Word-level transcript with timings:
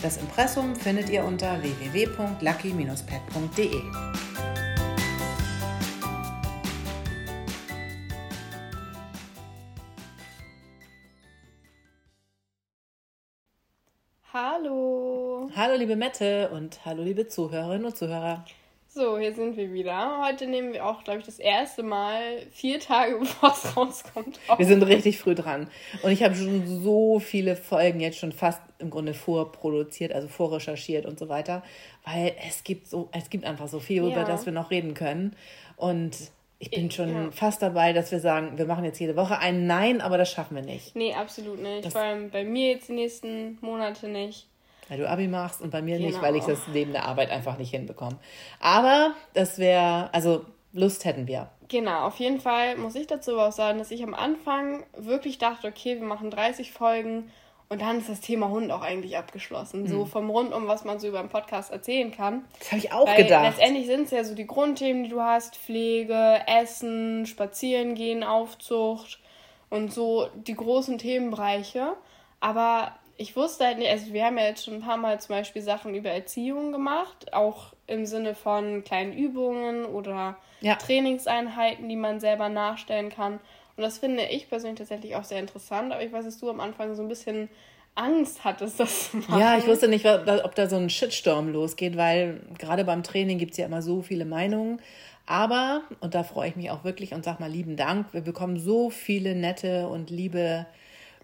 Das 0.00 0.16
Impressum 0.18 0.76
findet 0.76 1.10
ihr 1.10 1.24
unter 1.24 1.60
www.lucky-pet.de. 1.60 3.82
Hallo. 14.32 15.50
Hallo 15.56 15.76
liebe 15.76 15.96
Mette 15.96 16.48
und 16.50 16.84
hallo 16.84 17.02
liebe 17.02 17.26
Zuhörerinnen 17.26 17.86
und 17.86 17.96
Zuhörer. 17.96 18.44
So, 18.90 19.18
hier 19.18 19.34
sind 19.34 19.58
wir 19.58 19.70
wieder. 19.74 20.24
Heute 20.26 20.46
nehmen 20.46 20.72
wir 20.72 20.86
auch, 20.86 21.04
glaube 21.04 21.20
ich, 21.20 21.26
das 21.26 21.38
erste 21.38 21.82
Mal 21.82 22.46
vier 22.50 22.80
Tage 22.80 23.16
bevor 23.20 23.52
es 23.52 23.76
rauskommt. 23.76 24.40
Auf. 24.48 24.58
Wir 24.58 24.66
sind 24.66 24.82
richtig 24.82 25.18
früh 25.18 25.34
dran. 25.34 25.68
Und 26.02 26.10
ich 26.10 26.22
habe 26.22 26.34
schon 26.34 26.66
so 26.82 27.18
viele 27.18 27.54
Folgen 27.54 28.00
jetzt 28.00 28.18
schon 28.18 28.32
fast 28.32 28.62
im 28.78 28.88
Grunde 28.88 29.12
vorproduziert, 29.12 30.12
also 30.12 30.26
vorrecherchiert 30.26 31.04
und 31.04 31.18
so 31.18 31.28
weiter. 31.28 31.62
Weil 32.04 32.34
es 32.48 32.64
gibt 32.64 32.86
so, 32.88 33.10
es 33.12 33.28
gibt 33.28 33.44
einfach 33.44 33.68
so 33.68 33.78
viel, 33.78 34.04
ja. 34.04 34.12
über 34.12 34.24
das 34.24 34.46
wir 34.46 34.54
noch 34.54 34.70
reden 34.70 34.94
können. 34.94 35.36
Und 35.76 36.16
ich 36.58 36.70
bin 36.70 36.90
schon 36.90 37.12
ja. 37.12 37.30
fast 37.30 37.60
dabei, 37.60 37.92
dass 37.92 38.10
wir 38.10 38.20
sagen, 38.20 38.56
wir 38.56 38.64
machen 38.64 38.84
jetzt 38.84 38.98
jede 38.98 39.16
Woche 39.16 39.38
ein 39.38 39.66
Nein, 39.66 40.00
aber 40.00 40.16
das 40.16 40.32
schaffen 40.32 40.56
wir 40.56 40.62
nicht. 40.62 40.96
Nee, 40.96 41.12
absolut 41.12 41.62
nicht. 41.62 41.84
Das 41.84 41.92
Vor 41.92 42.02
allem 42.02 42.30
bei 42.30 42.42
mir 42.42 42.72
jetzt 42.72 42.88
die 42.88 42.94
nächsten 42.94 43.58
Monate 43.60 44.08
nicht. 44.08 44.47
Weil 44.88 44.98
du 44.98 45.08
Abi 45.08 45.28
machst 45.28 45.60
und 45.60 45.70
bei 45.70 45.82
mir 45.82 45.96
genau. 45.96 46.08
nicht, 46.08 46.22
weil 46.22 46.36
ich 46.36 46.44
das 46.44 46.60
neben 46.72 46.92
der 46.92 47.04
Arbeit 47.04 47.30
einfach 47.30 47.58
nicht 47.58 47.70
hinbekomme. 47.70 48.16
Aber 48.60 49.14
das 49.34 49.58
wäre, 49.58 50.12
also 50.12 50.44
Lust 50.72 51.04
hätten 51.04 51.26
wir. 51.26 51.50
Genau, 51.68 52.06
auf 52.06 52.16
jeden 52.16 52.40
Fall 52.40 52.76
muss 52.76 52.94
ich 52.94 53.06
dazu 53.06 53.38
auch 53.38 53.52
sagen, 53.52 53.78
dass 53.78 53.90
ich 53.90 54.02
am 54.02 54.14
Anfang 54.14 54.84
wirklich 54.96 55.38
dachte, 55.38 55.68
okay, 55.68 55.96
wir 56.00 56.06
machen 56.06 56.30
30 56.30 56.72
Folgen 56.72 57.30
und 57.70 57.82
dann 57.82 57.98
ist 57.98 58.08
das 58.08 58.20
Thema 58.20 58.48
Hund 58.48 58.70
auch 58.72 58.80
eigentlich 58.80 59.18
abgeschlossen. 59.18 59.82
Mhm. 59.82 59.88
So 59.88 60.04
vom 60.06 60.30
Rundum, 60.30 60.66
was 60.66 60.84
man 60.84 60.98
so 60.98 61.08
über 61.08 61.20
einen 61.20 61.28
Podcast 61.28 61.70
erzählen 61.70 62.10
kann. 62.10 62.44
Das 62.58 62.68
habe 62.72 62.78
ich 62.78 62.92
auch 62.92 63.06
Weil 63.06 63.24
gedacht. 63.24 63.44
Letztendlich 63.44 63.86
sind 63.86 64.04
es 64.04 64.10
ja 64.10 64.24
so 64.24 64.34
die 64.34 64.46
Grundthemen, 64.46 65.04
die 65.04 65.10
du 65.10 65.20
hast: 65.20 65.56
Pflege, 65.56 66.40
Essen, 66.46 67.26
Spazierengehen, 67.26 68.24
Aufzucht 68.24 69.20
und 69.68 69.92
so 69.92 70.28
die 70.34 70.54
großen 70.54 70.96
Themenbereiche. 70.96 71.92
Aber 72.40 72.92
ich 73.18 73.34
wusste 73.36 73.66
halt 73.66 73.78
nicht, 73.78 73.90
also 73.90 74.12
wir 74.12 74.24
haben 74.24 74.38
ja 74.38 74.44
jetzt 74.44 74.64
schon 74.64 74.74
ein 74.74 74.80
paar 74.80 74.96
Mal 74.96 75.20
zum 75.20 75.34
Beispiel 75.34 75.60
Sachen 75.60 75.94
über 75.94 76.08
Erziehung 76.08 76.70
gemacht, 76.72 77.32
auch 77.34 77.74
im 77.88 78.06
Sinne 78.06 78.34
von 78.34 78.84
kleinen 78.84 79.12
Übungen 79.12 79.84
oder 79.84 80.38
ja. 80.60 80.76
Trainingseinheiten, 80.76 81.88
die 81.88 81.96
man 81.96 82.20
selber 82.20 82.48
nachstellen 82.48 83.10
kann. 83.10 83.40
Und 83.76 83.82
das 83.82 83.98
finde 83.98 84.24
ich 84.24 84.48
persönlich 84.48 84.78
tatsächlich 84.78 85.16
auch 85.16 85.24
sehr 85.24 85.40
interessant, 85.40 85.92
aber 85.92 86.02
ich 86.02 86.12
weiß, 86.12 86.24
dass 86.24 86.38
du 86.38 86.48
am 86.48 86.60
Anfang 86.60 86.94
so 86.94 87.02
ein 87.02 87.08
bisschen 87.08 87.48
Angst 87.96 88.44
hattest, 88.44 88.78
das 88.78 89.10
zu 89.10 89.16
machen. 89.18 89.40
Ja, 89.40 89.58
ich 89.58 89.66
wusste 89.66 89.88
nicht, 89.88 90.06
ob 90.06 90.54
da 90.54 90.68
so 90.68 90.76
ein 90.76 90.88
Shitstorm 90.88 91.52
losgeht, 91.52 91.96
weil 91.96 92.40
gerade 92.56 92.84
beim 92.84 93.02
Training 93.02 93.38
gibt 93.38 93.52
es 93.52 93.58
ja 93.58 93.66
immer 93.66 93.82
so 93.82 94.02
viele 94.02 94.24
Meinungen. 94.24 94.80
Aber, 95.26 95.82
und 96.00 96.14
da 96.14 96.22
freue 96.22 96.48
ich 96.48 96.56
mich 96.56 96.70
auch 96.70 96.84
wirklich 96.84 97.12
und 97.12 97.24
sag 97.24 97.40
mal 97.40 97.50
lieben 97.50 97.76
Dank, 97.76 98.14
wir 98.14 98.20
bekommen 98.20 98.58
so 98.58 98.90
viele 98.90 99.34
nette 99.34 99.88
und 99.88 100.08
liebe 100.08 100.66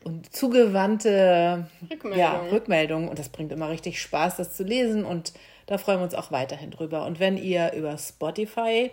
und 0.04 0.34
zugewandte 0.34 1.66
Rückmeldungen. 1.90 2.18
Ja, 2.18 2.40
Rückmeldungen. 2.52 3.08
Und 3.08 3.18
das 3.18 3.28
bringt 3.28 3.52
immer 3.52 3.70
richtig 3.70 4.00
Spaß, 4.00 4.36
das 4.36 4.54
zu 4.54 4.62
lesen. 4.62 5.04
Und 5.04 5.32
da 5.66 5.78
freuen 5.78 5.98
wir 5.98 6.04
uns 6.04 6.14
auch 6.14 6.30
weiterhin 6.30 6.70
drüber. 6.70 7.06
Und 7.06 7.20
wenn 7.20 7.38
ihr 7.38 7.72
über 7.72 7.96
Spotify 7.96 8.90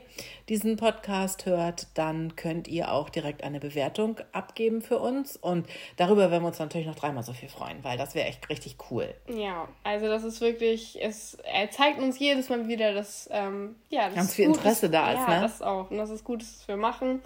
diesen 0.48 0.78
Podcast 0.78 1.46
hört, 1.46 1.88
dann 1.96 2.36
könnt 2.38 2.68
ihr 2.68 2.92
auch 2.92 3.10
direkt 3.10 3.44
eine 3.44 3.60
Bewertung 3.60 4.18
abgeben 4.32 4.82
für 4.82 5.00
uns. 5.00 5.36
Und 5.36 5.68
darüber 5.98 6.32
werden 6.32 6.44
wir 6.44 6.48
uns 6.48 6.60
natürlich 6.60 6.88
noch 6.88 6.96
dreimal 6.96 7.24
so 7.24 7.34
viel 7.34 7.50
freuen, 7.50 7.84
weil 7.84 7.98
das 7.98 8.16
wäre 8.16 8.28
echt 8.28 8.50
richtig 8.50 8.78
cool. 8.90 9.14
Ja, 9.28 9.68
also 9.84 10.08
das 10.08 10.24
ist 10.24 10.40
wirklich, 10.40 10.98
es 11.02 11.38
er 11.44 11.70
zeigt 11.72 12.00
uns 12.00 12.18
jedes 12.20 12.48
Mal 12.50 12.68
wieder, 12.68 12.94
dass 12.94 13.28
ähm, 13.32 13.76
ja, 13.90 14.06
das 14.06 14.16
ganz 14.16 14.36
viel 14.36 14.46
Interesse 14.46 14.86
ist, 14.86 14.94
da 14.94 15.12
ist. 15.12 15.28
Ja, 15.28 15.36
ne? 15.36 15.42
das 15.42 15.62
auch. 15.62 15.92
Und 15.92 15.98
das 15.98 16.10
ist 16.10 16.24
gut, 16.24 16.42
dass 16.42 16.68
wir 16.68 16.78
machen. 16.78 17.22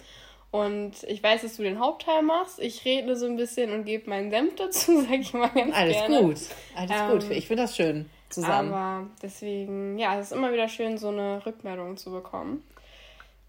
Und 0.55 1.03
ich 1.07 1.21
weiß, 1.21 1.41
dass 1.41 1.57
du 1.57 1.63
den 1.63 1.79
Hauptteil 1.79 2.21
machst. 2.21 2.59
Ich 2.59 2.85
rede 2.85 3.15
so 3.17 3.25
ein 3.25 3.35
bisschen 3.35 3.73
und 3.73 3.83
gebe 3.83 4.09
meinen 4.09 4.31
Senf 4.31 4.55
dazu, 4.55 5.01
sag 5.09 5.19
ich 5.19 5.33
mal 5.33 5.49
ganz 5.49 5.75
Alles 5.75 5.97
gerne. 5.97 6.21
gut. 6.21 6.37
Alles 6.75 6.91
ähm, 6.91 7.11
gut. 7.11 7.31
Ich 7.31 7.47
finde 7.47 7.63
das 7.63 7.75
schön 7.75 8.09
zusammen. 8.29 8.73
Aber 8.73 9.07
deswegen, 9.21 9.97
ja, 9.97 10.17
es 10.17 10.27
ist 10.27 10.31
immer 10.31 10.53
wieder 10.53 10.69
schön, 10.69 10.97
so 10.97 11.09
eine 11.09 11.45
Rückmeldung 11.45 11.97
zu 11.97 12.11
bekommen. 12.11 12.63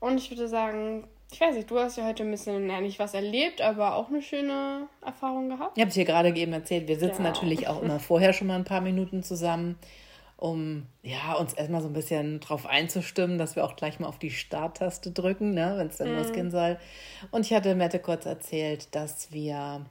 Und 0.00 0.18
ich 0.18 0.30
würde 0.30 0.48
sagen, 0.48 1.04
ich 1.30 1.40
weiß 1.40 1.54
nicht, 1.54 1.70
du 1.70 1.78
hast 1.78 1.96
ja 1.96 2.04
heute 2.04 2.24
ein 2.24 2.30
bisschen, 2.30 2.68
ja, 2.68 2.80
nicht 2.80 2.98
was 2.98 3.14
erlebt, 3.14 3.60
aber 3.60 3.94
auch 3.94 4.08
eine 4.08 4.22
schöne 4.22 4.88
Erfahrung 5.04 5.48
gehabt. 5.48 5.76
Ich 5.76 5.80
habe 5.80 5.90
es 5.90 5.94
hier 5.94 6.04
gerade 6.04 6.34
eben 6.34 6.52
erzählt. 6.52 6.88
Wir 6.88 6.98
sitzen 6.98 7.18
genau. 7.18 7.28
natürlich 7.28 7.68
auch 7.68 7.82
immer 7.84 8.00
vorher 8.00 8.32
schon 8.32 8.48
mal 8.48 8.56
ein 8.56 8.64
paar 8.64 8.80
Minuten 8.80 9.22
zusammen 9.22 9.78
um 10.36 10.86
ja, 11.02 11.34
uns 11.34 11.54
erstmal 11.54 11.80
so 11.80 11.88
ein 11.88 11.94
bisschen 11.94 12.40
drauf 12.40 12.66
einzustimmen, 12.66 13.38
dass 13.38 13.56
wir 13.56 13.64
auch 13.64 13.76
gleich 13.76 13.98
mal 14.00 14.08
auf 14.08 14.18
die 14.18 14.30
Starttaste 14.30 15.10
drücken, 15.10 15.54
ne, 15.54 15.74
wenn 15.76 15.86
es 15.86 15.96
dann 15.96 16.14
mm. 16.14 16.18
losgehen 16.18 16.50
soll. 16.50 16.78
Und 17.30 17.46
ich 17.46 17.52
hatte 17.54 17.74
Mette 17.74 17.98
kurz 17.98 18.26
erzählt, 18.26 18.94
dass 18.94 19.32
wir, 19.32 19.86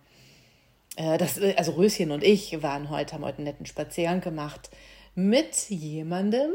äh, 0.98 1.18
dass, 1.18 1.40
also 1.58 1.74
Röschen 1.74 2.12
und 2.12 2.24
ich 2.24 2.62
waren 2.62 2.90
heute, 2.92 3.16
haben 3.16 3.26
heute 3.26 3.38
einen 3.38 3.46
netten 3.46 3.66
Spaziergang 3.66 4.22
gemacht 4.22 4.70
mit 5.16 5.70
jemandem, 5.70 6.52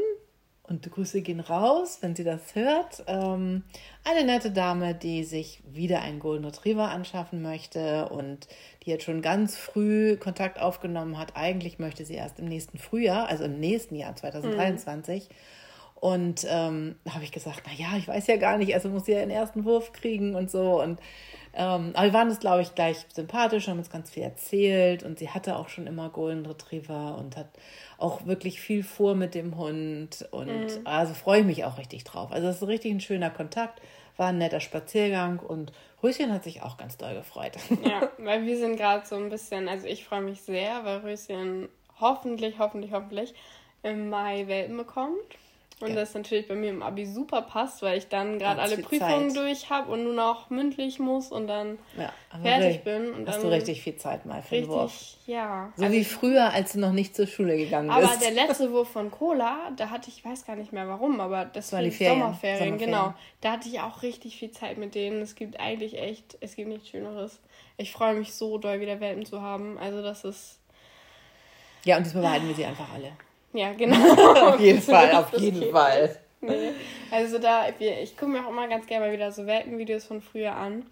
und 0.71 0.89
Grüße 0.89 1.21
gehen 1.21 1.41
raus, 1.41 1.99
wenn 2.01 2.15
sie 2.15 2.23
das 2.23 2.55
hört. 2.55 3.03
Ähm, 3.07 3.63
eine 4.03 4.25
nette 4.25 4.51
Dame, 4.51 4.95
die 4.95 5.23
sich 5.23 5.61
wieder 5.69 6.01
einen 6.01 6.19
Golden 6.19 6.45
Retriever 6.45 6.89
anschaffen 6.89 7.41
möchte 7.41 8.09
und 8.09 8.47
die 8.83 8.89
jetzt 8.89 9.03
schon 9.03 9.21
ganz 9.21 9.57
früh 9.57 10.15
Kontakt 10.15 10.59
aufgenommen 10.59 11.17
hat. 11.17 11.35
Eigentlich 11.35 11.77
möchte 11.77 12.05
sie 12.05 12.15
erst 12.15 12.39
im 12.39 12.45
nächsten 12.45 12.77
Frühjahr, 12.77 13.27
also 13.27 13.43
im 13.43 13.59
nächsten 13.59 13.95
Jahr 13.95 14.15
2023. 14.15 15.29
Mhm. 15.29 15.33
Und 16.01 16.47
ähm, 16.49 16.95
da 17.03 17.13
habe 17.13 17.23
ich 17.23 17.31
gesagt, 17.31 17.61
na 17.67 17.73
ja, 17.73 17.95
ich 17.95 18.07
weiß 18.07 18.25
ja 18.25 18.37
gar 18.37 18.57
nicht, 18.57 18.73
also 18.73 18.89
muss 18.89 19.05
sie 19.05 19.11
ja 19.11 19.19
den 19.19 19.29
ersten 19.29 19.65
Wurf 19.65 19.93
kriegen 19.93 20.33
und 20.33 20.49
so. 20.49 20.81
Und 20.81 20.99
ähm, 21.53 21.91
aber 21.93 22.07
wir 22.07 22.13
waren 22.13 22.29
uns, 22.29 22.39
glaube 22.39 22.63
ich, 22.63 22.73
gleich 22.73 23.05
sympathisch, 23.13 23.67
haben 23.67 23.77
uns 23.77 23.91
ganz 23.91 24.09
viel 24.09 24.23
erzählt 24.23 25.03
und 25.03 25.19
sie 25.19 25.29
hatte 25.29 25.57
auch 25.57 25.69
schon 25.69 25.85
immer 25.85 26.09
Golden 26.09 26.43
Retriever 26.45 27.17
und 27.19 27.37
hat 27.37 27.49
auch 27.99 28.25
wirklich 28.25 28.59
viel 28.59 28.83
vor 28.83 29.13
mit 29.13 29.35
dem 29.35 29.57
Hund 29.57 30.27
und 30.31 30.47
mhm. 30.47 30.81
also 30.85 31.13
freue 31.13 31.41
ich 31.41 31.45
mich 31.45 31.65
auch 31.65 31.77
richtig 31.77 32.03
drauf. 32.03 32.31
Also 32.31 32.47
es 32.47 32.63
ist 32.63 32.67
richtig 32.67 32.91
ein 32.91 33.01
schöner 33.01 33.29
Kontakt, 33.29 33.79
war 34.17 34.29
ein 34.29 34.39
netter 34.39 34.59
Spaziergang 34.59 35.37
und 35.37 35.71
Röschen 36.01 36.33
hat 36.33 36.43
sich 36.43 36.63
auch 36.63 36.77
ganz 36.77 36.97
doll 36.97 37.13
gefreut. 37.13 37.57
Ja, 37.85 38.09
weil 38.17 38.43
wir 38.45 38.57
sind 38.57 38.77
gerade 38.77 39.05
so 39.05 39.17
ein 39.17 39.29
bisschen, 39.29 39.67
also 39.69 39.85
ich 39.85 40.03
freue 40.03 40.21
mich 40.21 40.41
sehr, 40.41 40.83
weil 40.83 40.99
Röschen 40.99 41.69
hoffentlich, 41.99 42.57
hoffentlich, 42.57 42.91
hoffentlich 42.91 43.35
im 43.83 44.09
Mai 44.09 44.47
Welpen 44.47 44.77
bekommt. 44.77 45.37
Und 45.81 45.89
ja. 45.89 45.95
das 45.95 46.13
natürlich 46.13 46.47
bei 46.47 46.55
mir 46.55 46.69
im 46.69 46.81
Abi 46.81 47.05
super 47.05 47.41
passt, 47.41 47.81
weil 47.81 47.97
ich 47.97 48.07
dann 48.07 48.39
gerade 48.39 48.61
alle 48.61 48.77
Prüfungen 48.77 49.31
Zeit. 49.31 49.43
durch 49.43 49.69
habe 49.69 49.91
und 49.91 50.03
nur 50.03 50.13
noch 50.13 50.49
mündlich 50.49 50.99
muss 50.99 51.31
und 51.31 51.47
dann 51.47 51.79
ja, 51.97 52.11
fertig 52.41 52.83
bin. 52.83 53.11
Und 53.11 53.27
hast 53.27 53.43
du 53.43 53.47
richtig 53.47 53.81
viel 53.81 53.95
Zeit 53.95 54.25
mal 54.25 54.41
für 54.41 54.55
richtig, 54.55 54.69
den 54.69 54.69
Wurf. 54.69 55.17
Ja. 55.25 55.73
So 55.75 55.83
also 55.83 55.95
wie 55.95 56.03
früher, 56.03 56.53
als 56.53 56.73
du 56.73 56.79
noch 56.79 56.91
nicht 56.91 57.15
zur 57.15 57.27
Schule 57.27 57.57
gegangen 57.57 57.89
aber 57.89 58.01
bist. 58.01 58.13
Aber 58.13 58.23
der 58.23 58.31
letzte 58.31 58.71
Wurf 58.73 58.89
von 58.89 59.09
Cola, 59.11 59.71
da 59.75 59.89
hatte 59.89 60.09
ich, 60.09 60.19
ich 60.19 60.25
weiß 60.25 60.45
gar 60.45 60.55
nicht 60.55 60.71
mehr 60.71 60.87
warum, 60.87 61.19
aber 61.19 61.45
das 61.45 61.73
war 61.73 61.81
die 61.81 61.91
Ferien, 61.91 62.19
Sommerferien, 62.19 62.59
Sommerferien, 62.59 62.91
genau. 62.91 63.13
Da 63.41 63.53
hatte 63.53 63.67
ich 63.69 63.79
auch 63.79 64.03
richtig 64.03 64.37
viel 64.37 64.51
Zeit 64.51 64.77
mit 64.77 64.93
denen. 64.93 65.21
Es 65.21 65.35
gibt 65.35 65.59
eigentlich 65.59 65.97
echt, 65.97 66.37
es 66.41 66.55
gibt 66.55 66.69
nichts 66.69 66.89
Schöneres. 66.89 67.39
Ich 67.77 67.91
freue 67.91 68.13
mich 68.13 68.33
so 68.33 68.57
doll, 68.57 68.79
wieder 68.79 68.99
Welpen 68.99 69.25
zu 69.25 69.41
haben. 69.41 69.77
Also 69.79 70.01
das 70.01 70.23
ist... 70.23 70.59
Ja, 71.83 71.97
und 71.97 72.05
diesmal 72.05 72.23
behalten 72.23 72.47
wir 72.47 72.55
sie 72.55 72.65
einfach 72.65 72.93
alle. 72.93 73.13
Ja, 73.53 73.73
genau. 73.73 73.97
auf 74.53 74.59
jeden 74.59 74.81
Fall, 74.81 75.11
auf 75.11 75.37
jeden 75.37 75.71
Fall. 75.71 76.17
nee. 76.41 76.71
Also 77.11 77.37
da, 77.37 77.65
ich 77.79 78.17
gucke 78.17 78.31
mir 78.31 78.45
auch 78.45 78.49
immer 78.49 78.67
ganz 78.67 78.85
gerne 78.87 79.07
mal 79.07 79.13
wieder 79.13 79.31
so 79.31 79.45
Welpenvideos 79.45 80.05
von 80.05 80.21
früher 80.21 80.55
an, 80.55 80.85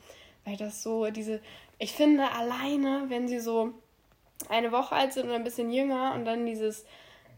weil 0.45 0.57
das 0.57 0.83
so 0.83 1.09
diese, 1.09 1.39
ich 1.77 1.94
finde 1.94 2.29
alleine, 2.31 3.06
wenn 3.07 3.27
sie 3.27 3.39
so 3.39 3.71
eine 4.50 4.71
Woche 4.71 4.95
alt 4.95 5.13
sind 5.13 5.25
oder 5.25 5.35
ein 5.35 5.44
bisschen 5.44 5.71
jünger 5.71 6.13
und 6.15 6.25
dann 6.25 6.45
dieses 6.45 6.85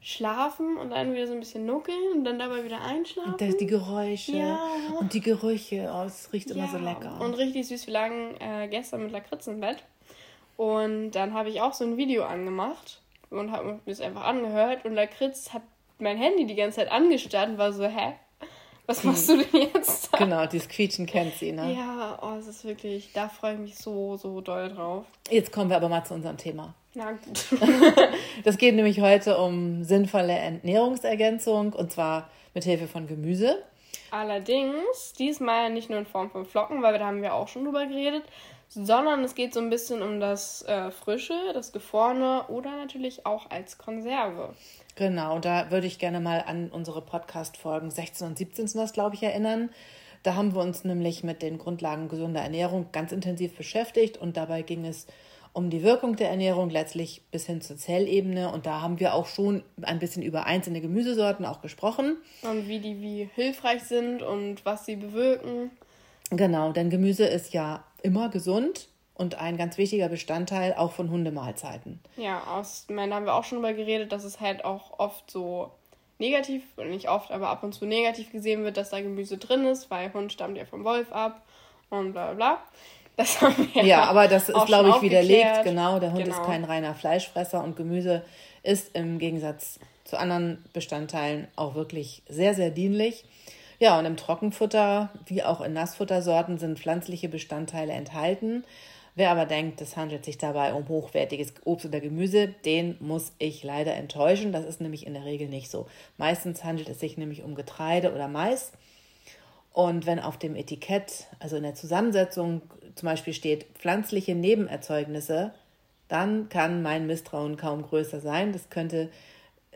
Schlafen 0.04 0.78
und 0.78 0.90
dann 0.90 1.14
wieder 1.14 1.28
so 1.28 1.34
ein 1.34 1.40
bisschen 1.40 1.66
nuckeln 1.66 2.12
und 2.16 2.24
dann 2.24 2.40
dabei 2.40 2.64
wieder 2.64 2.82
einschlafen. 2.82 3.34
Und 3.34 3.60
die 3.60 3.68
Geräusche 3.68 4.32
ja. 4.38 4.60
und 5.00 5.14
die 5.14 5.22
Gerüche, 5.22 5.92
oh, 5.94 6.06
es 6.06 6.34
riecht 6.34 6.50
ja. 6.50 6.56
immer 6.56 6.68
so 6.68 6.78
lecker. 6.80 7.22
Und 7.22 7.36
richtig 7.36 7.68
süß. 7.68 7.86
Wir 7.86 7.94
lagen 7.94 8.36
äh, 8.40 8.68
gestern 8.68 9.04
mit 9.04 9.12
Lakritz 9.12 9.46
im 9.46 9.60
Bett 9.60 9.78
und 10.58 11.12
dann 11.12 11.34
habe 11.34 11.50
ich 11.50 11.62
auch 11.62 11.74
so 11.74 11.84
ein 11.84 11.98
Video 11.98 12.24
angemacht 12.24 13.01
und 13.32 13.52
habe 13.52 13.74
mir 13.74 13.80
das 13.86 14.02
einfach 14.02 14.24
angehört 14.24 14.86
und 14.86 14.94
Lakritz 14.94 15.54
hat 15.54 15.64
mein 16.00 16.18
Handy 16.18 16.46
die 16.46 16.56
ganze 16.56 16.78
Zeit 16.78 16.92
angestarrt 16.92 17.50
und 17.50 17.58
war 17.58 17.74
so, 17.74 17.86
hä? 17.86 18.14
Was 18.88 19.04
machst 19.04 19.30
du 19.30 19.38
denn 19.38 19.70
jetzt? 19.74 20.12
Da? 20.12 20.18
Genau, 20.18 20.46
dieses 20.48 20.68
Quietschen 20.68 21.06
kennt 21.06 21.36
sie, 21.36 21.52
ne? 21.52 21.74
Ja, 21.74 22.20
oh, 22.22 22.38
es 22.38 22.48
ist 22.48 22.66
wirklich, 22.66 23.12
da 23.14 23.30
freue 23.30 23.54
ich 23.54 23.60
mich 23.60 23.78
so, 23.78 24.18
so 24.18 24.42
doll 24.42 24.70
drauf. 24.70 25.06
Jetzt 25.30 25.52
kommen 25.54 25.70
wir 25.70 25.78
aber 25.78 25.88
mal 25.88 26.04
zu 26.04 26.14
unserem 26.14 26.38
Thema. 26.38 26.74
Na 26.94 27.12
gut. 27.12 27.46
das 28.44 28.58
geht 28.58 28.76
nämlich 28.76 29.00
heute 29.00 29.38
um 29.38 29.84
sinnvolle 29.84 30.34
Ernährungsergänzung 30.34 31.72
und 31.74 31.92
zwar 31.92 32.30
mit 32.54 32.66
Hilfe 32.66 32.88
von 32.88 33.08
Gemüse. 33.08 33.64
Allerdings 34.10 35.14
diesmal 35.18 35.70
nicht 35.70 35.90
nur 35.90 36.00
in 36.00 36.06
Form 36.06 36.30
von 36.30 36.46
Flocken, 36.46 36.82
weil 36.82 36.98
da 37.00 37.06
haben 37.06 37.22
wir 37.22 37.34
auch 37.34 37.48
schon 37.48 37.64
drüber 37.64 37.86
geredet, 37.86 38.24
sondern 38.74 39.24
es 39.24 39.36
geht 39.36 39.54
so 39.54 39.60
ein 39.60 39.70
bisschen 39.70 40.02
um 40.02 40.20
das 40.20 40.62
äh, 40.64 40.92
Frische, 40.92 41.36
das 41.54 41.74
Gefrorene 41.74 42.46
oder 42.48 42.72
natürlich 42.72 43.26
auch 43.26 43.50
als 43.50 43.78
Konserve. 43.78 44.54
Genau, 44.96 45.40
da 45.40 45.72
würde 45.72 45.88
ich 45.88 46.00
gerne 46.00 46.20
mal 46.20 46.44
an 46.46 46.70
unsere 46.70 47.02
Podcast-Folgen 47.02 47.92
16 47.92 48.28
und 48.28 48.38
17 48.38 48.68
sind 48.68 48.82
das, 48.82 48.94
glaube 48.94 49.16
ich, 49.16 49.24
erinnern. 49.24 49.70
Da 50.24 50.36
haben 50.36 50.54
wir 50.54 50.62
uns 50.62 50.84
nämlich 50.84 51.24
mit 51.24 51.42
den 51.42 51.58
Grundlagen 51.58 52.08
gesunder 52.08 52.42
Ernährung 52.42 52.88
ganz 52.92 53.12
intensiv 53.12 53.56
beschäftigt 53.58 54.18
und 54.18 54.38
dabei 54.38 54.62
ging 54.62 54.86
es 54.86 55.08
um 55.54 55.70
die 55.70 55.84
Wirkung 55.84 56.16
der 56.16 56.30
Ernährung 56.30 56.70
letztlich 56.70 57.24
bis 57.32 57.46
hin 57.46 57.60
zur 57.60 57.76
Zellebene. 57.76 58.52
Und 58.54 58.66
da 58.66 58.82
haben 58.82 59.00
wir 59.02 59.14
auch 59.14 59.28
schon 59.28 59.64
ein 59.82 60.00
bisschen 60.00 60.24
über 60.24 60.46
einzelne 60.46 60.80
Gemüsesorten 60.80 61.46
auch 61.46 61.62
gesprochen. 61.62 62.18
Und 62.44 62.70
wie 62.70 62.80
die 62.80 63.02
wie 63.02 63.30
hilfreich 63.36 63.84
sind 63.84 64.22
und 64.22 64.64
was 64.66 64.86
sie 64.86 64.96
bewirken. 64.96 65.72
Genau, 66.32 66.72
denn 66.72 66.90
Gemüse 66.90 67.26
ist 67.26 67.54
ja 67.54 67.84
immer 68.02 68.30
gesund 68.30 68.88
und 69.14 69.36
ein 69.36 69.58
ganz 69.58 69.78
wichtiger 69.78 70.10
Bestandteil 70.10 70.74
auch 70.74 70.94
von 70.94 71.12
Hundemahlzeiten. 71.12 72.00
Ja, 72.18 72.44
aus, 72.46 72.86
da 72.88 72.96
haben 72.96 73.26
wir 73.26 73.36
auch 73.36 73.44
schon 73.44 73.58
drüber 73.58 73.74
geredet, 73.74 74.12
dass 74.12 74.24
es 74.24 74.40
halt 74.40 74.66
auch 74.66 74.98
oft 74.98 75.30
so 75.30 75.72
negativ, 76.18 76.64
nicht 76.78 77.10
oft, 77.10 77.32
aber 77.32 77.50
ab 77.50 77.64
und 77.64 77.74
zu 77.74 77.86
negativ 77.86 78.32
gesehen 78.32 78.64
wird, 78.64 78.78
dass 78.78 78.92
da 78.92 79.02
Gemüse 79.02 79.38
drin 79.38 79.66
ist, 79.66 79.92
weil 79.92 80.14
Hund 80.14 80.32
stammt 80.32 80.58
ja 80.58 80.66
vom 80.66 80.86
Wolf 80.86 81.12
ab 81.12 81.42
und 81.90 82.14
bla 82.14 82.32
bla 82.32 82.34
bla. 82.34 82.58
Das 83.18 83.42
haben 83.42 83.70
wir 83.74 83.84
ja, 83.84 84.06
aber 84.06 84.28
das 84.28 84.48
ist, 84.48 84.66
glaube 84.66 84.90
ich, 84.90 85.02
widerlegt. 85.02 85.64
Genau, 85.64 86.00
der 86.00 86.14
Hund 86.14 86.24
genau. 86.24 86.38
ist 86.38 86.46
kein 86.46 86.64
reiner 86.64 86.96
Fleischfresser 86.96 87.64
und 87.64 87.76
Gemüse 87.76 88.24
ist 88.64 88.96
im 88.96 89.20
Gegensatz 89.20 89.80
zu 90.06 90.18
anderen 90.18 90.64
Bestandteilen 90.74 91.48
auch 91.56 91.76
wirklich 91.76 92.24
sehr, 92.28 92.54
sehr 92.54 92.70
dienlich. 92.70 93.26
Ja, 93.82 93.98
und 93.98 94.06
im 94.06 94.16
Trockenfutter 94.16 95.10
wie 95.26 95.42
auch 95.42 95.60
in 95.60 95.74
Nassfuttersorten 95.74 96.60
sind 96.60 96.78
pflanzliche 96.78 97.28
Bestandteile 97.28 97.94
enthalten. 97.94 98.64
Wer 99.16 99.32
aber 99.32 99.48
denkt, 99.48 99.82
es 99.82 99.98
handelt 99.98 100.24
sich 100.24 100.38
dabei 100.38 100.76
um 100.76 100.88
hochwertiges 100.88 101.56
Obst 101.66 101.88
oder 101.88 102.00
Gemüse, 102.00 102.50
den 102.64 102.96
muss 103.00 103.34
ich 103.40 103.64
leider 103.64 103.96
enttäuschen. 103.96 104.52
Das 104.52 104.66
ist 104.66 104.82
nämlich 104.82 105.08
in 105.08 105.16
der 105.16 105.26
Regel 105.26 105.50
nicht 105.50 105.72
so. 105.72 105.88
Meistens 106.20 106.64
handelt 106.64 106.90
es 106.90 107.00
sich 107.00 107.18
nämlich 107.18 107.42
um 107.42 107.56
Getreide 107.56 108.14
oder 108.14 108.28
Mais. 108.28 108.72
Und 109.74 110.06
wenn 110.06 110.20
auf 110.20 110.38
dem 110.38 110.56
Etikett, 110.56 111.26
also 111.40 111.56
in 111.56 111.64
der 111.64 111.74
Zusammensetzung 111.74 112.62
zum 112.94 113.08
Beispiel 113.08 113.34
steht 113.34 113.66
pflanzliche 113.80 114.36
Nebenerzeugnisse, 114.36 115.56
dann 116.08 116.50
kann 116.50 116.84
mein 116.84 117.08
Misstrauen 117.08 117.58
kaum 117.58 117.82
größer 117.82 118.20
sein. 118.20 118.54
Das 118.54 118.70
könnte 118.70 119.10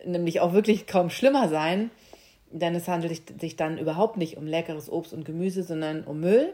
nämlich 0.05 0.41
auch 0.41 0.53
wirklich 0.53 0.85
kaum 0.85 1.09
schlimmer 1.09 1.49
sein, 1.49 1.89
denn 2.59 2.75
es 2.75 2.87
handelt 2.87 3.41
sich 3.41 3.55
dann 3.55 3.77
überhaupt 3.77 4.17
nicht 4.17 4.37
um 4.37 4.47
leckeres 4.47 4.89
Obst 4.89 5.13
und 5.13 5.25
Gemüse, 5.25 5.63
sondern 5.63 6.03
um 6.03 6.19
Müll, 6.19 6.53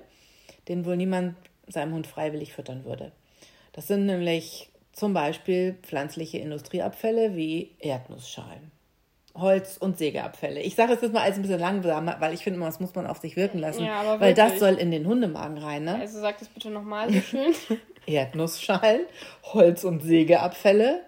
den 0.67 0.85
wohl 0.85 0.97
niemand 0.97 1.35
seinem 1.67 1.93
Hund 1.93 2.07
freiwillig 2.07 2.53
füttern 2.53 2.85
würde. 2.85 3.11
Das 3.73 3.87
sind 3.87 4.05
nämlich 4.05 4.69
zum 4.93 5.13
Beispiel 5.13 5.77
pflanzliche 5.83 6.39
Industrieabfälle 6.39 7.35
wie 7.35 7.75
Erdnussschalen. 7.79 8.71
Holz- 9.33 9.77
und 9.77 9.97
Sägeabfälle. 9.97 10.59
Ich 10.59 10.75
sage 10.75 10.93
es 10.93 11.01
jetzt 11.01 11.13
mal 11.13 11.21
als 11.21 11.37
ein 11.37 11.41
bisschen 11.43 11.59
langsamer, 11.59 12.17
weil 12.19 12.33
ich 12.33 12.43
finde, 12.43 12.59
das 12.59 12.81
muss 12.81 12.93
man 12.95 13.07
auf 13.07 13.19
sich 13.19 13.37
wirken 13.37 13.59
lassen. 13.59 13.85
Ja, 13.85 14.19
weil 14.19 14.33
das 14.33 14.59
soll 14.59 14.73
in 14.73 14.91
den 14.91 15.07
Hundemagen 15.07 15.57
rein, 15.57 15.85
ne? 15.85 15.95
Also 15.95 16.19
sag 16.19 16.39
das 16.39 16.49
bitte 16.49 16.69
nochmal 16.69 17.13
so 17.13 17.21
schön. 17.21 17.53
Erdnussschalen, 18.07 19.05
Holz- 19.53 19.85
und 19.85 20.01
Sägeabfälle, 20.01 21.01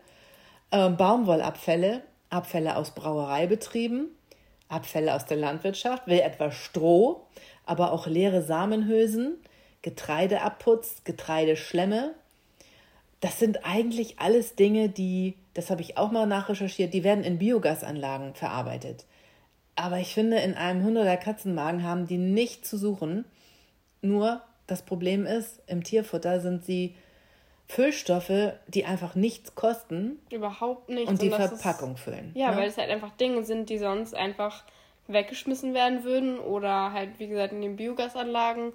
äh, 0.71 0.89
Baumwollabfälle, 0.89 2.03
Abfälle 2.29 2.77
aus 2.77 2.91
Brauereibetrieben, 2.91 4.07
Abfälle 4.73 5.13
aus 5.13 5.25
der 5.25 5.37
Landwirtschaft, 5.37 6.07
wie 6.07 6.19
etwa 6.19 6.51
Stroh, 6.51 7.21
aber 7.65 7.91
auch 7.91 8.07
leere 8.07 8.41
Samenhülsen, 8.41 9.37
Getreideabputz, 9.81 11.03
Getreideschlemme. 11.03 12.13
Das 13.21 13.39
sind 13.39 13.65
eigentlich 13.65 14.19
alles 14.19 14.55
Dinge, 14.55 14.89
die 14.89 15.35
das 15.53 15.69
habe 15.69 15.81
ich 15.81 15.97
auch 15.97 16.11
mal 16.11 16.25
nachrecherchiert, 16.25 16.93
die 16.93 17.03
werden 17.03 17.23
in 17.23 17.37
Biogasanlagen 17.37 18.33
verarbeitet. 18.33 19.05
Aber 19.75 19.99
ich 19.99 20.13
finde, 20.13 20.37
in 20.37 20.55
einem 20.55 20.83
Hund- 20.83 20.97
oder 20.97 21.17
Katzenmagen 21.17 21.83
haben 21.83 22.07
die 22.07 22.17
nicht 22.17 22.65
zu 22.65 22.77
suchen. 22.77 23.25
Nur 24.01 24.41
das 24.67 24.83
Problem 24.83 25.25
ist, 25.25 25.61
im 25.67 25.83
Tierfutter 25.83 26.39
sind 26.39 26.65
sie 26.65 26.95
Füllstoffe, 27.73 28.53
die 28.67 28.85
einfach 28.85 29.15
nichts 29.15 29.55
kosten. 29.55 30.19
Überhaupt 30.31 30.89
nichts. 30.89 31.09
Und 31.09 31.21
die 31.23 31.31
und 31.31 31.35
Verpackung 31.35 31.95
ist, 31.95 32.01
füllen. 32.01 32.31
Ja, 32.35 32.51
ne? 32.51 32.57
weil 32.57 32.67
es 32.67 32.77
halt 32.77 32.91
einfach 32.91 33.09
Dinge 33.17 33.43
sind, 33.43 33.69
die 33.69 33.79
sonst 33.79 34.13
einfach 34.13 34.63
weggeschmissen 35.07 35.73
werden 35.73 36.03
würden 36.03 36.37
oder 36.37 36.93
halt, 36.93 37.17
wie 37.17 37.27
gesagt, 37.27 37.51
in 37.51 37.61
den 37.61 37.75
Biogasanlagen. 37.75 38.73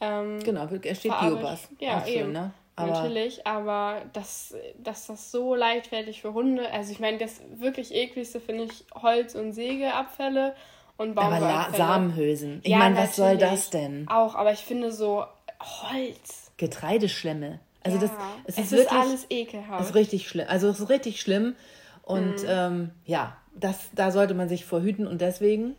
Ähm, 0.00 0.40
genau, 0.42 0.66
es 0.66 0.98
steht 0.98 1.12
Biogas. 1.20 1.68
Ja, 1.78 2.04
eben. 2.04 2.32
ne? 2.32 2.52
Aber 2.74 2.90
Natürlich, 2.90 3.46
aber 3.46 4.02
dass, 4.12 4.56
dass 4.82 5.06
das 5.06 5.30
so 5.30 5.54
leichtfertig 5.54 6.22
für 6.22 6.34
Hunde, 6.34 6.68
also 6.72 6.90
ich 6.90 6.98
meine, 6.98 7.18
das 7.18 7.42
wirklich 7.58 7.94
ekligste 7.94 8.40
finde 8.40 8.64
ich 8.64 8.84
Holz- 8.94 9.36
und 9.36 9.52
Sägeabfälle 9.52 10.56
und 10.96 11.14
Baumwollabfälle. 11.14 11.54
Aber 11.54 11.76
Samenhülsen. 11.76 12.60
Ich 12.64 12.72
ja, 12.72 12.78
meine, 12.78 12.96
was 12.96 13.14
soll 13.14 13.36
das 13.36 13.70
denn? 13.70 14.08
Auch, 14.08 14.34
aber 14.34 14.52
ich 14.52 14.60
finde 14.60 14.90
so 14.90 15.24
Holz. 15.60 16.50
Getreideschlemme. 16.56 17.60
Also 17.84 17.98
ja, 17.98 18.02
das 18.02 18.10
es 18.44 18.58
ist, 18.58 18.64
es 18.64 18.70
wirklich, 18.72 18.86
ist 18.86 18.92
alles 18.92 19.26
ekelhaft. 19.30 19.84
Ist 19.84 19.94
richtig 19.94 20.28
schlimm. 20.28 20.46
Also 20.48 20.68
es 20.68 20.80
ist 20.80 20.88
richtig 20.88 21.20
schlimm 21.20 21.54
und 22.02 22.42
mhm. 22.42 22.48
ähm, 22.48 22.90
ja, 23.04 23.36
das 23.54 23.78
da 23.94 24.10
sollte 24.10 24.34
man 24.34 24.48
sich 24.48 24.64
vorhüten 24.64 25.06
und 25.06 25.20
deswegen, 25.20 25.74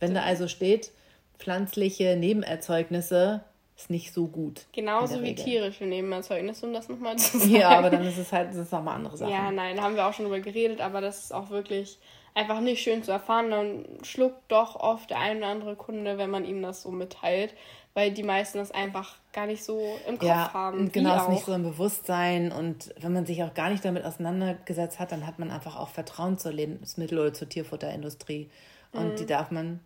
wenn 0.00 0.10
so. 0.10 0.14
da 0.14 0.22
also 0.22 0.48
steht 0.48 0.90
pflanzliche 1.38 2.16
Nebenerzeugnisse 2.16 3.42
ist 3.82 3.90
nicht 3.90 4.12
so 4.12 4.26
gut. 4.28 4.66
Genauso 4.72 5.22
wie 5.22 5.34
tierische 5.34 5.84
Nebenerzeugnisse, 5.84 6.66
um 6.66 6.72
das 6.72 6.88
nochmal 6.88 7.16
zu 7.16 7.38
sagen. 7.38 7.50
Ja, 7.50 7.70
aber 7.70 7.90
dann 7.90 8.04
ist 8.04 8.18
es 8.18 8.32
halt, 8.32 8.50
das 8.50 8.56
ist 8.56 8.72
nochmal 8.72 8.96
andere 8.96 9.16
Sachen. 9.16 9.32
Ja, 9.32 9.50
nein, 9.50 9.76
da 9.76 9.82
haben 9.82 9.96
wir 9.96 10.06
auch 10.06 10.12
schon 10.12 10.24
drüber 10.24 10.40
geredet, 10.40 10.80
aber 10.80 11.00
das 11.00 11.24
ist 11.24 11.34
auch 11.34 11.50
wirklich 11.50 11.98
einfach 12.34 12.60
nicht 12.60 12.82
schön 12.82 13.02
zu 13.02 13.10
erfahren. 13.10 13.50
Dann 13.50 13.84
schluckt 14.02 14.50
doch 14.50 14.76
oft 14.76 15.10
der 15.10 15.18
ein 15.18 15.38
oder 15.38 15.48
andere 15.48 15.76
Kunde, 15.76 16.18
wenn 16.18 16.30
man 16.30 16.44
ihm 16.44 16.62
das 16.62 16.82
so 16.82 16.90
mitteilt, 16.90 17.54
weil 17.94 18.12
die 18.12 18.22
meisten 18.22 18.58
das 18.58 18.70
einfach 18.70 19.16
gar 19.32 19.46
nicht 19.46 19.64
so 19.64 19.80
im 20.08 20.18
Kopf 20.18 20.28
ja, 20.28 20.52
haben. 20.52 20.92
Genau, 20.92 21.16
ist 21.16 21.28
nicht 21.28 21.44
so 21.44 21.52
im 21.52 21.62
Bewusstsein 21.62 22.52
und 22.52 22.94
wenn 23.00 23.12
man 23.12 23.26
sich 23.26 23.42
auch 23.42 23.54
gar 23.54 23.70
nicht 23.70 23.84
damit 23.84 24.04
auseinandergesetzt 24.04 24.98
hat, 24.98 25.12
dann 25.12 25.26
hat 25.26 25.38
man 25.38 25.50
einfach 25.50 25.76
auch 25.76 25.88
Vertrauen 25.88 26.38
zur 26.38 26.52
Lebensmittel- 26.52 27.18
oder 27.18 27.34
zur 27.34 27.48
Tierfutterindustrie. 27.48 28.50
Und 28.92 29.12
mhm. 29.12 29.16
die 29.16 29.26
darf 29.26 29.50
man 29.50 29.80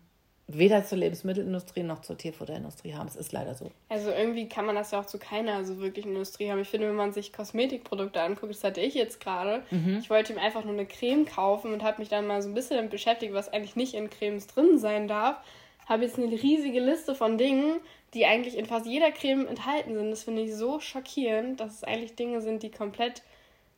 weder 0.47 0.85
zur 0.85 0.97
Lebensmittelindustrie 0.99 1.83
noch 1.83 2.01
zur 2.01 2.17
Tierfutterindustrie 2.17 2.93
haben. 2.93 3.07
Es 3.07 3.17
ist 3.17 3.33
leider 3.33 3.53
so. 3.53 3.69
Also 3.89 4.11
irgendwie 4.11 4.47
kann 4.47 4.65
man 4.65 4.75
das 4.75 4.91
ja 4.91 5.01
auch 5.01 5.05
zu 5.05 5.19
keiner 5.19 5.65
so 5.65 5.79
wirklichen 5.79 6.13
Industrie 6.13 6.49
haben. 6.49 6.61
Ich 6.61 6.69
finde, 6.69 6.87
wenn 6.87 6.95
man 6.95 7.11
sich 7.11 7.33
Kosmetikprodukte 7.33 8.21
anguckt, 8.21 8.53
das 8.53 8.63
hatte 8.63 8.79
ich 8.79 8.93
jetzt 8.93 9.19
gerade. 9.19 9.63
Mhm. 9.71 9.97
Ich 9.99 10.09
wollte 10.09 10.31
ihm 10.31 10.39
einfach 10.39 10.63
nur 10.63 10.73
eine 10.73 10.85
Creme 10.85 11.25
kaufen 11.25 11.73
und 11.73 11.83
habe 11.83 11.99
mich 11.99 12.07
dann 12.07 12.27
mal 12.27 12.41
so 12.41 12.47
ein 12.47 12.53
bisschen 12.53 12.77
damit 12.77 12.91
beschäftigt, 12.91 13.33
was 13.33 13.51
eigentlich 13.51 13.75
nicht 13.75 13.93
in 13.93 14.09
Cremes 14.09 14.47
drin 14.47 14.79
sein 14.79 15.09
darf. 15.09 15.37
Habe 15.85 16.03
jetzt 16.03 16.17
eine 16.17 16.31
riesige 16.31 16.79
Liste 16.79 17.13
von 17.13 17.37
Dingen, 17.37 17.79
die 18.13 18.25
eigentlich 18.25 18.57
in 18.57 18.65
fast 18.65 18.85
jeder 18.85 19.11
Creme 19.11 19.47
enthalten 19.47 19.95
sind. 19.95 20.11
Das 20.11 20.23
finde 20.23 20.43
ich 20.43 20.55
so 20.55 20.79
schockierend, 20.79 21.59
dass 21.59 21.75
es 21.75 21.83
eigentlich 21.83 22.15
Dinge 22.15 22.39
sind, 22.39 22.63
die 22.63 22.71
komplett 22.71 23.21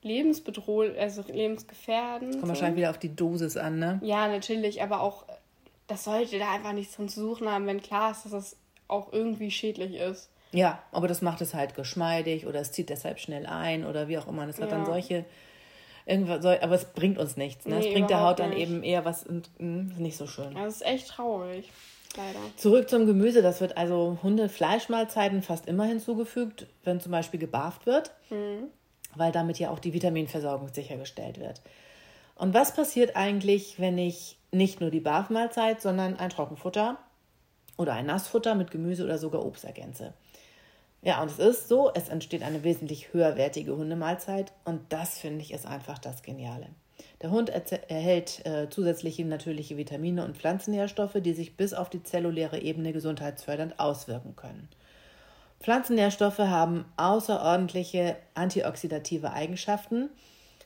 lebensbedrohlich, 0.01 0.99
also 0.99 1.23
lebensgefährdend. 1.27 2.33
Kommt 2.33 2.47
wahrscheinlich 2.47 2.77
wieder 2.77 2.89
auf 2.91 2.99
die 2.99 3.15
Dosis 3.15 3.57
an, 3.57 3.79
ne? 3.79 3.99
Ja, 4.03 4.27
natürlich, 4.27 4.81
aber 4.81 5.01
auch 5.01 5.25
das 5.89 6.05
sollte 6.05 6.39
da 6.39 6.53
einfach 6.53 6.71
nichts 6.71 6.95
drin 6.95 7.09
zu 7.09 7.19
suchen 7.19 7.49
haben, 7.49 7.67
wenn 7.67 7.81
klar 7.81 8.11
ist, 8.11 8.23
dass 8.23 8.31
das 8.31 8.55
auch 8.87 9.11
irgendwie 9.11 9.51
schädlich 9.51 9.95
ist. 9.95 10.29
Ja, 10.51 10.81
aber 10.91 11.07
das 11.07 11.21
macht 11.21 11.41
es 11.41 11.53
halt 11.53 11.75
geschmeidig 11.75 12.47
oder 12.47 12.59
es 12.59 12.71
zieht 12.71 12.89
deshalb 12.89 13.19
schnell 13.19 13.45
ein 13.45 13.85
oder 13.85 14.07
wie 14.07 14.17
auch 14.17 14.27
immer. 14.27 14.47
Das 14.47 14.59
hat 14.59 14.71
ja. 14.71 14.77
dann 14.77 14.85
solche 14.85 15.25
irgendwas 16.05 16.41
soll, 16.41 16.57
aber 16.61 16.75
es 16.75 16.85
bringt 16.85 17.17
uns 17.17 17.37
nichts. 17.37 17.65
Ne? 17.65 17.75
Nee, 17.77 17.87
es 17.87 17.93
bringt 17.93 18.09
der 18.09 18.21
Haut 18.21 18.39
dann 18.39 18.49
nicht. 18.49 18.59
eben 18.59 18.83
eher 18.83 19.05
was 19.05 19.23
und, 19.25 19.49
mh, 19.59 19.99
nicht 19.99 20.17
so 20.17 20.27
schön. 20.27 20.55
Das 20.55 20.75
ist 20.75 20.85
echt 20.85 21.07
traurig. 21.09 21.69
Leider. 22.17 22.39
Zurück 22.55 22.89
zum 22.89 23.05
Gemüse. 23.05 23.43
Das 23.43 23.61
wird 23.61 23.77
also 23.77 24.17
Hunde-Fleischmahlzeiten 24.23 25.43
fast 25.43 25.67
immer 25.67 25.85
hinzugefügt, 25.85 26.65
wenn 26.83 26.99
zum 26.99 27.11
Beispiel 27.11 27.39
gebarft 27.39 27.85
wird, 27.85 28.11
mhm. 28.31 28.67
weil 29.15 29.31
damit 29.31 29.59
ja 29.59 29.69
auch 29.69 29.79
die 29.79 29.93
Vitaminversorgung 29.93 30.73
sichergestellt 30.73 31.39
wird. 31.39 31.61
Und 32.39 32.53
was 32.53 32.73
passiert 32.73 33.17
eigentlich, 33.17 33.79
wenn 33.79 33.97
ich 33.97 34.37
nicht 34.51 34.79
nur 34.79 34.91
die 34.91 35.01
Barfmahlzeit, 35.01 35.81
sondern 35.81 36.15
ein 36.15 36.29
Trockenfutter 36.29 36.97
oder 37.77 37.93
ein 37.93 38.05
Nassfutter 38.05 38.55
mit 38.55 38.71
Gemüse 38.71 39.03
oder 39.03 39.17
sogar 39.17 39.45
Obst 39.45 39.65
ergänze? 39.65 40.13
Ja, 41.01 41.21
und 41.21 41.29
es 41.29 41.37
ist 41.37 41.67
so, 41.67 41.91
es 41.93 42.07
entsteht 42.07 42.41
eine 42.41 42.63
wesentlich 42.63 43.13
höherwertige 43.13 43.75
Hundemahlzeit 43.75 44.53
und 44.63 44.81
das 44.87 45.19
finde 45.19 45.41
ich 45.41 45.51
ist 45.51 45.65
einfach 45.65 45.99
das 45.99 46.23
Geniale. 46.23 46.67
Der 47.21 47.31
Hund 47.31 47.49
erhält 47.49 48.45
äh, 48.45 48.69
zusätzliche 48.69 49.25
natürliche 49.25 49.75
Vitamine 49.75 50.23
und 50.23 50.37
Pflanzennährstoffe, 50.37 51.17
die 51.21 51.33
sich 51.33 51.57
bis 51.57 51.73
auf 51.73 51.89
die 51.89 52.03
zelluläre 52.03 52.61
Ebene 52.61 52.93
gesundheitsfördernd 52.93 53.81
auswirken 53.81 54.37
können. 54.37 54.69
Pflanzennährstoffe 55.59 56.39
haben 56.39 56.85
außerordentliche 56.95 58.15
antioxidative 58.33 59.33
Eigenschaften, 59.33 60.09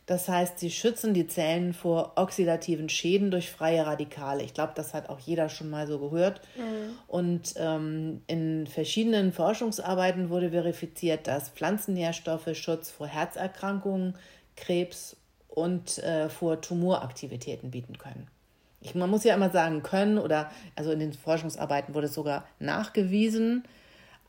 das 0.06 0.28
heißt, 0.28 0.60
sie 0.60 0.70
schützen 0.70 1.14
die 1.14 1.28
Zellen 1.28 1.74
vor 1.74 2.14
oxidativen 2.18 2.90
Schäden 2.90 3.32
durch 3.32 3.50
freie 3.50 3.86
Radikale. 3.86 4.44
Ich 4.44 4.54
glaube, 4.54 4.74
das 4.76 4.94
hat 4.94 5.10
auch 5.10 5.20
jeder 5.20 5.48
schon 5.48 5.70
mal 5.70 5.88
so 5.88 5.98
gehört. 5.98 6.42
Mhm. 6.58 6.98
Und 7.08 7.54
ähm, 7.56 8.22
in 8.28 8.68
verschiedenen 8.68 9.32
Forschungsarbeiten 9.32 10.30
wurde 10.30 10.50
verifiziert, 10.50 11.28
dass 11.28 11.50
Pflanzennährstoffe 11.50 12.50
Schutz 12.54 12.92
vor 12.92 13.08
Herzerkrankungen, 13.08 14.16
Krebs 14.58 15.16
und 15.48 16.00
äh, 16.00 16.28
vor 16.28 16.60
Tumoraktivitäten 16.60 17.72
bieten 17.72 17.98
können. 17.98 18.28
Ich, 18.82 18.96
man 18.96 19.10
muss 19.10 19.24
ja 19.24 19.34
immer 19.34 19.52
sagen 19.52 19.84
können 19.84 20.18
oder 20.18 20.52
also 20.76 20.92
in 20.92 21.00
den 21.00 21.14
Forschungsarbeiten 21.14 21.96
wurde 21.96 22.08
es 22.08 22.14
sogar 22.14 22.46
nachgewiesen, 22.60 23.64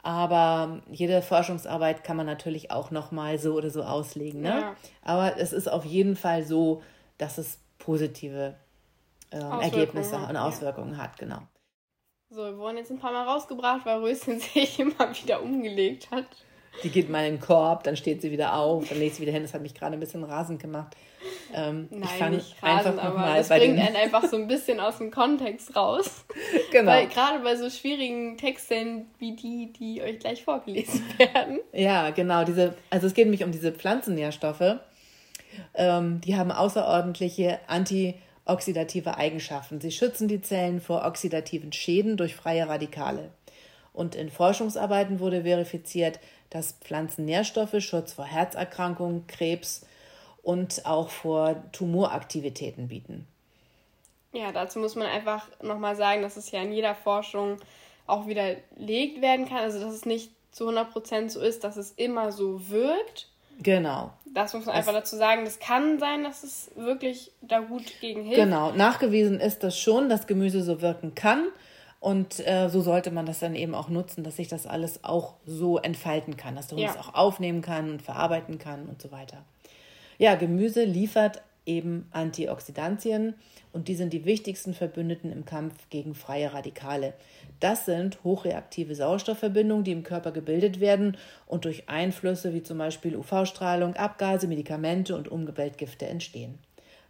aber 0.04 0.82
jede 0.90 1.22
Forschungsarbeit 1.22 2.04
kann 2.04 2.18
man 2.18 2.26
natürlich 2.26 2.70
auch 2.70 2.90
noch 2.90 3.10
mal 3.10 3.38
so 3.38 3.54
oder 3.54 3.70
so 3.70 3.82
auslegen. 3.82 4.42
Ne? 4.42 4.60
Ja. 4.60 4.76
Aber 5.00 5.38
es 5.38 5.54
ist 5.54 5.66
auf 5.66 5.86
jeden 5.86 6.14
Fall 6.14 6.44
so, 6.44 6.82
dass 7.16 7.38
es 7.38 7.58
positive 7.78 8.54
äh, 9.30 9.38
Ergebnisse 9.38 10.16
und 10.16 10.36
Auswirkungen 10.36 10.92
ja. 10.92 10.98
hat, 10.98 11.16
genau. 11.16 11.38
So, 12.28 12.42
wir 12.42 12.58
wurden 12.58 12.76
jetzt 12.76 12.90
ein 12.90 12.98
paar 12.98 13.12
Mal 13.12 13.26
rausgebracht, 13.26 13.86
weil 13.86 14.00
Röschen 14.00 14.40
sich 14.54 14.78
immer 14.78 15.10
wieder 15.10 15.42
umgelegt 15.42 16.10
hat. 16.10 16.26
Die 16.82 16.90
geht 16.90 17.08
mal 17.08 17.24
in 17.26 17.34
den 17.34 17.40
Korb, 17.40 17.84
dann 17.84 17.96
steht 17.96 18.20
sie 18.20 18.30
wieder 18.30 18.54
auf, 18.54 18.88
dann 18.88 18.98
legt 18.98 19.14
sie 19.14 19.22
wieder 19.22 19.32
hin. 19.32 19.42
Das 19.42 19.54
hat 19.54 19.62
mich 19.62 19.74
gerade 19.74 19.94
ein 19.94 20.00
bisschen 20.00 20.24
rasend 20.24 20.60
gemacht. 20.60 20.96
Ähm, 21.54 21.88
Nein, 21.90 22.08
ich 22.20 22.30
nicht 22.30 22.62
rasend, 22.62 22.98
aber 22.98 23.34
das 23.36 23.48
bringt 23.48 23.78
einen 23.78 23.96
einfach 23.96 24.24
so 24.24 24.36
ein 24.36 24.46
bisschen 24.48 24.80
aus 24.80 24.98
dem 24.98 25.10
Kontext 25.10 25.74
raus. 25.76 26.24
Genau. 26.70 26.90
Weil 26.90 27.06
gerade 27.06 27.38
bei 27.38 27.54
so 27.54 27.70
schwierigen 27.70 28.36
Texten 28.36 29.06
wie 29.20 29.36
die, 29.36 29.72
die 29.72 30.02
euch 30.02 30.18
gleich 30.18 30.42
vorgelesen 30.42 31.04
werden. 31.18 31.60
Ja, 31.72 32.10
genau. 32.10 32.44
Diese, 32.44 32.74
also 32.90 33.06
es 33.06 33.14
geht 33.14 33.26
nämlich 33.26 33.44
um 33.44 33.52
diese 33.52 33.70
Pflanzennährstoffe. 33.70 34.78
Ähm, 35.74 36.20
die 36.20 36.36
haben 36.36 36.50
außerordentliche 36.50 37.60
antioxidative 37.68 39.16
Eigenschaften. 39.16 39.80
Sie 39.80 39.92
schützen 39.92 40.26
die 40.26 40.42
Zellen 40.42 40.80
vor 40.80 41.04
oxidativen 41.04 41.72
Schäden 41.72 42.16
durch 42.16 42.34
freie 42.34 42.68
Radikale. 42.68 43.30
Und 43.94 44.14
in 44.16 44.28
Forschungsarbeiten 44.28 45.20
wurde 45.20 45.44
verifiziert, 45.44 46.18
dass 46.50 46.72
Pflanzennährstoffe 46.72 47.80
Schutz 47.80 48.12
vor 48.12 48.26
Herzerkrankungen, 48.26 49.26
Krebs 49.26 49.86
und 50.42 50.84
auch 50.84 51.08
vor 51.08 51.62
Tumoraktivitäten 51.72 52.88
bieten. 52.88 53.26
Ja, 54.32 54.50
dazu 54.52 54.80
muss 54.80 54.96
man 54.96 55.06
einfach 55.06 55.46
nochmal 55.62 55.94
sagen, 55.94 56.20
dass 56.22 56.36
es 56.36 56.50
ja 56.50 56.60
in 56.60 56.72
jeder 56.72 56.96
Forschung 56.96 57.56
auch 58.06 58.26
widerlegt 58.26 59.22
werden 59.22 59.48
kann. 59.48 59.58
Also, 59.58 59.80
dass 59.80 59.94
es 59.94 60.04
nicht 60.04 60.32
zu 60.50 60.68
100% 60.68 61.30
so 61.30 61.40
ist, 61.40 61.64
dass 61.64 61.76
es 61.76 61.92
immer 61.92 62.32
so 62.32 62.68
wirkt. 62.68 63.28
Genau. 63.62 64.12
Das 64.26 64.52
muss 64.52 64.66
man 64.66 64.74
einfach 64.74 64.92
dazu 64.92 65.16
sagen. 65.16 65.44
Das 65.44 65.60
kann 65.60 66.00
sein, 66.00 66.24
dass 66.24 66.42
es 66.42 66.72
wirklich 66.74 67.30
da 67.40 67.60
gut 67.60 67.84
gegen 68.00 68.24
hilft. 68.24 68.42
Genau. 68.42 68.72
Nachgewiesen 68.72 69.38
ist 69.38 69.62
das 69.62 69.78
schon, 69.78 70.08
dass 70.08 70.26
Gemüse 70.26 70.62
so 70.64 70.82
wirken 70.82 71.14
kann. 71.14 71.46
Und 72.04 72.46
äh, 72.46 72.68
so 72.68 72.82
sollte 72.82 73.10
man 73.10 73.24
das 73.24 73.38
dann 73.38 73.54
eben 73.54 73.74
auch 73.74 73.88
nutzen, 73.88 74.24
dass 74.24 74.36
sich 74.36 74.48
das 74.48 74.66
alles 74.66 75.04
auch 75.04 75.36
so 75.46 75.78
entfalten 75.78 76.36
kann, 76.36 76.54
dass 76.54 76.66
der 76.66 76.76
Hund 76.76 76.84
ja. 76.84 76.90
es 76.90 76.98
auch 76.98 77.14
aufnehmen 77.14 77.62
kann 77.62 77.88
und 77.88 78.02
verarbeiten 78.02 78.58
kann 78.58 78.84
und 78.90 79.00
so 79.00 79.10
weiter. 79.10 79.38
Ja, 80.18 80.34
Gemüse 80.34 80.84
liefert 80.84 81.40
eben 81.64 82.06
Antioxidantien 82.10 83.32
und 83.72 83.88
die 83.88 83.94
sind 83.94 84.12
die 84.12 84.26
wichtigsten 84.26 84.74
Verbündeten 84.74 85.32
im 85.32 85.46
Kampf 85.46 85.88
gegen 85.88 86.14
freie 86.14 86.52
Radikale. 86.52 87.14
Das 87.58 87.86
sind 87.86 88.22
hochreaktive 88.22 88.94
Sauerstoffverbindungen, 88.94 89.84
die 89.84 89.92
im 89.92 90.02
Körper 90.02 90.30
gebildet 90.30 90.80
werden 90.80 91.16
und 91.46 91.64
durch 91.64 91.88
Einflüsse 91.88 92.52
wie 92.52 92.62
zum 92.62 92.76
Beispiel 92.76 93.16
UV-Strahlung, 93.16 93.96
Abgase, 93.96 94.46
Medikamente 94.46 95.16
und 95.16 95.28
Umweltgifte 95.28 96.04
entstehen. 96.04 96.58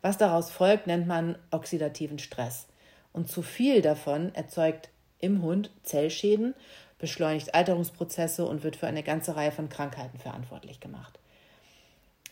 Was 0.03 0.19
daraus 0.19 0.53
folgt, 0.53 0.87
nennt 0.87 1.09
man 1.09 1.37
oxidativen 1.51 2.21
Stress. 2.21 2.69
Und 3.15 3.31
zu 3.31 3.41
viel 3.41 3.81
davon 3.81 4.35
erzeugt 4.35 4.91
im 5.21 5.41
Hund 5.41 5.71
Zellschäden, 5.85 6.55
beschleunigt 6.99 7.55
Alterungsprozesse 7.55 8.45
und 8.45 8.63
wird 8.65 8.77
für 8.77 8.89
eine 8.89 9.03
ganze 9.03 9.37
Reihe 9.37 9.53
von 9.53 9.71
Krankheiten 9.71 10.19
verantwortlich 10.19 10.81
gemacht. 10.81 11.19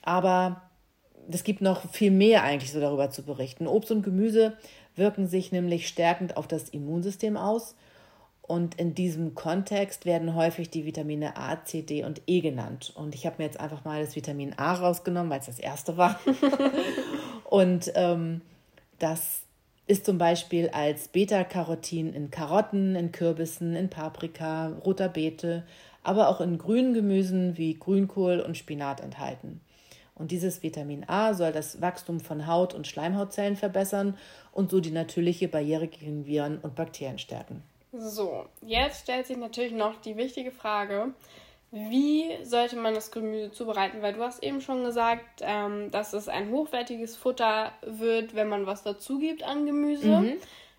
Aber 0.03 0.61
es 1.31 1.45
gibt 1.45 1.61
noch 1.61 1.89
viel 1.93 2.11
mehr 2.11 2.43
eigentlich 2.43 2.73
so 2.73 2.81
darüber 2.81 3.11
zu 3.11 3.23
berichten. 3.23 3.67
Obst 3.67 3.93
und 3.93 4.03
Gemüse 4.03 4.57
wirken 4.97 5.29
sich 5.29 5.53
nämlich 5.53 5.87
stärkend 5.87 6.37
auf 6.37 6.49
das 6.49 6.69
Immunsystem 6.69 7.37
aus. 7.37 7.77
Und 8.43 8.75
in 8.75 8.95
diesem 8.95 9.37
Kontext 9.37 10.05
werden 10.05 10.35
häufig 10.35 10.69
die 10.69 10.85
Vitamine 10.85 11.37
A, 11.37 11.65
C, 11.65 11.83
D 11.83 12.05
und 12.05 12.23
E 12.27 12.41
genannt. 12.41 12.93
Und 12.97 13.15
ich 13.15 13.25
habe 13.25 13.37
mir 13.39 13.45
jetzt 13.45 13.61
einfach 13.61 13.85
mal 13.85 14.05
das 14.05 14.17
Vitamin 14.17 14.55
A 14.57 14.75
rausgenommen, 14.75 15.31
weil 15.31 15.39
es 15.39 15.47
das 15.47 15.61
erste 15.61 15.97
war. 15.97 16.19
und 17.45 17.93
ähm, 17.95 18.41
das 18.99 19.43
ist 19.87 20.07
zum 20.07 20.19
Beispiel 20.19 20.69
als 20.71 21.09
Beta-Carotin 21.09 22.13
in 22.13 22.31
Karotten, 22.31 22.95
in 22.95 23.13
Kürbissen, 23.13 23.75
in 23.75 23.91
Paprika, 23.91 24.69
roter 24.85 25.09
Beete, 25.09 25.65
aber 26.03 26.29
auch 26.29 26.41
in 26.41 26.59
grünen 26.59 26.95
Gemüsen 26.95 27.57
wie 27.59 27.75
Grünkohl 27.75 28.41
und 28.41 28.57
Spinat 28.57 29.01
enthalten. 29.01 29.61
Und 30.15 30.31
dieses 30.31 30.63
Vitamin 30.63 31.05
A 31.09 31.35
soll 31.35 31.53
das 31.53 31.81
Wachstum 31.81 32.21
von 32.21 32.47
Haut- 32.47 32.75
und 32.75 32.87
Schleimhautzellen 32.87 33.57
verbessern 33.57 34.17
und 34.53 34.71
so 34.71 34.81
die 34.81 34.91
natürliche 34.91 35.49
Barriere 35.49 35.89
gegen 35.89 36.27
Viren 36.27 36.59
und 36.59 36.75
Bakterien 36.75 37.19
stärken. 37.19 37.63
So, 37.93 38.47
jetzt 38.65 39.03
stellt 39.03 39.27
sich 39.27 39.37
natürlich 39.37 39.73
noch 39.73 40.01
die 40.01 40.17
wichtige 40.17 40.51
Frage, 40.51 41.13
wie 41.73 42.37
sollte 42.45 42.77
man 42.77 42.95
das 42.95 43.11
Gemüse 43.11 43.51
zubereiten? 43.51 44.03
Weil 44.03 44.13
du 44.13 44.21
hast 44.21 44.43
eben 44.43 44.61
schon 44.61 44.85
gesagt, 44.85 45.41
ähm, 45.41 45.91
dass 45.91 46.13
es 46.13 46.29
ein 46.29 46.51
hochwertiges 46.51 47.17
Futter 47.17 47.73
wird, 47.81 48.35
wenn 48.35 48.49
man 48.49 48.67
was 48.67 48.83
dazu 48.83 49.19
gibt 49.19 49.43
an 49.43 49.65
Gemüse. 49.65 50.21
Mhm. 50.21 50.33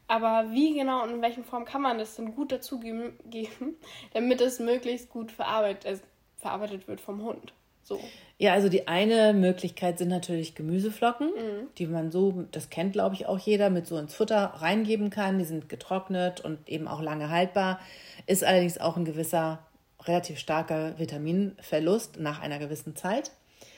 Aber 0.07 0.51
wie 0.51 0.75
genau 0.75 1.01
und 1.01 1.09
in 1.09 1.21
welchen 1.23 1.43
Form 1.43 1.65
kann 1.65 1.81
man 1.81 1.97
das 1.97 2.15
denn 2.15 2.35
gut 2.35 2.51
dazugeben, 2.51 3.17
damit 4.13 4.39
es 4.41 4.59
möglichst 4.59 5.09
gut 5.09 5.31
verarbeitet, 5.31 5.85
äh, 5.85 5.97
verarbeitet 6.37 6.87
wird 6.87 7.01
vom 7.01 7.23
Hund? 7.23 7.53
So. 7.81 7.99
Ja, 8.37 8.53
also 8.53 8.69
die 8.69 8.87
eine 8.87 9.33
Möglichkeit 9.33 9.97
sind 9.97 10.09
natürlich 10.09 10.53
Gemüseflocken, 10.53 11.27
mhm. 11.27 11.67
die 11.79 11.87
man 11.87 12.11
so, 12.11 12.45
das 12.51 12.69
kennt 12.69 12.93
glaube 12.93 13.15
ich 13.15 13.25
auch 13.25 13.39
jeder, 13.39 13.71
mit 13.71 13.87
so 13.87 13.97
ins 13.97 14.13
Futter 14.13 14.53
reingeben 14.57 15.09
kann. 15.09 15.39
Die 15.39 15.45
sind 15.45 15.69
getrocknet 15.69 16.41
und 16.41 16.69
eben 16.69 16.87
auch 16.87 17.01
lange 17.01 17.31
haltbar. 17.31 17.79
Ist 18.27 18.43
allerdings 18.43 18.77
auch 18.77 18.95
ein 18.95 19.05
gewisser 19.05 19.65
relativ 20.07 20.39
starker 20.39 20.97
Vitaminverlust 20.99 22.19
nach 22.19 22.41
einer 22.41 22.59
gewissen 22.59 22.95
Zeit. 22.95 23.31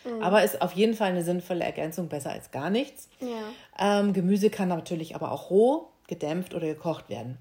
Mhm. 0.05 0.21
Aber 0.21 0.43
ist 0.43 0.61
auf 0.61 0.73
jeden 0.73 0.93
Fall 0.93 1.09
eine 1.09 1.23
sinnvolle 1.23 1.63
Ergänzung, 1.63 2.07
besser 2.07 2.31
als 2.31 2.51
gar 2.51 2.69
nichts. 2.69 3.09
Ja. 3.19 3.99
Ähm, 3.99 4.13
Gemüse 4.13 4.49
kann 4.49 4.69
natürlich 4.69 5.15
aber 5.15 5.31
auch 5.31 5.49
roh, 5.49 5.89
gedämpft 6.07 6.53
oder 6.53 6.67
gekocht 6.67 7.09
werden. 7.09 7.37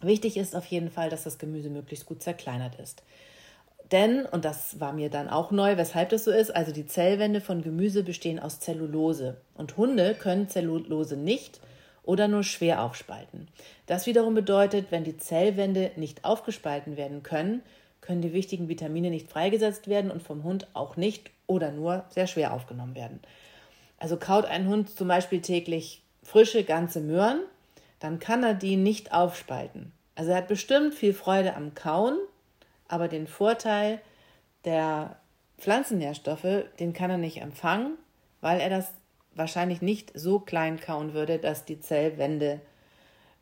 Wichtig 0.00 0.36
ist 0.36 0.54
auf 0.54 0.66
jeden 0.66 0.90
Fall, 0.90 1.08
dass 1.08 1.24
das 1.24 1.38
Gemüse 1.38 1.70
möglichst 1.70 2.06
gut 2.06 2.22
zerkleinert 2.22 2.74
ist. 2.78 3.02
Denn, 3.92 4.26
und 4.26 4.44
das 4.44 4.80
war 4.80 4.92
mir 4.92 5.10
dann 5.10 5.28
auch 5.28 5.52
neu, 5.52 5.76
weshalb 5.76 6.08
das 6.08 6.24
so 6.24 6.32
ist, 6.32 6.54
also 6.54 6.72
die 6.72 6.86
Zellwände 6.86 7.40
von 7.40 7.62
Gemüse 7.62 8.02
bestehen 8.02 8.40
aus 8.40 8.58
Zellulose. 8.58 9.36
Und 9.54 9.76
Hunde 9.76 10.14
können 10.14 10.48
Zellulose 10.48 11.16
nicht 11.16 11.60
oder 12.02 12.26
nur 12.26 12.42
schwer 12.42 12.82
aufspalten. 12.82 13.48
Das 13.86 14.06
wiederum 14.06 14.34
bedeutet, 14.34 14.86
wenn 14.90 15.04
die 15.04 15.16
Zellwände 15.16 15.92
nicht 15.96 16.24
aufgespalten 16.24 16.96
werden 16.96 17.22
können, 17.22 17.62
können 18.06 18.22
die 18.22 18.32
wichtigen 18.32 18.68
Vitamine 18.68 19.10
nicht 19.10 19.30
freigesetzt 19.30 19.88
werden 19.88 20.10
und 20.10 20.22
vom 20.22 20.44
Hund 20.44 20.68
auch 20.74 20.96
nicht 20.96 21.30
oder 21.46 21.72
nur 21.72 22.04
sehr 22.08 22.26
schwer 22.26 22.52
aufgenommen 22.52 22.94
werden. 22.94 23.20
Also 23.98 24.16
kaut 24.16 24.44
ein 24.44 24.68
Hund 24.68 24.90
zum 24.90 25.08
Beispiel 25.08 25.40
täglich 25.40 26.02
frische 26.22 26.64
ganze 26.64 27.00
Möhren, 27.00 27.40
dann 27.98 28.18
kann 28.18 28.42
er 28.42 28.54
die 28.54 28.76
nicht 28.76 29.12
aufspalten. 29.12 29.92
Also 30.14 30.30
er 30.30 30.38
hat 30.38 30.48
bestimmt 30.48 30.94
viel 30.94 31.14
Freude 31.14 31.54
am 31.54 31.74
Kauen, 31.74 32.16
aber 32.88 33.08
den 33.08 33.26
Vorteil 33.26 34.00
der 34.64 35.16
Pflanzennährstoffe, 35.58 36.64
den 36.78 36.92
kann 36.92 37.10
er 37.10 37.18
nicht 37.18 37.40
empfangen, 37.40 37.96
weil 38.40 38.60
er 38.60 38.70
das 38.70 38.92
wahrscheinlich 39.34 39.82
nicht 39.82 40.12
so 40.14 40.38
klein 40.38 40.80
kauen 40.80 41.12
würde, 41.12 41.38
dass 41.38 41.64
die 41.64 41.80
Zellwände 41.80 42.60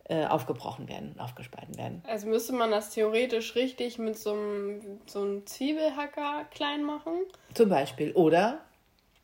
äh, 0.05 0.27
aufgebrochen 0.27 0.89
werden, 0.89 1.15
aufgespalten 1.19 1.77
werden. 1.79 2.03
Also 2.07 2.27
müsste 2.27 2.53
man 2.53 2.71
das 2.71 2.91
theoretisch 2.91 3.55
richtig 3.55 3.99
mit 3.99 4.19
so 4.19 4.33
einem, 4.33 5.01
so 5.07 5.23
einem 5.23 5.47
Zwiebelhacker 5.47 6.45
klein 6.51 6.85
machen? 6.85 7.13
Zum 7.55 7.69
Beispiel. 7.69 8.13
Oder 8.13 8.61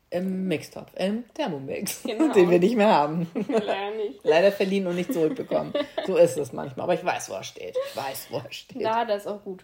im 0.09 0.47
Mixtopf, 0.47 0.91
im 0.95 1.23
Thermomix, 1.33 2.03
genau. 2.05 2.33
den 2.33 2.49
wir 2.49 2.59
nicht 2.59 2.75
mehr 2.75 2.89
haben. 2.89 3.29
Leider 3.47 3.95
nicht. 3.95 4.19
Leider 4.23 4.51
verliehen 4.51 4.87
und 4.87 4.95
nicht 4.95 5.13
zurückbekommen. 5.13 5.73
so 6.05 6.17
ist 6.17 6.37
es 6.37 6.51
manchmal. 6.51 6.83
Aber 6.83 6.93
ich 6.93 7.05
weiß, 7.05 7.29
wo 7.29 7.33
er 7.35 7.43
steht. 7.43 7.77
Ich 7.89 7.95
weiß, 7.95 8.27
wo 8.31 8.37
er 8.37 8.51
steht. 8.51 8.81
Ja, 8.81 9.05
das 9.05 9.21
ist 9.21 9.27
auch 9.27 9.43
gut. 9.43 9.63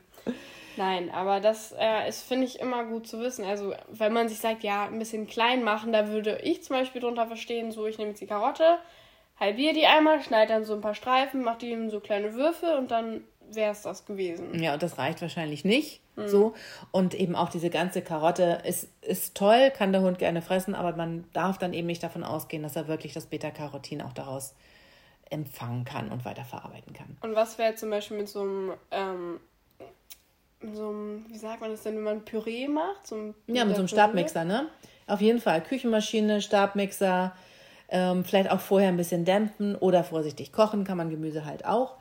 Nein, 0.78 1.10
aber 1.10 1.40
das 1.40 1.74
äh, 1.78 2.08
ist, 2.08 2.22
finde 2.22 2.46
ich, 2.46 2.60
immer 2.60 2.86
gut 2.86 3.08
zu 3.08 3.20
wissen. 3.20 3.44
Also, 3.44 3.74
wenn 3.90 4.14
man 4.14 4.30
sich 4.30 4.38
sagt, 4.38 4.64
ja, 4.64 4.86
ein 4.86 5.00
bisschen 5.00 5.26
klein 5.26 5.64
machen, 5.64 5.92
da 5.92 6.10
würde 6.10 6.40
ich 6.44 6.64
zum 6.64 6.76
Beispiel 6.76 7.02
drunter 7.02 7.26
verstehen, 7.26 7.72
so, 7.72 7.88
ich 7.88 7.98
nehme 7.98 8.12
jetzt 8.12 8.22
die 8.22 8.28
Karotte, 8.28 8.78
halbiere 9.40 9.74
die 9.74 9.86
einmal, 9.86 10.22
schneide 10.22 10.54
dann 10.54 10.66
so 10.66 10.74
ein 10.74 10.82
paar 10.82 10.96
Streifen, 10.96 11.44
mache 11.44 11.60
die 11.60 11.72
in 11.72 11.90
so 11.90 12.00
kleine 12.00 12.34
Würfel 12.34 12.76
und 12.78 12.92
dann 12.92 13.24
wäre 13.52 13.72
es 13.72 13.82
das 13.82 14.06
gewesen. 14.06 14.62
Ja, 14.62 14.74
und 14.74 14.84
das 14.84 14.98
reicht 14.98 15.22
wahrscheinlich 15.22 15.64
nicht 15.64 16.02
mhm. 16.16 16.28
so. 16.28 16.54
Und 16.92 17.14
eben 17.14 17.36
auch 17.36 17.50
diese 17.50 17.70
ganze 17.70 18.02
Karotte 18.02 18.62
ist, 18.66 18.90
ist 19.02 19.36
toll, 19.36 19.72
kann 19.72 19.92
der 19.92 20.02
Hund 20.02 20.20
gerne 20.20 20.42
fressen, 20.42 20.76
aber 20.76 20.96
man 20.96 21.26
darf 21.34 21.58
dann 21.58 21.74
eben 21.74 21.88
nicht 21.88 22.04
davon 22.04 22.24
ausgehen, 22.24 22.64
dass 22.64 22.76
er 22.76 22.88
wirklich 22.88 23.14
das 23.14 23.28
Beta-Carotin 23.28 24.02
auch 24.02 24.14
daraus 24.14 24.54
empfangen 25.30 25.86
kann 25.86 26.12
und 26.12 26.26
weiterverarbeiten 26.26 26.94
kann. 26.94 27.18
Und 27.22 27.36
was 27.36 27.58
wäre 27.58 27.76
zum 27.76 27.90
Beispiel 27.90 28.18
mit 28.18 28.30
so 28.30 28.42
einem, 28.42 28.74
ähm, 28.92 29.40
so 30.74 30.90
einem, 30.90 31.26
wie 31.30 31.38
sagt 31.38 31.62
man 31.62 31.70
das 31.70 31.84
denn, 31.84 31.96
wenn 31.96 32.04
man 32.04 32.26
Püree 32.26 32.68
macht? 32.68 33.06
So 33.06 33.34
ja, 33.48 33.66
mit 33.66 33.76
so 33.76 33.82
einem 33.82 33.88
Stabmixer, 33.88 34.46
ne? 34.46 34.70
Auf 35.06 35.22
jeden 35.22 35.40
Fall. 35.40 35.62
Küchenmaschine, 35.62 36.42
Stabmixer, 36.42 37.36
ähm, 37.90 38.26
vielleicht 38.26 38.52
auch 38.52 38.60
vorher 38.60 38.90
ein 38.90 38.98
bisschen 38.98 39.26
dämpfen 39.26 39.76
oder 39.76 40.04
vorsichtig 40.04 40.52
kochen 40.52 40.84
kann 40.84 40.98
man 40.98 41.10
Gemüse 41.10 41.46
halt 41.46 41.66
auch. 41.66 41.96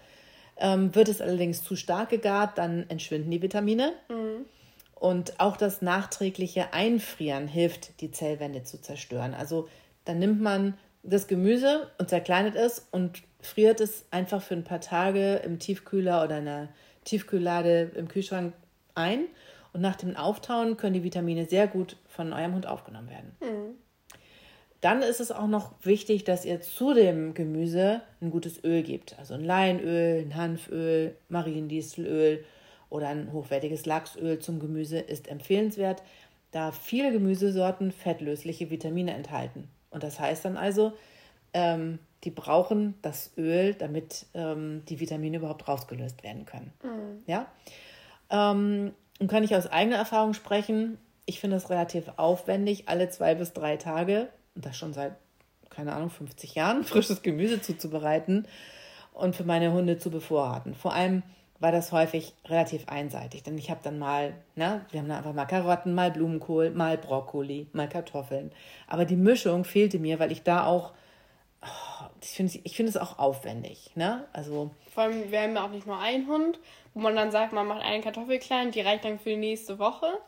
Ähm, 0.59 0.95
wird 0.95 1.09
es 1.09 1.21
allerdings 1.21 1.63
zu 1.63 1.77
stark 1.77 2.09
gegart, 2.09 2.59
dann 2.59 2.89
entschwinden 2.89 3.31
die 3.31 3.43
Vitamine. 3.43 3.93
Mhm. 4.09 4.47
Und 4.95 5.39
auch 5.39 5.59
das 5.59 5.83
nachträgliche 5.83 6.73
Einfrieren 6.73 7.49
hilft, 7.49 8.01
die 8.01 8.11
Zellwände 8.11 8.63
zu 8.63 8.81
zerstören. 8.81 9.35
Also 9.35 9.69
dann 10.07 10.19
nimmt 10.19 10.41
man 10.41 10.75
das 11.03 11.27
Gemüse 11.27 11.91
und 11.99 12.09
zerkleinert 12.09 12.57
es 12.57 12.89
und 12.91 13.23
friert 13.41 13.81
es 13.81 14.07
einfach 14.11 14.43
für 14.43 14.55
ein 14.55 14.65
paar 14.65 14.81
Tage 14.81 15.37
im 15.37 15.59
Tiefkühler 15.59 16.25
oder 16.25 16.39
in 16.39 16.49
einer 16.49 16.69
Tiefkühllade 17.05 17.93
im 17.95 18.09
Kühlschrank 18.09 18.55
ein. 18.95 19.27
Und 19.73 19.83
nach 19.83 19.97
dem 19.97 20.17
Auftauen 20.17 20.79
können 20.79 20.95
die 20.95 21.05
Vitamine 21.05 21.45
sehr 21.45 21.69
gut 21.69 21.99
von 22.09 22.33
eurem 22.33 22.55
Hund 22.55 22.67
aufgenommen 22.67 23.11
werden. 23.11 23.37
Mhm. 23.41 23.75
Dann 24.81 25.03
ist 25.03 25.21
es 25.21 25.33
auch 25.33 25.47
noch 25.47 25.73
wichtig, 25.83 26.25
dass 26.25 26.45
ihr 26.45 26.61
zu 26.61 26.95
dem 26.95 27.35
Gemüse 27.35 28.03
ein 28.21 28.31
gutes 28.31 28.63
Öl 28.63 28.83
gebt. 28.83 29.19
Also 29.19 29.35
ein 29.35 29.45
Leinöl, 29.45 30.23
ein 30.23 30.37
Hanföl, 30.37 31.17
Mariendistelöl 31.29 32.45
oder 32.91 33.09
ein 33.09 33.33
hochwertiges 33.33 33.87
Lachsöl 33.87 34.39
zum 34.39 34.61
Gemüse 34.61 34.99
ist 34.99 35.29
empfehlenswert, 35.29 36.03
da 36.51 36.73
viele 36.73 37.11
Gemüsesorten 37.11 37.91
fettlösliche 37.91 38.71
Vitamine 38.71 39.15
enthalten. 39.15 39.69
Und 39.91 40.03
das 40.03 40.21
heißt 40.21 40.45
dann 40.45 40.57
also, 40.57 40.93
ähm, 41.53 41.99
die 42.25 42.31
brauchen 42.31 42.95
das 43.03 43.33
Öl, 43.37 43.75
damit 43.75 44.27
ähm, 44.35 44.83
die 44.89 45.01
Vitamine 45.01 45.39
überhaupt 45.39 45.67
rausgelöst 45.69 46.23
werden 46.23 46.45
können. 46.45 46.73
Mhm. 46.83 47.23
Ja? 47.27 47.47
Ähm, 48.31 48.93
und 49.19 49.31
kann 49.31 49.45
ich 49.45 49.57
aus 49.57 49.67
eigener 49.67 49.97
Erfahrung 49.97 50.35
sprechen, 50.35 50.99
ich 51.25 51.41
finde 51.41 51.57
es 51.57 51.71
relativ 51.71 52.05
aufwendig, 52.17 52.89
alle 52.89 53.09
zwei 53.09 53.35
bis 53.35 53.53
drei 53.53 53.77
Tage 53.77 54.29
und 54.57 54.67
das 54.67 54.77
schon 54.77 54.93
seit, 54.93 55.15
keine 55.71 55.93
Ahnung, 55.93 56.11
50 56.11 56.55
Jahren, 56.55 56.85
frisches 56.85 57.23
Gemüse 57.23 57.61
zuzubereiten 57.61 58.49
und 59.13 59.37
für 59.37 59.45
meine 59.45 59.73
Hunde 59.73 59.99
zu 59.99 60.11
bevorraten. 60.11 60.75
Vor 60.75 60.93
allem 60.93 61.23
war 61.59 61.73
das 61.73 61.93
häufig 61.93 62.35
relativ 62.47 62.89
einseitig, 62.89 63.43
denn 63.43 63.57
ich 63.57 63.71
habe 63.71 63.81
dann 63.83 63.99
mal, 63.99 64.35
ne, 64.57 64.85
wir 64.91 65.01
haben 65.01 65.09
dann 65.09 65.19
einfach 65.19 65.33
mal 65.33 65.47
Karotten, 65.47 65.95
mal 65.95 66.11
Blumenkohl, 66.11 66.71
mal 66.71 66.99
Brokkoli, 66.99 67.69
mal 67.73 67.89
Kartoffeln. 67.89 68.53
Aber 68.87 69.05
die 69.05 69.17
Mischung 69.17 69.65
fehlte 69.65 69.99
mir, 69.99 70.19
weil 70.19 70.33
ich 70.33 70.43
da 70.43 70.67
auch, 70.67 70.93
oh, 71.63 72.07
ich 72.21 72.31
finde 72.31 72.59
ich 72.63 72.77
find 72.77 72.89
es 72.89 72.97
auch 72.97 73.19
aufwendig, 73.19 73.91
ne? 73.95 74.27
Also. 74.35 74.71
Vor 74.93 75.05
allem, 75.05 75.31
wir 75.31 75.41
haben 75.41 75.55
ja 75.55 75.65
auch 75.65 75.71
nicht 75.71 75.87
nur 75.87 75.99
einen 75.99 76.27
Hund, 76.27 76.59
wo 76.93 77.01
man 77.01 77.17
dann 77.17 77.31
sagt, 77.31 77.53
man 77.55 77.67
macht 77.67 77.83
einen 77.83 78.03
Kartoffel 78.03 78.39
klein, 78.39 78.71
die 78.71 78.81
reicht 78.83 79.05
dann 79.05 79.19
für 79.19 79.31
die 79.31 79.37
nächste 79.37 79.79
Woche 79.79 80.19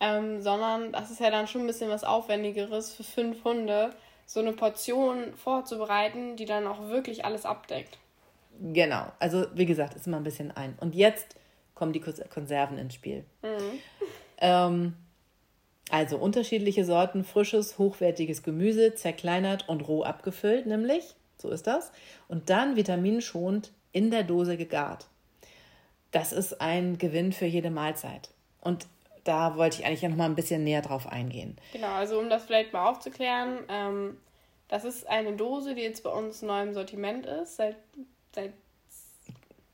ähm, 0.00 0.40
sondern 0.40 0.92
das 0.92 1.10
ist 1.10 1.20
ja 1.20 1.30
dann 1.30 1.46
schon 1.46 1.62
ein 1.62 1.66
bisschen 1.66 1.90
was 1.90 2.04
Aufwendigeres 2.04 2.92
für 2.92 3.04
fünf 3.04 3.44
Hunde, 3.44 3.90
so 4.26 4.40
eine 4.40 4.52
Portion 4.52 5.34
vorzubereiten, 5.34 6.36
die 6.36 6.46
dann 6.46 6.66
auch 6.66 6.88
wirklich 6.88 7.24
alles 7.24 7.44
abdeckt. 7.44 7.98
Genau, 8.60 9.06
also 9.18 9.46
wie 9.54 9.66
gesagt, 9.66 9.94
ist 9.94 10.06
immer 10.06 10.18
ein 10.18 10.24
bisschen 10.24 10.50
ein. 10.50 10.76
Und 10.80 10.94
jetzt 10.94 11.36
kommen 11.74 11.92
die 11.92 12.00
Konserven 12.00 12.78
ins 12.78 12.94
Spiel. 12.94 13.24
Mhm. 13.42 13.78
Ähm, 14.38 14.96
also 15.90 16.18
unterschiedliche 16.18 16.84
Sorten 16.84 17.24
frisches, 17.24 17.78
hochwertiges 17.78 18.42
Gemüse, 18.42 18.94
zerkleinert 18.94 19.68
und 19.68 19.86
roh 19.88 20.02
abgefüllt, 20.04 20.66
nämlich, 20.66 21.14
so 21.36 21.50
ist 21.50 21.66
das. 21.66 21.90
Und 22.28 22.50
dann 22.50 22.76
vitaminschonend 22.76 23.72
in 23.92 24.10
der 24.10 24.22
Dose 24.22 24.56
gegart. 24.56 25.08
Das 26.12 26.32
ist 26.32 26.60
ein 26.60 26.98
Gewinn 26.98 27.32
für 27.32 27.46
jede 27.46 27.70
Mahlzeit. 27.70 28.30
Und 28.60 28.86
da 29.24 29.56
wollte 29.56 29.80
ich 29.80 29.86
eigentlich 29.86 30.02
noch 30.02 30.16
mal 30.16 30.24
ein 30.24 30.34
bisschen 30.34 30.64
näher 30.64 30.82
drauf 30.82 31.06
eingehen. 31.06 31.56
Genau, 31.72 31.92
also 31.92 32.18
um 32.18 32.30
das 32.30 32.44
vielleicht 32.44 32.72
mal 32.72 32.88
aufzuklären, 32.88 33.58
ähm, 33.68 34.16
das 34.68 34.84
ist 34.84 35.06
eine 35.08 35.32
Dose, 35.32 35.74
die 35.74 35.82
jetzt 35.82 36.04
bei 36.04 36.10
uns 36.10 36.42
neu 36.42 36.62
im 36.62 36.72
Sortiment 36.72 37.26
ist, 37.26 37.56
seit, 37.56 37.76
seit 38.34 38.52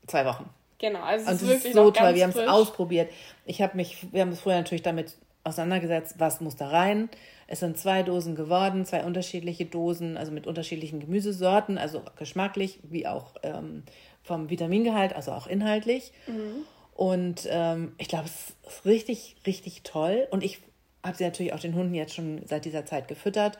zwei 0.07 0.25
Wochen. 0.25 0.49
Genau, 0.79 1.01
also 1.01 1.31
es 1.31 1.41
ist, 1.41 1.47
wirklich 1.47 1.65
ist 1.65 1.73
so 1.73 1.91
toll. 1.91 2.15
Wir 2.15 2.23
haben 2.23 2.31
es 2.31 2.47
ausprobiert. 2.47 3.11
Ich 3.45 3.61
habe 3.61 3.75
mich, 3.75 4.11
wir 4.11 4.21
haben 4.21 4.31
es 4.31 4.41
vorher 4.41 4.61
natürlich 4.61 4.83
damit 4.83 5.15
auseinandergesetzt, 5.43 6.15
was 6.17 6.41
muss 6.41 6.55
da 6.55 6.67
rein. 6.67 7.09
Es 7.47 7.61
sind 7.61 7.77
zwei 7.77 8.03
Dosen 8.03 8.35
geworden, 8.35 8.85
zwei 8.85 9.03
unterschiedliche 9.03 9.65
Dosen, 9.65 10.17
also 10.17 10.31
mit 10.31 10.45
unterschiedlichen 10.45 10.99
Gemüsesorten, 10.99 11.77
also 11.77 12.03
geschmacklich 12.17 12.79
wie 12.83 13.07
auch 13.07 13.35
ähm, 13.43 13.83
vom 14.23 14.49
Vitamingehalt, 14.49 15.15
also 15.15 15.31
auch 15.31 15.47
inhaltlich. 15.47 16.11
Mhm. 16.27 16.65
Und 16.97 17.47
ähm, 17.49 17.93
ich 17.99 18.07
glaube, 18.07 18.25
es 18.25 18.55
ist 18.67 18.85
richtig, 18.85 19.35
richtig 19.45 19.83
toll. 19.83 20.27
Und 20.31 20.43
ich 20.43 20.59
habe 21.03 21.15
sie 21.15 21.23
natürlich 21.23 21.53
auch 21.53 21.59
den 21.59 21.75
Hunden 21.75 21.93
jetzt 21.93 22.15
schon 22.15 22.41
seit 22.47 22.65
dieser 22.65 22.85
Zeit 22.85 23.07
gefüttert. 23.07 23.59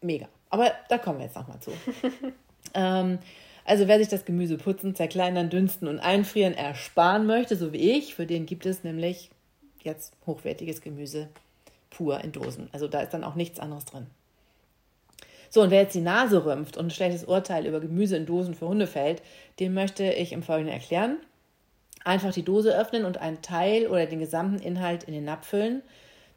Mega. 0.00 0.28
Aber 0.50 0.72
da 0.88 0.98
kommen 0.98 1.20
wir 1.20 1.26
jetzt 1.26 1.36
nochmal 1.36 1.60
zu. 1.60 1.70
ähm, 2.74 3.20
also 3.64 3.86
wer 3.86 3.98
sich 3.98 4.08
das 4.08 4.24
Gemüse 4.24 4.58
putzen, 4.58 4.96
zerkleinern, 4.96 5.48
dünsten 5.48 5.86
und 5.86 6.00
einfrieren 6.00 6.54
ersparen 6.54 7.24
möchte, 7.24 7.54
so 7.56 7.72
wie 7.72 7.92
ich, 7.92 8.16
für 8.16 8.26
den 8.26 8.46
gibt 8.46 8.66
es 8.66 8.82
nämlich 8.82 9.30
jetzt 9.82 10.12
hochwertiges 10.26 10.80
Gemüse 10.80 11.28
pur 11.88 12.20
in 12.20 12.32
Dosen. 12.32 12.68
Also 12.72 12.88
da 12.88 13.00
ist 13.00 13.14
dann 13.14 13.22
auch 13.22 13.36
nichts 13.36 13.60
anderes 13.60 13.84
drin. 13.84 14.08
So, 15.50 15.62
und 15.62 15.70
wer 15.70 15.82
jetzt 15.82 15.94
die 15.94 16.00
Nase 16.00 16.44
rümpft 16.44 16.76
und 16.76 16.86
ein 16.86 16.90
schlechtes 16.90 17.22
Urteil 17.22 17.64
über 17.64 17.78
Gemüse 17.78 18.16
in 18.16 18.26
Dosen 18.26 18.54
für 18.54 18.66
Hunde 18.66 18.88
fällt, 18.88 19.22
dem 19.60 19.72
möchte 19.72 20.02
ich 20.12 20.32
im 20.32 20.42
Folgenden 20.42 20.74
erklären. 20.74 21.18
Einfach 22.04 22.32
die 22.32 22.44
Dose 22.44 22.78
öffnen 22.78 23.04
und 23.04 23.18
einen 23.18 23.42
Teil 23.42 23.86
oder 23.86 24.06
den 24.06 24.20
gesamten 24.20 24.58
Inhalt 24.58 25.04
in 25.04 25.14
den 25.14 25.24
Napf 25.24 25.48
füllen, 25.48 25.82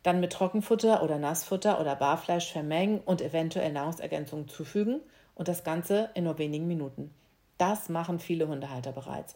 dann 0.03 0.19
mit 0.21 0.31
Trockenfutter 0.31 1.03
oder 1.03 1.17
Nassfutter 1.17 1.81
oder 1.81 1.95
Barfleisch 1.95 2.51
vermengen 2.51 3.01
und 3.05 3.21
eventuell 3.21 3.71
Nahrungsergänzungen 3.73 4.47
zufügen 4.47 5.01
und 5.35 5.47
das 5.47 5.63
Ganze 5.63 6.09
in 6.13 6.23
nur 6.23 6.37
wenigen 6.37 6.67
Minuten. 6.67 7.13
Das 7.57 7.89
machen 7.89 8.19
viele 8.19 8.47
Hundehalter 8.47 8.91
bereits. 8.91 9.35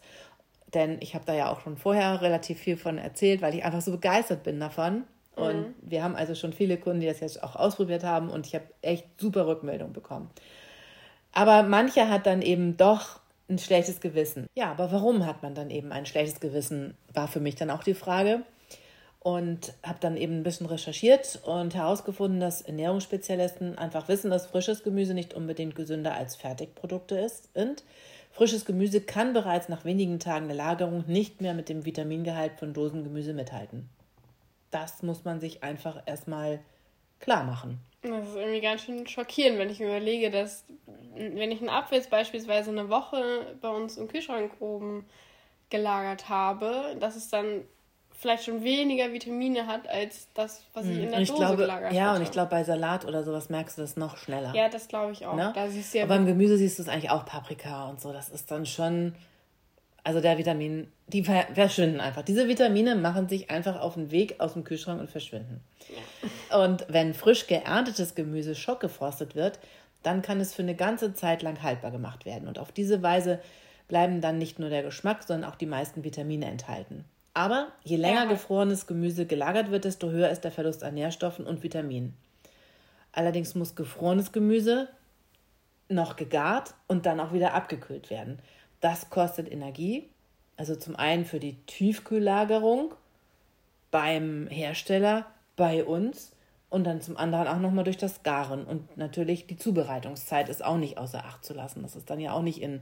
Denn 0.74 0.96
ich 1.00 1.14
habe 1.14 1.26
da 1.26 1.34
ja 1.34 1.52
auch 1.52 1.60
schon 1.60 1.76
vorher 1.76 2.22
relativ 2.22 2.58
viel 2.58 2.76
von 2.76 2.96
erzählt, 2.96 3.42
weil 3.42 3.54
ich 3.54 3.64
einfach 3.64 3.82
so 3.82 3.90
begeistert 3.90 4.42
bin 4.42 4.58
davon. 4.58 5.04
Und 5.36 5.60
mhm. 5.60 5.74
wir 5.82 6.02
haben 6.02 6.16
also 6.16 6.34
schon 6.34 6.52
viele 6.52 6.78
Kunden, 6.78 7.00
die 7.00 7.06
das 7.06 7.20
jetzt 7.20 7.42
auch 7.42 7.56
ausprobiert 7.56 8.04
haben 8.04 8.30
und 8.30 8.46
ich 8.46 8.54
habe 8.54 8.64
echt 8.80 9.06
super 9.20 9.46
Rückmeldungen 9.46 9.92
bekommen. 9.92 10.30
Aber 11.32 11.62
mancher 11.62 12.10
hat 12.10 12.26
dann 12.26 12.42
eben 12.42 12.76
doch 12.76 13.20
ein 13.48 13.58
schlechtes 13.58 14.00
Gewissen. 14.00 14.46
Ja, 14.54 14.70
aber 14.70 14.92
warum 14.92 15.26
hat 15.26 15.42
man 15.42 15.54
dann 15.54 15.70
eben 15.70 15.92
ein 15.92 16.06
schlechtes 16.06 16.40
Gewissen, 16.40 16.96
war 17.12 17.28
für 17.28 17.40
mich 17.40 17.54
dann 17.54 17.70
auch 17.70 17.82
die 17.82 17.94
Frage. 17.94 18.42
Und 19.20 19.74
habe 19.84 19.98
dann 20.00 20.16
eben 20.16 20.38
ein 20.38 20.42
bisschen 20.42 20.66
recherchiert 20.66 21.40
und 21.44 21.76
herausgefunden, 21.76 22.40
dass 22.40 22.62
Ernährungsspezialisten 22.62 23.78
einfach 23.78 24.08
wissen, 24.08 24.30
dass 24.32 24.48
frisches 24.48 24.82
Gemüse 24.82 25.14
nicht 25.14 25.32
unbedingt 25.32 25.76
gesünder 25.76 26.14
als 26.14 26.34
Fertigprodukte 26.34 27.16
ist. 27.18 27.48
Und 27.54 27.84
frisches 28.32 28.64
Gemüse 28.64 29.00
kann 29.00 29.32
bereits 29.32 29.68
nach 29.68 29.84
wenigen 29.84 30.18
Tagen 30.18 30.48
der 30.48 30.56
Lagerung 30.56 31.04
nicht 31.06 31.40
mehr 31.40 31.54
mit 31.54 31.68
dem 31.68 31.84
Vitamingehalt 31.84 32.54
von 32.58 32.72
Dosengemüse 32.72 33.32
mithalten. 33.32 33.88
Das 34.72 35.04
muss 35.04 35.24
man 35.24 35.38
sich 35.38 35.62
einfach 35.62 36.02
erstmal 36.06 36.58
klar 37.20 37.44
machen. 37.44 37.78
Das 38.02 38.28
ist 38.28 38.36
irgendwie 38.36 38.60
ganz 38.60 38.82
schön 38.82 39.06
schockierend, 39.06 39.58
wenn 39.58 39.70
ich 39.70 39.78
mir 39.78 39.86
überlege, 39.86 40.30
dass, 40.30 40.64
wenn 41.14 41.52
ich 41.52 41.60
einen 41.60 41.68
Apfel 41.68 41.98
jetzt 41.98 42.10
beispielsweise 42.10 42.70
eine 42.70 42.88
Woche 42.88 43.56
bei 43.60 43.68
uns 43.68 43.96
im 43.96 44.08
Kühlschrank 44.08 44.52
oben 44.60 45.06
gelagert 45.70 46.28
habe, 46.28 46.96
dass 46.98 47.16
es 47.16 47.28
dann 47.28 47.62
vielleicht 48.22 48.44
schon 48.44 48.62
weniger 48.62 49.12
Vitamine 49.12 49.66
hat 49.66 49.88
als 49.88 50.28
das, 50.34 50.64
was 50.74 50.86
ich 50.86 50.98
in 50.98 51.10
der 51.10 51.20
ich 51.20 51.28
Dose 51.28 51.40
glaube, 51.40 51.56
gelagert 51.56 51.92
Ja, 51.92 52.06
hatte. 52.10 52.16
und 52.16 52.22
ich 52.22 52.30
glaube, 52.30 52.50
bei 52.50 52.62
Salat 52.62 53.04
oder 53.04 53.24
sowas 53.24 53.48
merkst 53.48 53.78
du 53.78 53.82
das 53.82 53.96
noch 53.96 54.16
schneller. 54.16 54.54
Ja, 54.54 54.68
das 54.68 54.86
glaube 54.88 55.12
ich 55.12 55.26
auch. 55.26 55.34
Ne? 55.34 55.52
Da 55.54 55.68
siehst 55.68 55.92
du 55.94 55.98
ja 55.98 56.04
Aber 56.04 56.14
beim 56.16 56.26
Gemüse 56.26 56.56
siehst 56.56 56.78
du 56.78 56.82
es 56.82 56.88
eigentlich 56.88 57.10
auch 57.10 57.24
Paprika 57.24 57.88
und 57.88 58.00
so. 58.00 58.12
Das 58.12 58.28
ist 58.28 58.50
dann 58.50 58.66
schon, 58.66 59.14
also 60.04 60.20
der 60.20 60.38
Vitamin, 60.38 60.92
die 61.12 61.24
ver- 61.24 61.46
verschwinden 61.54 62.00
einfach. 62.00 62.22
Diese 62.22 62.48
Vitamine 62.48 62.94
machen 62.96 63.28
sich 63.28 63.50
einfach 63.50 63.80
auf 63.80 63.94
den 63.94 64.10
Weg 64.10 64.40
aus 64.40 64.54
dem 64.54 64.64
Kühlschrank 64.64 65.00
und 65.00 65.10
verschwinden. 65.10 65.60
Und 66.56 66.86
wenn 66.88 67.14
frisch 67.14 67.46
geerntetes 67.46 68.14
Gemüse 68.14 68.54
schockgefrostet 68.54 69.34
wird, 69.34 69.58
dann 70.02 70.22
kann 70.22 70.40
es 70.40 70.54
für 70.54 70.62
eine 70.62 70.74
ganze 70.74 71.14
Zeit 71.14 71.42
lang 71.42 71.62
haltbar 71.62 71.90
gemacht 71.90 72.24
werden. 72.24 72.48
Und 72.48 72.58
auf 72.58 72.72
diese 72.72 73.02
Weise 73.02 73.40
bleiben 73.88 74.20
dann 74.20 74.38
nicht 74.38 74.58
nur 74.58 74.70
der 74.70 74.82
Geschmack, 74.82 75.22
sondern 75.22 75.50
auch 75.50 75.56
die 75.56 75.66
meisten 75.66 76.02
Vitamine 76.02 76.46
enthalten. 76.46 77.04
Aber 77.34 77.68
je 77.84 77.96
länger 77.96 78.24
Ja. 78.24 78.28
gefrorenes 78.28 78.86
Gemüse 78.86 79.26
gelagert 79.26 79.70
wird, 79.70 79.84
desto 79.84 80.10
höher 80.10 80.30
ist 80.30 80.42
der 80.44 80.50
Verlust 80.50 80.82
an 80.82 80.94
Nährstoffen 80.94 81.46
und 81.46 81.62
Vitaminen. 81.62 82.14
Allerdings 83.12 83.54
muss 83.54 83.74
gefrorenes 83.74 84.32
Gemüse 84.32 84.88
noch 85.88 86.16
gegart 86.16 86.74
und 86.88 87.04
dann 87.06 87.20
auch 87.20 87.32
wieder 87.32 87.54
abgekühlt 87.54 88.10
werden. 88.10 88.38
Das 88.80 89.10
kostet 89.10 89.50
Energie, 89.50 90.08
also 90.56 90.76
zum 90.76 90.96
einen 90.96 91.24
für 91.24 91.40
die 91.40 91.54
Tiefkühllagerung 91.66 92.94
beim 93.90 94.46
Hersteller, 94.48 95.26
bei 95.56 95.84
uns 95.84 96.32
und 96.70 96.84
dann 96.84 97.00
zum 97.02 97.16
anderen 97.16 97.46
auch 97.46 97.58
nochmal 97.58 97.84
durch 97.84 97.98
das 97.98 98.22
Garen. 98.22 98.64
Und 98.64 98.96
natürlich 98.96 99.46
die 99.46 99.56
Zubereitungszeit 99.56 100.48
ist 100.48 100.64
auch 100.64 100.78
nicht 100.78 100.98
außer 100.98 101.24
Acht 101.24 101.44
zu 101.44 101.52
lassen. 101.52 101.82
Das 101.82 101.96
ist 101.96 102.08
dann 102.08 102.20
ja 102.20 102.32
auch 102.32 102.42
nicht 102.42 102.62
in, 102.62 102.80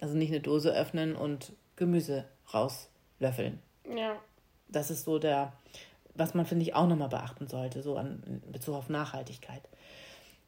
also 0.00 0.16
nicht 0.16 0.30
eine 0.30 0.40
Dose 0.40 0.72
öffnen 0.72 1.16
und 1.16 1.52
Gemüse 1.76 2.26
rauslöffeln. 2.52 3.58
Ja. 3.96 4.16
Das 4.68 4.90
ist 4.90 5.04
so 5.04 5.18
der, 5.18 5.52
was 6.14 6.34
man, 6.34 6.46
finde 6.46 6.64
ich, 6.64 6.74
auch 6.74 6.86
nochmal 6.86 7.08
beachten 7.08 7.48
sollte, 7.48 7.82
so 7.82 7.96
an, 7.96 8.22
in 8.26 8.52
Bezug 8.52 8.74
auf 8.74 8.88
Nachhaltigkeit. 8.88 9.62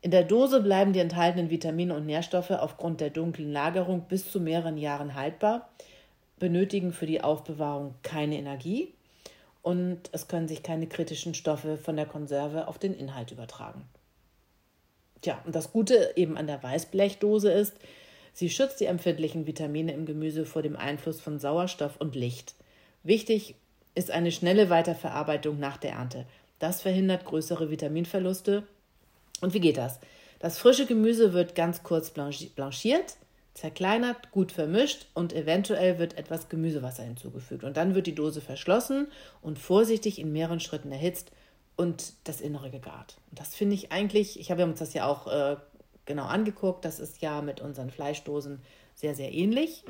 In 0.03 0.11
der 0.11 0.25
Dose 0.25 0.61
bleiben 0.61 0.93
die 0.93 0.99
enthaltenen 0.99 1.49
Vitamine 1.49 1.95
und 1.95 2.07
Nährstoffe 2.07 2.51
aufgrund 2.51 3.01
der 3.01 3.11
dunklen 3.11 3.53
Lagerung 3.53 4.03
bis 4.03 4.31
zu 4.31 4.41
mehreren 4.41 4.77
Jahren 4.77 5.15
haltbar, 5.15 5.71
benötigen 6.43 6.93
für 6.93 7.07
die 7.07 7.21
Aufbewahrung 7.21 7.95
keine 8.03 8.37
Energie 8.37 8.93
und 9.63 10.01
es 10.11 10.27
können 10.27 10.49
sich 10.49 10.65
keine 10.65 10.89
kritischen 10.89 11.35
Stoffe 11.35 11.77
von 11.77 11.95
der 11.95 12.05
Konserve 12.05 12.67
auf 12.67 12.81
den 12.81 12.95
Inhalt 12.95 13.31
übertragen. 13.31 13.85
Tja, 15.21 15.41
und 15.47 15.55
das 15.55 15.71
Gute 15.71 16.15
eben 16.17 16.37
an 16.37 16.49
der 16.49 16.61
Weißblechdose 16.61 17.53
ist, 17.53 17.75
sie 18.33 18.51
schützt 18.51 18.81
die 18.81 18.87
empfindlichen 18.87 19.47
Vitamine 19.47 19.93
im 19.93 20.05
Gemüse 20.05 20.45
vor 20.45 20.63
dem 20.63 20.75
Einfluss 20.75 21.21
von 21.21 21.39
Sauerstoff 21.39 21.97
und 22.01 22.17
Licht. 22.17 22.57
Wichtig 23.05 23.55
ist 23.95 24.11
eine 24.11 24.33
schnelle 24.33 24.69
Weiterverarbeitung 24.69 25.61
nach 25.61 25.77
der 25.77 25.93
Ernte. 25.93 26.27
Das 26.59 26.83
verhindert 26.83 27.25
größere 27.25 27.71
Vitaminverluste. 27.71 28.65
Und 29.41 29.55
wie 29.55 29.61
geht 29.61 29.77
das? 29.77 30.01
Das 30.41 30.59
frische 30.59 30.87
Gemüse 30.87 31.35
wird 31.35 31.55
ganz 31.55 31.85
kurz 31.85 32.11
blanchi- 32.11 32.53
blanchiert, 32.53 33.15
zerkleinert, 33.55 34.31
gut 34.31 34.53
vermischt 34.53 35.07
und 35.15 35.33
eventuell 35.33 35.99
wird 35.99 36.17
etwas 36.17 36.49
Gemüsewasser 36.49 37.03
hinzugefügt. 37.03 37.65
Und 37.65 37.77
dann 37.77 37.95
wird 37.95 38.07
die 38.07 38.15
Dose 38.15 38.41
verschlossen 38.41 39.09
und 39.43 39.59
vorsichtig 39.59 40.19
in 40.19 40.33
mehreren 40.33 40.61
Schritten 40.61 40.91
erhitzt 40.91 41.33
und 41.77 42.15
das 42.25 42.41
Innere 42.41 42.71
gegart. 42.71 43.19
Und 43.31 43.41
das 43.41 43.55
finde 43.55 43.75
ich 43.75 43.93
eigentlich, 43.93 44.41
ich 44.41 44.51
habe 44.51 44.65
uns 44.65 44.79
das 44.79 44.95
ja 44.95 45.07
auch 45.07 45.27
äh, 45.27 45.57
genau 46.07 46.25
angeguckt, 46.25 46.85
das 46.85 46.99
ist 46.99 47.21
ja 47.21 47.43
mit 47.43 47.61
unseren 47.61 47.91
Fleischdosen 47.91 48.61
sehr, 48.95 49.15
sehr 49.15 49.33
ähnlich. 49.33 49.85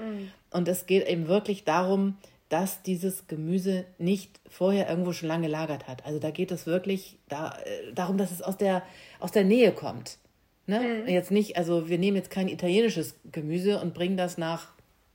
Und 0.51 0.69
es 0.69 0.87
geht 0.87 1.07
eben 1.07 1.29
wirklich 1.29 1.65
darum, 1.65 2.17
dass 2.49 2.83
dieses 2.83 3.29
Gemüse 3.29 3.87
nicht 3.97 4.39
vorher 4.47 4.89
irgendwo 4.89 5.13
schon 5.13 5.29
lange 5.29 5.47
gelagert 5.47 5.89
hat. 5.89 6.05
Also 6.05 6.19
da 6.19 6.31
geht 6.31 6.51
es 6.51 6.67
wirklich 6.67 7.19
da, 7.29 7.57
äh, 7.65 7.93
darum, 7.95 8.19
dass 8.19 8.31
es 8.31 8.43
aus 8.43 8.59
der, 8.59 8.83
aus 9.21 9.33
der 9.33 9.45
Nähe 9.45 9.73
kommt. 9.73 10.19
Ne? 10.67 11.05
Jetzt 11.11 11.31
nicht, 11.31 11.57
also 11.57 11.89
wir 11.89 11.99
nehmen 11.99 12.17
jetzt 12.17 12.31
kein 12.31 12.49
italienisches 12.49 13.17
Gemüse 13.31 13.81
und 13.81 13.95
bringen 13.95 14.17
das 14.17 14.39
nach 14.39 14.69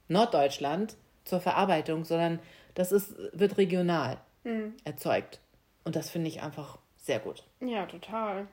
Norddeutschland 0.10 0.96
zur 1.24 1.40
Verarbeitung, 1.40 2.04
sondern 2.04 2.40
das 2.76 2.92
ist, 2.92 3.16
wird 3.34 3.58
regional 3.58 4.18
erzeugt. 4.84 5.40
Und 5.84 5.96
das 5.96 6.10
finde 6.10 6.28
ich 6.30 6.42
einfach 6.42 6.78
sehr 6.98 7.20
gut. 7.20 7.44
Ja, 7.60 7.86
total. 7.86 8.48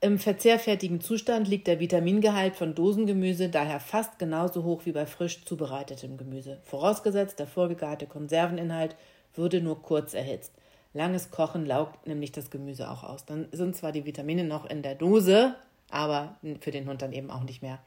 Im 0.00 0.18
verzehrfertigen 0.18 1.00
Zustand 1.00 1.48
liegt 1.48 1.66
der 1.66 1.80
Vitamingehalt 1.80 2.54
von 2.54 2.74
Dosengemüse 2.74 3.48
daher 3.48 3.80
fast 3.80 4.18
genauso 4.18 4.62
hoch 4.62 4.82
wie 4.84 4.92
bei 4.92 5.06
frisch 5.06 5.44
zubereitetem 5.44 6.18
Gemüse. 6.18 6.60
Vorausgesetzt, 6.64 7.38
der 7.38 7.46
vorgegarte 7.46 8.06
Konserveninhalt 8.06 8.94
würde 9.34 9.62
nur 9.62 9.82
kurz 9.82 10.12
erhitzt. 10.12 10.52
Langes 10.92 11.30
Kochen 11.30 11.64
laugt 11.66 12.06
nämlich 12.06 12.32
das 12.32 12.50
Gemüse 12.50 12.90
auch 12.90 13.04
aus. 13.04 13.24
Dann 13.24 13.48
sind 13.52 13.74
zwar 13.74 13.92
die 13.92 14.04
Vitamine 14.04 14.44
noch 14.44 14.66
in 14.66 14.82
der 14.82 14.94
Dose, 14.94 15.54
aber 15.90 16.36
für 16.60 16.70
den 16.70 16.88
Hund 16.88 17.02
dann 17.02 17.12
eben 17.12 17.30
auch 17.30 17.42
nicht 17.42 17.62
mehr 17.62 17.78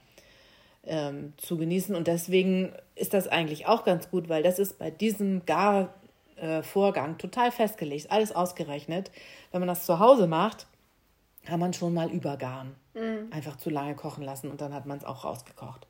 ähm, 0.86 1.34
zu 1.38 1.58
genießen. 1.58 1.96
Und 1.96 2.08
deswegen 2.08 2.74
ist 2.96 3.14
das 3.14 3.28
eigentlich 3.28 3.68
auch 3.68 3.84
ganz 3.84 4.10
gut, 4.10 4.30
weil 4.30 4.44
das 4.44 4.60
ist 4.60 4.80
bei 4.80 4.92
diesem 4.92 5.46
Garvorgang 5.46 7.18
total 7.18 7.52
festgelegt, 7.52 8.12
alles 8.12 8.32
ausgerechnet. 8.32 9.12
Wenn 9.52 9.62
man 9.62 9.68
das 9.68 9.86
zu 9.86 10.00
Hause 10.00 10.28
macht, 10.28 10.68
kann 11.46 11.60
man 11.60 11.74
schon 11.74 11.94
mal 11.94 12.10
übergaren. 12.10 12.76
Einfach 13.32 13.58
zu 13.58 13.70
lange 13.70 13.96
kochen 13.96 14.24
lassen 14.24 14.50
und 14.52 14.62
dann 14.62 14.74
hat 14.74 14.86
man 14.86 14.98
es 14.98 15.06
auch 15.06 15.24
rausgekocht. 15.24 15.88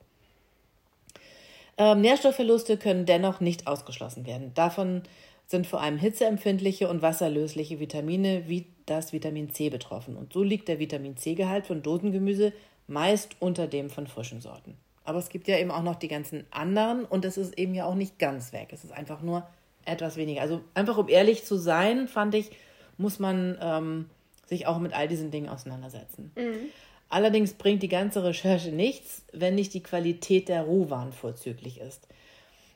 Ähm, 1.77 2.01
Nährstoffverluste 2.01 2.77
können 2.77 3.05
dennoch 3.05 3.39
nicht 3.39 3.65
ausgeschlossen 3.65 4.25
werden. 4.25 4.53
Davon 4.53 5.03
sind 5.49 5.65
vor 5.65 5.81
allem 5.81 5.97
hitzeempfindliche 5.97 6.87
und 6.87 7.01
wasserlösliche 7.01 7.79
Vitamine 7.79 8.43
wie 8.47 8.67
das 8.85 9.13
Vitamin 9.13 9.51
C 9.51 9.69
betroffen. 9.69 10.15
Und 10.15 10.31
so 10.31 10.43
liegt 10.43 10.67
der 10.67 10.77
Vitamin 10.79 11.17
C-Gehalt 11.17 11.65
von 11.65 11.81
Dosengemüse 11.81 12.53
meist 12.87 13.35
unter 13.39 13.67
dem 13.67 13.89
von 13.89 14.05
frischen 14.05 14.41
Sorten. 14.41 14.75
Aber 15.03 15.17
es 15.17 15.29
gibt 15.29 15.47
ja 15.47 15.57
eben 15.57 15.71
auch 15.71 15.81
noch 15.81 15.95
die 15.95 16.07
ganzen 16.07 16.45
anderen 16.51 17.03
und 17.03 17.25
es 17.25 17.37
ist 17.37 17.57
eben 17.57 17.73
ja 17.73 17.85
auch 17.85 17.95
nicht 17.95 18.19
ganz 18.19 18.53
weg. 18.53 18.69
Es 18.71 18.83
ist 18.83 18.93
einfach 18.93 19.23
nur 19.23 19.47
etwas 19.85 20.17
weniger. 20.17 20.41
Also 20.41 20.61
einfach 20.75 20.97
um 20.97 21.09
ehrlich 21.09 21.43
zu 21.45 21.57
sein, 21.57 22.07
fand 22.07 22.35
ich, 22.35 22.51
muss 22.97 23.17
man 23.17 23.57
ähm, 23.59 24.05
sich 24.45 24.67
auch 24.67 24.77
mit 24.77 24.93
all 24.93 25.07
diesen 25.07 25.31
Dingen 25.31 25.49
auseinandersetzen. 25.49 26.31
Allerdings 27.09 27.53
bringt 27.53 27.81
die 27.81 27.89
ganze 27.89 28.23
Recherche 28.23 28.71
nichts, 28.71 29.23
wenn 29.33 29.55
nicht 29.55 29.73
die 29.73 29.81
Qualität 29.81 30.47
der 30.47 30.61
Rohwaren 30.61 31.11
vorzüglich 31.11 31.79
ist. 31.79 32.07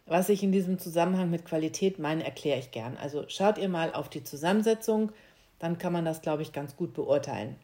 Was 0.05 0.29
ich 0.29 0.43
in 0.43 0.51
diesem 0.51 0.79
Zusammenhang 0.79 1.29
mit 1.29 1.45
Qualität 1.45 1.97
meine, 1.97 2.23
erkläre 2.23 2.59
ich 2.59 2.71
gern. 2.71 2.97
Also 2.97 3.25
schaut 3.27 3.57
ihr 3.57 3.69
mal 3.69 3.93
auf 3.93 4.09
die 4.09 4.23
Zusammensetzung, 4.23 5.11
dann 5.59 5.77
kann 5.77 5.93
man 5.93 6.03
das, 6.03 6.21
glaube 6.21 6.41
ich, 6.41 6.51
ganz 6.51 6.75
gut 6.75 6.93
beurteilen. 6.93 7.55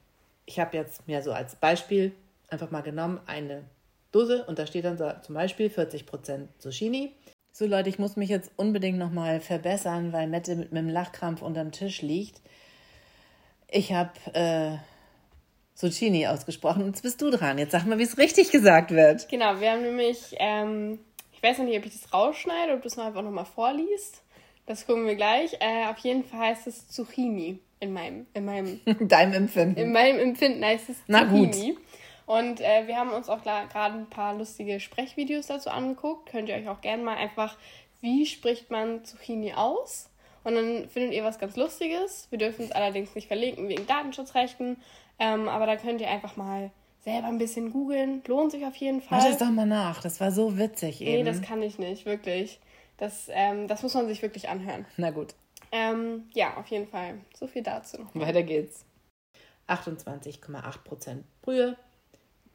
Ich 0.45 0.59
habe 0.59 0.77
jetzt 0.77 1.05
mir 1.07 1.21
so 1.21 1.33
als 1.33 1.55
Beispiel 1.55 2.13
einfach 2.47 2.71
mal 2.71 2.81
genommen 2.81 3.19
eine 3.25 3.63
Dose 4.11 4.45
und 4.45 4.57
da 4.57 4.65
steht 4.65 4.85
dann 4.85 4.97
zum 4.97 5.35
Beispiel 5.35 5.67
40% 5.67 6.47
Zucchini. 6.57 7.11
So 7.51 7.65
Leute, 7.65 7.89
ich 7.89 7.99
muss 7.99 8.15
mich 8.15 8.29
jetzt 8.29 8.51
unbedingt 8.55 8.97
nochmal 8.97 9.41
verbessern, 9.41 10.13
weil 10.13 10.27
Mette 10.27 10.55
mit, 10.55 10.71
dem 10.71 10.89
Lachkrampf 10.89 11.41
unterm 11.41 11.71
Tisch 11.71 12.01
liegt. 12.01 12.41
Ich 13.69 13.91
habe 13.93 14.11
äh, 14.33 14.77
Zucchini 15.75 16.25
ausgesprochen. 16.27 16.87
Jetzt 16.87 17.03
bist 17.03 17.21
du 17.21 17.29
dran. 17.29 17.57
Jetzt 17.57 17.71
sag 17.71 17.85
mal, 17.85 17.99
wie 17.99 18.03
es 18.03 18.17
richtig 18.17 18.51
gesagt 18.51 18.91
wird. 18.91 19.27
Genau, 19.29 19.59
wir 19.59 19.71
haben 19.71 19.81
nämlich, 19.81 20.35
ähm, 20.37 20.99
ich 21.39 21.43
weiß 21.43 21.59
noch 21.59 21.65
nicht, 21.65 21.77
ob 21.77 21.85
ich 21.85 21.93
das 21.93 22.13
rausschneide, 22.13 22.73
ob 22.73 22.81
du 22.81 22.89
es 22.89 22.97
mal 22.97 23.07
einfach 23.07 23.21
nochmal 23.21 23.45
vorliest. 23.45 24.23
Das 24.65 24.85
gucken 24.85 25.07
wir 25.07 25.15
gleich. 25.15 25.53
Äh, 25.61 25.87
auf 25.89 25.97
jeden 25.99 26.25
Fall 26.25 26.49
heißt 26.49 26.67
es 26.67 26.89
Zucchini 26.89 27.59
in 27.79 27.93
meinem, 27.93 28.27
in 28.33 28.43
meinem, 28.43 28.81
Deinem 29.07 29.31
Empfinden. 29.33 29.79
in 29.79 29.93
meinem 29.93 30.19
Empfinden 30.19 30.65
heißt 30.65 30.89
es 30.89 30.97
Na 31.07 31.23
gut. 31.23 31.53
Zucchini. 31.55 31.77
Und 32.25 32.59
äh, 32.59 32.87
wir 32.87 32.97
haben 32.97 33.11
uns 33.11 33.29
auch 33.29 33.41
gerade 33.41 33.97
ein 33.97 34.09
paar 34.09 34.35
lustige 34.35 34.81
Sprechvideos 34.81 35.47
dazu 35.47 35.69
angeguckt. 35.69 36.29
Könnt 36.29 36.49
ihr 36.49 36.55
euch 36.55 36.67
auch 36.67 36.81
gerne 36.81 37.03
mal 37.03 37.15
einfach, 37.15 37.57
wie 38.01 38.25
spricht 38.25 38.69
man 38.69 39.05
Zucchini 39.05 39.53
aus? 39.53 40.09
Und 40.43 40.55
dann 40.55 40.89
findet 40.89 41.13
ihr 41.13 41.23
was 41.23 41.39
ganz 41.39 41.55
Lustiges. 41.55 42.27
Wir 42.31 42.37
dürfen 42.37 42.65
es 42.65 42.73
allerdings 42.73 43.15
nicht 43.15 43.27
verlinken 43.27 43.69
wegen 43.69 43.87
Datenschutzrechten. 43.87 44.75
Ähm, 45.19 45.47
aber 45.47 45.65
da 45.65 45.77
könnt 45.77 46.01
ihr 46.01 46.09
einfach 46.09 46.35
mal 46.35 46.71
selber 47.01 47.27
ein 47.27 47.37
bisschen 47.37 47.71
googeln. 47.71 48.21
Lohnt 48.27 48.51
sich 48.51 48.65
auf 48.65 48.75
jeden 48.75 49.01
Fall. 49.01 49.19
Mach 49.19 49.27
das 49.27 49.37
doch 49.37 49.49
mal 49.51 49.65
nach. 49.65 50.01
Das 50.01 50.19
war 50.19 50.31
so 50.31 50.57
witzig 50.57 50.99
Nee, 50.99 51.17
eben. 51.17 51.25
das 51.25 51.41
kann 51.41 51.61
ich 51.61 51.79
nicht, 51.79 52.05
wirklich. 52.05 52.59
Das, 52.97 53.27
ähm, 53.31 53.67
das 53.67 53.83
muss 53.83 53.93
man 53.93 54.07
sich 54.07 54.21
wirklich 54.21 54.49
anhören. 54.49 54.85
Na 54.97 55.11
gut, 55.11 55.33
Ähm, 55.71 56.23
ja, 56.33 56.57
auf 56.57 56.67
jeden 56.67 56.87
Fall. 56.87 57.19
So 57.33 57.47
viel 57.47 57.63
dazu 57.63 57.97
weiter 58.13 58.43
geht's. 58.43 58.85
28,8% 59.67 61.23
Brühe, 61.41 61.77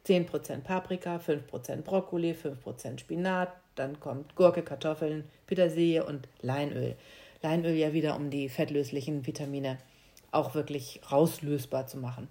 10% 0.05 0.61
Paprika, 0.61 1.17
5% 1.17 1.81
Brokkoli, 1.83 2.33
5% 2.33 2.99
Spinat, 2.99 3.51
dann 3.75 3.99
kommt 3.99 4.35
Gurke, 4.35 4.61
Kartoffeln, 4.61 5.23
Petersilie 5.47 6.05
und 6.05 6.27
Leinöl. 6.41 6.95
Leinöl 7.41 7.73
ja 7.75 7.93
wieder, 7.93 8.15
um 8.15 8.29
die 8.29 8.49
fettlöslichen 8.49 9.25
Vitamine 9.25 9.77
auch 10.35 10.55
wirklich 10.55 11.01
rauslösbar 11.11 11.87
zu 11.87 11.97
machen. 11.97 12.27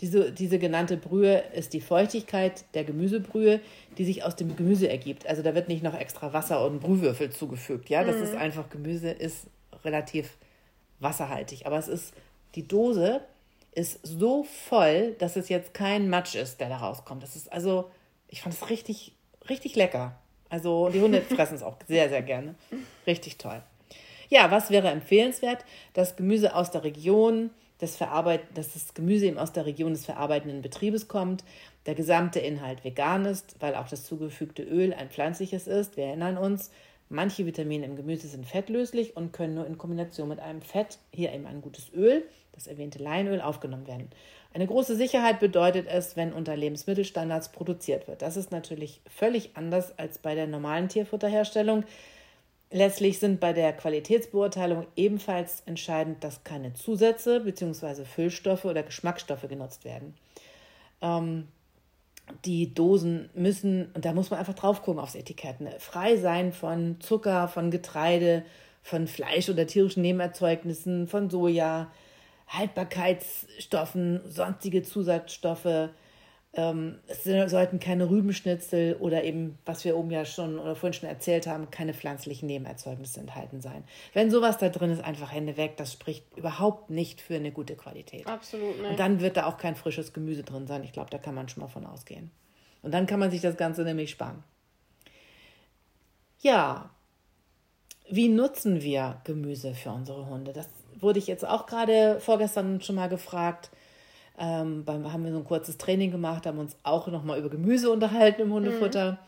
Diese, 0.00 0.32
diese 0.32 0.58
genannte 0.58 0.96
Brühe 0.96 1.42
ist 1.54 1.72
die 1.72 1.80
Feuchtigkeit 1.80 2.64
der 2.74 2.84
Gemüsebrühe, 2.84 3.60
die 3.98 4.04
sich 4.04 4.24
aus 4.24 4.36
dem 4.36 4.56
Gemüse 4.56 4.88
ergibt. 4.88 5.26
Also 5.26 5.42
da 5.42 5.54
wird 5.54 5.68
nicht 5.68 5.82
noch 5.82 5.94
extra 5.94 6.32
Wasser 6.32 6.64
und 6.64 6.80
Brühwürfel 6.80 7.30
zugefügt. 7.30 7.88
Ja, 7.88 8.04
das 8.04 8.16
ist 8.16 8.34
einfach, 8.34 8.70
Gemüse 8.70 9.10
ist 9.10 9.46
relativ 9.84 10.36
wasserhaltig. 11.00 11.66
Aber 11.66 11.78
es 11.78 11.88
ist, 11.88 12.14
die 12.54 12.66
Dose 12.66 13.20
ist 13.72 14.00
so 14.02 14.44
voll, 14.44 15.14
dass 15.18 15.36
es 15.36 15.48
jetzt 15.48 15.74
kein 15.74 16.08
Matsch 16.08 16.34
ist, 16.34 16.60
der 16.60 16.68
da 16.68 16.78
rauskommt. 16.78 17.22
Das 17.22 17.36
ist 17.36 17.52
also, 17.52 17.90
ich 18.28 18.42
fand 18.42 18.54
es 18.54 18.70
richtig, 18.70 19.12
richtig 19.48 19.76
lecker. 19.76 20.18
Also 20.48 20.88
die 20.88 21.00
Hunde 21.00 21.20
fressen 21.36 21.54
es 21.54 21.62
auch 21.62 21.76
sehr, 21.86 22.08
sehr 22.08 22.22
gerne. 22.22 22.54
Richtig 23.06 23.38
toll. 23.38 23.62
Ja, 24.28 24.50
was 24.50 24.70
wäre 24.70 24.88
empfehlenswert? 24.88 25.64
Das 25.94 26.16
Gemüse 26.16 26.54
aus 26.54 26.70
der 26.70 26.84
Region, 26.84 27.50
das 27.78 27.96
Verarbeit 27.96 28.42
dass 28.54 28.74
das 28.74 28.94
Gemüse 28.94 29.26
eben 29.26 29.38
aus 29.38 29.52
der 29.52 29.66
Region 29.66 29.92
des 29.92 30.04
verarbeitenden 30.04 30.62
Betriebes 30.62 31.08
kommt, 31.08 31.44
der 31.86 31.94
gesamte 31.94 32.40
Inhalt 32.40 32.84
vegan 32.84 33.24
ist, 33.24 33.56
weil 33.60 33.74
auch 33.74 33.88
das 33.88 34.04
zugefügte 34.04 34.62
Öl 34.62 34.92
ein 34.92 35.08
pflanzliches 35.08 35.66
ist. 35.66 35.96
Wir 35.96 36.04
erinnern 36.04 36.36
uns, 36.36 36.70
manche 37.08 37.46
Vitamine 37.46 37.86
im 37.86 37.96
Gemüse 37.96 38.28
sind 38.28 38.46
fettlöslich 38.46 39.16
und 39.16 39.32
können 39.32 39.54
nur 39.54 39.66
in 39.66 39.78
Kombination 39.78 40.28
mit 40.28 40.40
einem 40.40 40.60
Fett, 40.60 40.98
hier 41.12 41.32
eben 41.32 41.46
ein 41.46 41.62
gutes 41.62 41.90
Öl, 41.94 42.24
das 42.52 42.66
erwähnte 42.66 43.02
Leinöl, 43.02 43.40
aufgenommen 43.40 43.86
werden. 43.86 44.10
Eine 44.52 44.66
große 44.66 44.96
Sicherheit 44.96 45.40
bedeutet 45.40 45.86
es, 45.88 46.16
wenn 46.16 46.32
unter 46.32 46.56
Lebensmittelstandards 46.56 47.52
produziert 47.52 48.08
wird. 48.08 48.20
Das 48.20 48.36
ist 48.36 48.50
natürlich 48.50 49.00
völlig 49.06 49.52
anders 49.54 49.98
als 49.98 50.18
bei 50.18 50.34
der 50.34 50.46
normalen 50.46 50.88
Tierfutterherstellung. 50.88 51.84
Letztlich 52.70 53.18
sind 53.18 53.40
bei 53.40 53.54
der 53.54 53.72
Qualitätsbeurteilung 53.72 54.86
ebenfalls 54.94 55.62
entscheidend, 55.64 56.22
dass 56.22 56.44
keine 56.44 56.74
Zusätze 56.74 57.40
bzw. 57.40 58.04
Füllstoffe 58.04 58.66
oder 58.66 58.82
Geschmacksstoffe 58.82 59.48
genutzt 59.48 59.84
werden. 59.86 60.14
Ähm, 61.00 61.48
die 62.44 62.74
Dosen 62.74 63.30
müssen, 63.34 63.90
und 63.94 64.04
da 64.04 64.12
muss 64.12 64.30
man 64.30 64.38
einfach 64.38 64.54
drauf 64.54 64.82
gucken 64.82 65.00
aufs 65.00 65.14
Etikett, 65.14 65.60
ne, 65.60 65.74
frei 65.78 66.16
sein 66.18 66.52
von 66.52 67.00
Zucker, 67.00 67.48
von 67.48 67.70
Getreide, 67.70 68.44
von 68.82 69.06
Fleisch 69.06 69.48
oder 69.48 69.66
tierischen 69.66 70.02
Nebenerzeugnissen, 70.02 71.08
von 71.08 71.30
Soja, 71.30 71.90
Haltbarkeitsstoffen, 72.48 74.20
sonstige 74.28 74.82
Zusatzstoffe, 74.82 75.90
ähm, 76.54 76.98
es 77.06 77.24
sollten 77.24 77.78
keine 77.78 78.08
Rübenschnitzel 78.08 78.96
oder 78.96 79.22
eben, 79.24 79.58
was 79.66 79.84
wir 79.84 79.96
oben 79.96 80.10
ja 80.10 80.24
schon 80.24 80.58
oder 80.58 80.74
vorhin 80.74 80.94
schon 80.94 81.08
erzählt 81.08 81.46
haben, 81.46 81.70
keine 81.70 81.92
pflanzlichen 81.92 82.46
Nebenerzeugnisse 82.46 83.20
enthalten 83.20 83.60
sein. 83.60 83.84
Wenn 84.14 84.30
sowas 84.30 84.56
da 84.58 84.70
drin 84.70 84.90
ist, 84.90 85.04
einfach 85.04 85.30
Hände 85.30 85.56
weg. 85.56 85.76
Das 85.76 85.92
spricht 85.92 86.24
überhaupt 86.36 86.90
nicht 86.90 87.20
für 87.20 87.36
eine 87.36 87.52
gute 87.52 87.76
Qualität. 87.76 88.26
Absolut 88.26 88.80
nicht. 88.80 88.90
Und 88.90 88.98
dann 88.98 89.20
wird 89.20 89.36
da 89.36 89.46
auch 89.46 89.58
kein 89.58 89.76
frisches 89.76 90.12
Gemüse 90.12 90.42
drin 90.42 90.66
sein. 90.66 90.84
Ich 90.84 90.92
glaube, 90.92 91.10
da 91.10 91.18
kann 91.18 91.34
man 91.34 91.48
schon 91.48 91.62
mal 91.62 91.68
von 91.68 91.86
ausgehen. 91.86 92.30
Und 92.82 92.92
dann 92.92 93.06
kann 93.06 93.20
man 93.20 93.30
sich 93.30 93.42
das 93.42 93.56
Ganze 93.56 93.82
nämlich 93.82 94.10
sparen. 94.10 94.42
Ja, 96.40 96.90
wie 98.08 98.28
nutzen 98.28 98.80
wir 98.82 99.20
Gemüse 99.24 99.74
für 99.74 99.90
unsere 99.90 100.26
Hunde? 100.26 100.52
Das 100.52 100.68
wurde 100.98 101.18
ich 101.18 101.26
jetzt 101.26 101.46
auch 101.46 101.66
gerade 101.66 102.20
vorgestern 102.20 102.80
schon 102.80 102.96
mal 102.96 103.08
gefragt. 103.08 103.70
Ähm, 104.38 104.84
beim, 104.84 105.12
haben 105.12 105.24
wir 105.24 105.32
so 105.32 105.38
ein 105.38 105.44
kurzes 105.44 105.78
Training 105.78 106.10
gemacht, 106.10 106.46
haben 106.46 106.58
uns 106.58 106.76
auch 106.84 107.08
nochmal 107.08 107.38
über 107.38 107.50
Gemüse 107.50 107.90
unterhalten 107.90 108.42
im 108.42 108.52
Hundefutter. 108.52 109.12
Mhm. 109.12 109.18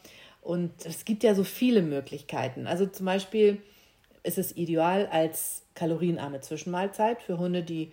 Und 0.43 0.87
es 0.87 1.05
gibt 1.05 1.23
ja 1.23 1.35
so 1.35 1.45
viele 1.45 1.83
Möglichkeiten. 1.83 2.67
Also 2.67 2.87
zum 2.87 3.07
Beispiel 3.07 3.61
ist 4.23 4.39
es 4.39 4.57
ideal 4.57 5.07
als 5.11 5.63
kalorienarme 5.75 6.41
Zwischenmahlzeit 6.41 7.23
für 7.23 7.39
Hunde, 7.39 7.63
die 7.63 7.91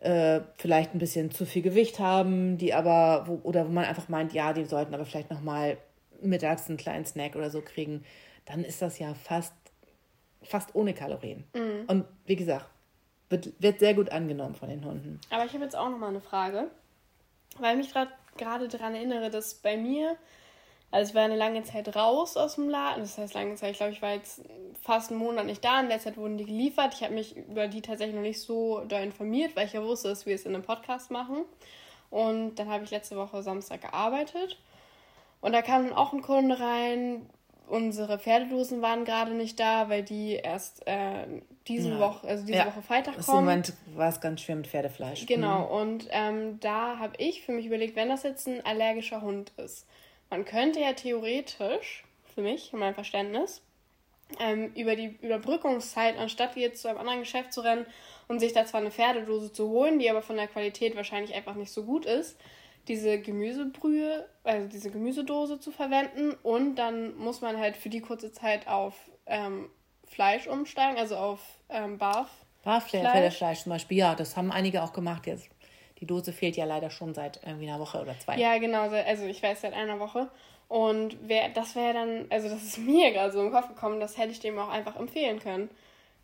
äh, 0.00 0.40
vielleicht 0.56 0.94
ein 0.94 0.98
bisschen 0.98 1.30
zu 1.30 1.46
viel 1.46 1.62
Gewicht 1.62 1.98
haben, 1.98 2.58
die 2.58 2.74
aber, 2.74 3.24
wo, 3.26 3.40
oder 3.42 3.66
wo 3.66 3.72
man 3.72 3.84
einfach 3.84 4.08
meint, 4.08 4.32
ja, 4.32 4.52
die 4.52 4.64
sollten 4.64 4.94
aber 4.94 5.06
vielleicht 5.06 5.30
nochmal 5.30 5.78
mittags 6.20 6.68
einen 6.68 6.76
kleinen 6.76 7.04
Snack 7.04 7.36
oder 7.36 7.50
so 7.50 7.60
kriegen, 7.60 8.04
dann 8.44 8.64
ist 8.64 8.82
das 8.82 8.98
ja 8.98 9.14
fast, 9.14 9.54
fast 10.42 10.74
ohne 10.74 10.94
Kalorien. 10.94 11.44
Mhm. 11.54 11.84
Und 11.86 12.04
wie 12.26 12.36
gesagt, 12.36 12.66
wird, 13.28 13.50
wird 13.60 13.80
sehr 13.80 13.94
gut 13.94 14.10
angenommen 14.10 14.54
von 14.54 14.68
den 14.68 14.84
Hunden. 14.84 15.20
Aber 15.30 15.44
ich 15.44 15.52
habe 15.52 15.64
jetzt 15.64 15.76
auch 15.76 15.88
noch 15.88 15.98
mal 15.98 16.08
eine 16.08 16.20
Frage, 16.20 16.70
weil 17.58 17.78
ich 17.78 17.94
mich 17.94 18.08
gerade 18.36 18.68
daran 18.68 18.94
erinnere, 18.94 19.30
dass 19.30 19.54
bei 19.54 19.76
mir, 19.76 20.16
also 20.90 21.10
ich 21.10 21.14
war 21.14 21.24
eine 21.24 21.36
lange 21.36 21.62
Zeit 21.64 21.94
raus 21.96 22.36
aus 22.36 22.54
dem 22.54 22.68
Laden, 22.68 23.02
das 23.02 23.18
heißt 23.18 23.34
lange 23.34 23.54
Zeit, 23.56 23.72
ich 23.72 23.76
glaube, 23.78 23.92
ich 23.92 24.02
war 24.02 24.12
jetzt 24.12 24.42
fast 24.82 25.10
einen 25.10 25.18
Monat 25.18 25.46
nicht 25.46 25.64
da, 25.64 25.80
in 25.80 25.88
der 25.88 26.00
Zeit 26.00 26.16
wurden 26.16 26.38
die 26.38 26.44
geliefert. 26.44 26.94
Ich 26.94 27.02
habe 27.02 27.14
mich 27.14 27.36
über 27.36 27.68
die 27.68 27.82
tatsächlich 27.82 28.14
noch 28.14 28.22
nicht 28.22 28.40
so 28.40 28.84
da 28.86 29.00
informiert, 29.00 29.56
weil 29.56 29.66
ich 29.66 29.72
ja 29.72 29.82
wusste, 29.82 30.08
dass 30.08 30.26
wir 30.26 30.34
es 30.34 30.44
in 30.44 30.54
einem 30.54 30.64
Podcast 30.64 31.10
machen. 31.10 31.44
Und 32.10 32.54
dann 32.56 32.68
habe 32.68 32.84
ich 32.84 32.90
letzte 32.90 33.16
Woche 33.16 33.42
Samstag 33.42 33.80
gearbeitet. 33.80 34.58
Und 35.40 35.52
da 35.52 35.62
kam 35.62 35.84
dann 35.84 35.96
auch 35.96 36.12
ein 36.12 36.22
Kunde 36.22 36.58
rein, 36.60 37.28
unsere 37.68 38.18
Pferdedosen 38.18 38.82
waren 38.82 39.04
gerade 39.04 39.34
nicht 39.34 39.58
da, 39.58 39.88
weil 39.88 40.02
die 40.02 40.34
erst 40.34 40.86
äh, 40.86 41.26
diese 41.68 41.90
ja. 41.90 41.98
Woche, 41.98 42.26
also 42.26 42.46
diese 42.46 42.58
ja. 42.58 42.66
Woche 42.66 42.82
Freitag 42.82 43.18
kommen. 43.18 43.38
Im 43.38 43.44
Moment 43.44 43.72
war 43.94 44.08
es 44.08 44.20
ganz 44.20 44.40
schwer 44.40 44.56
mit 44.56 44.66
Pferdefleisch. 44.66 45.26
Genau, 45.26 45.66
mhm. 45.66 45.90
und 45.90 46.08
ähm, 46.10 46.60
da 46.60 46.98
habe 46.98 47.14
ich 47.18 47.42
für 47.42 47.52
mich 47.52 47.66
überlegt, 47.66 47.96
wenn 47.96 48.08
das 48.08 48.22
jetzt 48.22 48.46
ein 48.46 48.64
allergischer 48.64 49.22
Hund 49.22 49.52
ist, 49.56 49.86
man 50.30 50.44
könnte 50.44 50.80
ja 50.80 50.92
theoretisch, 50.92 52.04
für 52.34 52.42
mich, 52.42 52.72
in 52.72 52.78
meinem 52.78 52.94
Verständnis, 52.94 53.62
ähm, 54.40 54.72
über 54.74 54.96
die 54.96 55.16
Überbrückungszeit, 55.22 56.18
anstatt 56.18 56.56
jetzt 56.56 56.82
zu 56.82 56.88
einem 56.88 56.98
anderen 56.98 57.20
Geschäft 57.20 57.52
zu 57.52 57.60
rennen 57.60 57.86
und 58.28 58.40
sich 58.40 58.52
da 58.52 58.66
zwar 58.66 58.80
eine 58.80 58.90
Pferdedose 58.90 59.52
zu 59.52 59.68
holen, 59.68 59.98
die 59.98 60.10
aber 60.10 60.22
von 60.22 60.36
der 60.36 60.48
Qualität 60.48 60.96
wahrscheinlich 60.96 61.34
einfach 61.34 61.54
nicht 61.54 61.70
so 61.70 61.84
gut 61.84 62.06
ist, 62.06 62.36
diese 62.88 63.20
Gemüsebrühe, 63.20 64.28
also 64.44 64.68
diese 64.68 64.90
Gemüsedose 64.90 65.60
zu 65.60 65.70
verwenden 65.70 66.34
und 66.42 66.76
dann 66.76 67.16
muss 67.16 67.40
man 67.40 67.58
halt 67.58 67.76
für 67.76 67.88
die 67.88 68.00
kurze 68.00 68.32
Zeit 68.32 68.68
auf 68.68 68.94
ähm, 69.26 69.70
Fleisch 70.04 70.46
umsteigen, 70.46 70.98
also 70.98 71.16
auf 71.16 71.40
ähm, 71.68 71.98
Barf. 71.98 72.30
Barf-Fleisch 72.62 73.62
zum 73.62 73.70
Beispiel, 73.70 73.98
ja, 73.98 74.14
das 74.14 74.36
haben 74.36 74.50
einige 74.50 74.82
auch 74.82 74.92
gemacht 74.92 75.26
jetzt. 75.26 75.48
Die 76.00 76.06
Dose 76.06 76.32
fehlt 76.32 76.56
ja 76.56 76.64
leider 76.64 76.90
schon 76.90 77.14
seit 77.14 77.40
irgendwie 77.44 77.68
einer 77.68 77.80
Woche 77.80 78.00
oder 78.00 78.18
zwei. 78.18 78.36
Ja, 78.36 78.58
genau, 78.58 78.90
also 78.90 79.24
ich 79.24 79.42
weiß 79.42 79.60
seit 79.62 79.72
einer 79.72 79.98
Woche. 80.00 80.28
Und 80.68 81.16
wer, 81.22 81.48
das 81.50 81.76
wäre 81.76 81.94
dann, 81.94 82.26
also 82.28 82.48
das 82.48 82.62
ist 82.62 82.78
mir 82.86 83.12
gerade 83.12 83.32
so 83.32 83.40
im 83.40 83.52
Kopf 83.52 83.68
gekommen, 83.68 84.00
das 84.00 84.18
hätte 84.18 84.32
ich 84.32 84.40
dem 84.40 84.58
auch 84.58 84.68
einfach 84.68 84.96
empfehlen 84.96 85.38
können. 85.38 85.70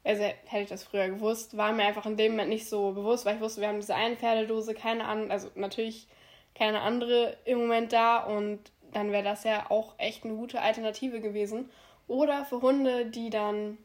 Also 0.04 0.24
hätte 0.24 0.64
ich 0.64 0.68
das 0.68 0.82
früher 0.82 1.08
gewusst, 1.08 1.56
war 1.56 1.72
mir 1.72 1.84
einfach 1.84 2.06
in 2.06 2.16
dem 2.16 2.32
Moment 2.32 2.48
nicht 2.48 2.68
so 2.68 2.90
bewusst, 2.90 3.24
weil 3.24 3.36
ich 3.36 3.40
wusste, 3.40 3.60
wir 3.60 3.68
haben 3.68 3.78
diese 3.78 3.94
eine 3.94 4.16
Pferdedose, 4.16 4.74
keine 4.74 5.04
andere, 5.04 5.30
also 5.30 5.48
natürlich 5.54 6.08
keine 6.56 6.80
andere 6.80 7.36
im 7.44 7.58
Moment 7.58 7.92
da 7.92 8.18
und 8.18 8.58
dann 8.92 9.12
wäre 9.12 9.22
das 9.22 9.44
ja 9.44 9.70
auch 9.70 9.94
echt 9.98 10.24
eine 10.24 10.34
gute 10.34 10.60
Alternative 10.60 11.20
gewesen. 11.20 11.70
Oder 12.08 12.44
für 12.44 12.60
Hunde, 12.60 13.06
die 13.06 13.30
dann, 13.30 13.78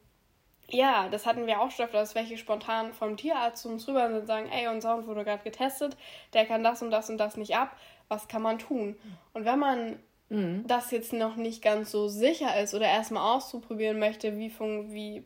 ja, 0.70 1.08
das 1.10 1.26
hatten 1.26 1.48
wir 1.48 1.62
auch 1.62 1.72
schon 1.72 1.86
öfter, 1.86 2.00
dass 2.00 2.16
welche 2.16 2.38
spontan 2.38 2.94
vom 2.94 3.16
Tierarzt 3.16 3.64
zu 3.64 3.70
uns 3.70 3.88
rüber 3.88 4.08
sind 4.08 4.20
und 4.20 4.28
sagen, 4.28 4.50
ey, 4.52 4.68
unser 4.68 4.96
Hund 4.96 5.08
wurde 5.08 5.24
gerade 5.24 5.44
getestet, 5.44 5.96
der 6.34 6.46
kann 6.46 6.64
das 6.64 6.82
und 6.82 6.92
das 6.92 7.10
und 7.10 7.18
das 7.18 7.38
nicht 7.38 7.56
ab, 7.56 7.76
was 8.10 8.28
kann 8.28 8.42
man 8.42 8.60
tun? 8.60 8.98
Und 9.34 9.46
wenn 9.46 9.60
man 9.60 10.00
mhm. 10.30 10.66
das 10.68 10.92
jetzt 10.92 11.14
noch 11.14 11.36
nicht 11.36 11.62
ganz 11.62 11.92
so 11.92 12.08
sicher 12.08 12.60
ist 12.60 12.74
oder 12.74 12.86
erstmal 12.88 13.36
auszuprobieren 13.36 14.00
möchte, 14.00 14.38
wie, 14.38 14.52
wie, 14.92 15.24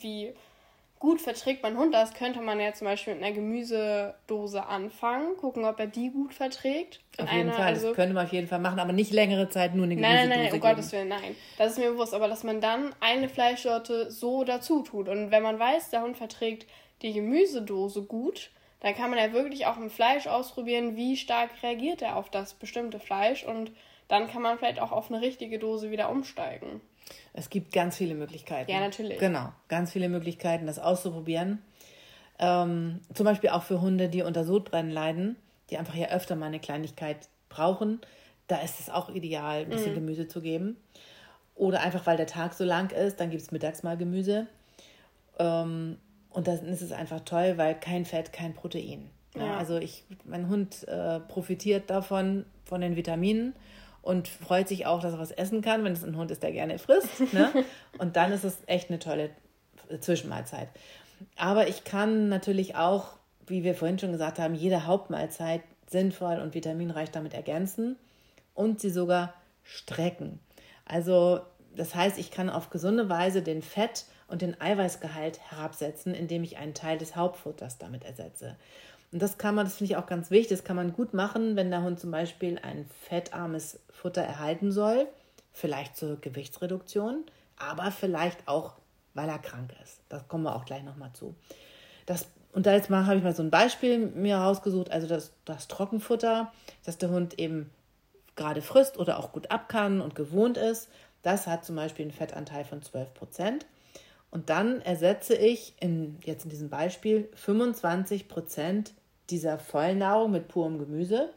wie 0.00 0.34
gut 1.00 1.20
verträgt 1.20 1.62
mein 1.62 1.76
Hund 1.76 1.94
das, 1.94 2.12
könnte 2.12 2.40
man 2.42 2.60
ja 2.60 2.72
zum 2.74 2.84
Beispiel 2.84 3.14
mit 3.14 3.24
einer 3.24 3.34
Gemüsedose 3.34 4.66
anfangen, 4.66 5.36
gucken, 5.38 5.64
ob 5.64 5.80
er 5.80 5.86
die 5.86 6.10
gut 6.10 6.34
verträgt. 6.34 7.00
Auf 7.18 7.32
jeden 7.32 7.48
einer, 7.48 7.54
Fall, 7.54 7.64
also, 7.64 7.88
das 7.88 7.96
könnte 7.96 8.14
man 8.14 8.26
auf 8.26 8.32
jeden 8.32 8.46
Fall 8.46 8.60
machen, 8.60 8.78
aber 8.78 8.92
nicht 8.92 9.10
längere 9.10 9.48
Zeit 9.48 9.74
nur 9.74 9.86
eine 9.86 9.96
Gemüsedose. 9.96 10.28
Nein, 10.28 10.38
nein, 10.38 10.44
nein, 10.44 10.52
um 10.52 10.60
Gottes 10.60 10.92
Willen, 10.92 11.08
nein. 11.08 11.34
Das 11.58 11.72
ist 11.72 11.78
mir 11.78 11.90
bewusst, 11.90 12.14
aber 12.14 12.28
dass 12.28 12.44
man 12.44 12.60
dann 12.60 12.94
eine 13.00 13.30
Fleischsorte 13.30 14.10
so 14.10 14.44
dazu 14.44 14.82
tut. 14.82 15.08
Und 15.08 15.30
wenn 15.30 15.42
man 15.42 15.58
weiß, 15.58 15.88
der 15.88 16.02
Hund 16.02 16.18
verträgt 16.18 16.66
die 17.00 17.14
Gemüsedose 17.14 18.02
gut, 18.02 18.50
dann 18.80 18.94
kann 18.94 19.10
man 19.10 19.18
ja 19.18 19.32
wirklich 19.32 19.66
auch 19.66 19.78
im 19.78 19.88
Fleisch 19.90 20.26
ausprobieren, 20.26 20.96
wie 20.96 21.16
stark 21.16 21.50
reagiert 21.62 22.02
er 22.02 22.16
auf 22.16 22.30
das 22.30 22.54
bestimmte 22.54 23.00
Fleisch 23.00 23.44
und 23.44 23.72
dann 24.08 24.28
kann 24.28 24.42
man 24.42 24.58
vielleicht 24.58 24.80
auch 24.80 24.92
auf 24.92 25.10
eine 25.10 25.22
richtige 25.22 25.58
Dose 25.58 25.90
wieder 25.90 26.10
umsteigen. 26.10 26.82
Es 27.32 27.50
gibt 27.50 27.72
ganz 27.72 27.96
viele 27.96 28.14
Möglichkeiten. 28.14 28.70
Ja, 28.70 28.80
natürlich. 28.80 29.18
Genau, 29.18 29.52
ganz 29.68 29.92
viele 29.92 30.08
Möglichkeiten, 30.08 30.66
das 30.66 30.78
auszuprobieren. 30.78 31.62
Ähm, 32.38 33.00
zum 33.14 33.24
Beispiel 33.24 33.50
auch 33.50 33.62
für 33.62 33.80
Hunde, 33.80 34.08
die 34.08 34.22
unter 34.22 34.44
Sodbrennen 34.44 34.90
leiden, 34.90 35.36
die 35.68 35.78
einfach 35.78 35.94
ja 35.94 36.08
öfter 36.08 36.36
mal 36.36 36.46
eine 36.46 36.60
Kleinigkeit 36.60 37.28
brauchen. 37.48 38.00
Da 38.46 38.56
ist 38.58 38.80
es 38.80 38.90
auch 38.90 39.08
ideal, 39.10 39.62
ein 39.62 39.68
bisschen 39.68 39.92
mhm. 39.92 39.96
Gemüse 39.96 40.26
zu 40.26 40.40
geben. 40.40 40.76
Oder 41.54 41.80
einfach, 41.80 42.06
weil 42.06 42.16
der 42.16 42.26
Tag 42.26 42.54
so 42.54 42.64
lang 42.64 42.90
ist, 42.90 43.20
dann 43.20 43.30
gibt 43.30 43.42
es 43.42 43.52
mittags 43.52 43.82
mal 43.82 43.96
Gemüse. 43.96 44.46
Ähm, 45.38 45.98
und 46.30 46.48
dann 46.48 46.66
ist 46.66 46.80
es 46.80 46.92
einfach 46.92 47.20
toll, 47.20 47.54
weil 47.56 47.74
kein 47.78 48.06
Fett, 48.06 48.32
kein 48.32 48.54
Protein. 48.54 49.10
Ja, 49.34 49.44
ja. 49.44 49.56
Also 49.58 49.76
ich, 49.78 50.04
mein 50.24 50.48
Hund 50.48 50.88
äh, 50.88 51.20
profitiert 51.20 51.90
davon, 51.90 52.46
von 52.64 52.80
den 52.80 52.96
Vitaminen 52.96 53.54
und 54.02 54.28
freut 54.28 54.68
sich 54.68 54.86
auch, 54.86 55.00
dass 55.00 55.12
er 55.12 55.18
was 55.18 55.30
essen 55.30 55.62
kann, 55.62 55.84
wenn 55.84 55.92
es 55.92 56.04
ein 56.04 56.16
Hund 56.16 56.30
ist, 56.30 56.42
der 56.42 56.52
gerne 56.52 56.78
frisst. 56.78 57.32
Ne? 57.32 57.50
und 57.98 58.16
dann 58.16 58.32
ist 58.32 58.44
es 58.44 58.58
echt 58.66 58.90
eine 58.90 58.98
tolle 58.98 59.30
Zwischenmahlzeit. 60.00 60.68
Aber 61.36 61.68
ich 61.68 61.84
kann 61.84 62.28
natürlich 62.28 62.76
auch, 62.76 63.16
wie 63.46 63.64
wir 63.64 63.74
vorhin 63.74 63.98
schon 63.98 64.12
gesagt 64.12 64.38
haben, 64.38 64.54
jede 64.54 64.86
Hauptmahlzeit 64.86 65.62
sinnvoll 65.88 66.38
und 66.38 66.54
vitaminreich 66.54 67.10
damit 67.10 67.34
ergänzen 67.34 67.96
und 68.54 68.80
sie 68.80 68.90
sogar 68.90 69.34
strecken. 69.64 70.38
Also 70.84 71.40
das 71.76 71.94
heißt, 71.94 72.18
ich 72.18 72.30
kann 72.30 72.50
auf 72.50 72.70
gesunde 72.70 73.08
Weise 73.08 73.42
den 73.42 73.62
Fett- 73.62 74.06
und 74.28 74.42
den 74.42 74.60
Eiweißgehalt 74.60 75.40
herabsetzen, 75.50 76.14
indem 76.14 76.44
ich 76.44 76.56
einen 76.56 76.74
Teil 76.74 76.98
des 76.98 77.16
Hauptfutters 77.16 77.78
damit 77.78 78.04
ersetze. 78.04 78.56
Und 79.12 79.20
das 79.20 79.38
kann 79.38 79.54
man, 79.54 79.66
das 79.66 79.76
finde 79.76 79.92
ich 79.92 79.96
auch 79.96 80.06
ganz 80.06 80.30
wichtig, 80.30 80.58
das 80.58 80.64
kann 80.64 80.76
man 80.76 80.92
gut 80.92 81.14
machen, 81.14 81.56
wenn 81.56 81.70
der 81.70 81.82
Hund 81.82 81.98
zum 81.98 82.10
Beispiel 82.10 82.58
ein 82.62 82.86
fettarmes 83.08 83.80
Futter 83.90 84.22
erhalten 84.22 84.70
soll, 84.70 85.08
vielleicht 85.52 85.96
zur 85.96 86.20
Gewichtsreduktion, 86.20 87.24
aber 87.56 87.90
vielleicht 87.90 88.46
auch, 88.46 88.74
weil 89.14 89.28
er 89.28 89.38
krank 89.38 89.74
ist. 89.82 90.00
Das 90.08 90.28
kommen 90.28 90.44
wir 90.44 90.54
auch 90.54 90.64
gleich 90.64 90.84
nochmal 90.84 91.12
zu. 91.12 91.34
Das, 92.06 92.28
und 92.52 92.66
da 92.66 92.72
jetzt 92.72 92.88
mal 92.88 93.06
habe 93.06 93.16
ich 93.16 93.24
mal 93.24 93.34
so 93.34 93.42
ein 93.42 93.50
Beispiel 93.50 93.98
mir 93.98 94.36
rausgesucht, 94.36 94.90
also 94.92 95.08
das, 95.08 95.32
das 95.44 95.66
Trockenfutter, 95.66 96.52
das 96.84 96.98
der 96.98 97.10
Hund 97.10 97.38
eben 97.38 97.70
gerade 98.36 98.62
frisst 98.62 98.96
oder 98.96 99.18
auch 99.18 99.32
gut 99.32 99.50
ab 99.50 99.68
kann 99.68 100.00
und 100.00 100.14
gewohnt 100.14 100.56
ist, 100.56 100.88
das 101.22 101.46
hat 101.46 101.64
zum 101.64 101.76
Beispiel 101.76 102.04
einen 102.04 102.12
Fettanteil 102.12 102.64
von 102.64 102.80
12 102.80 103.12
Prozent. 103.12 103.66
Und 104.30 104.48
dann 104.48 104.80
ersetze 104.80 105.34
ich 105.34 105.74
in, 105.80 106.18
jetzt 106.24 106.44
in 106.44 106.50
diesem 106.50 106.70
Beispiel 106.70 107.28
25 107.34 108.28
Prozent 108.28 108.94
dieser 109.30 109.58
Vollnahrung 109.58 110.30
mit 110.30 110.48
purem 110.48 110.78
Gemüse 110.78 111.30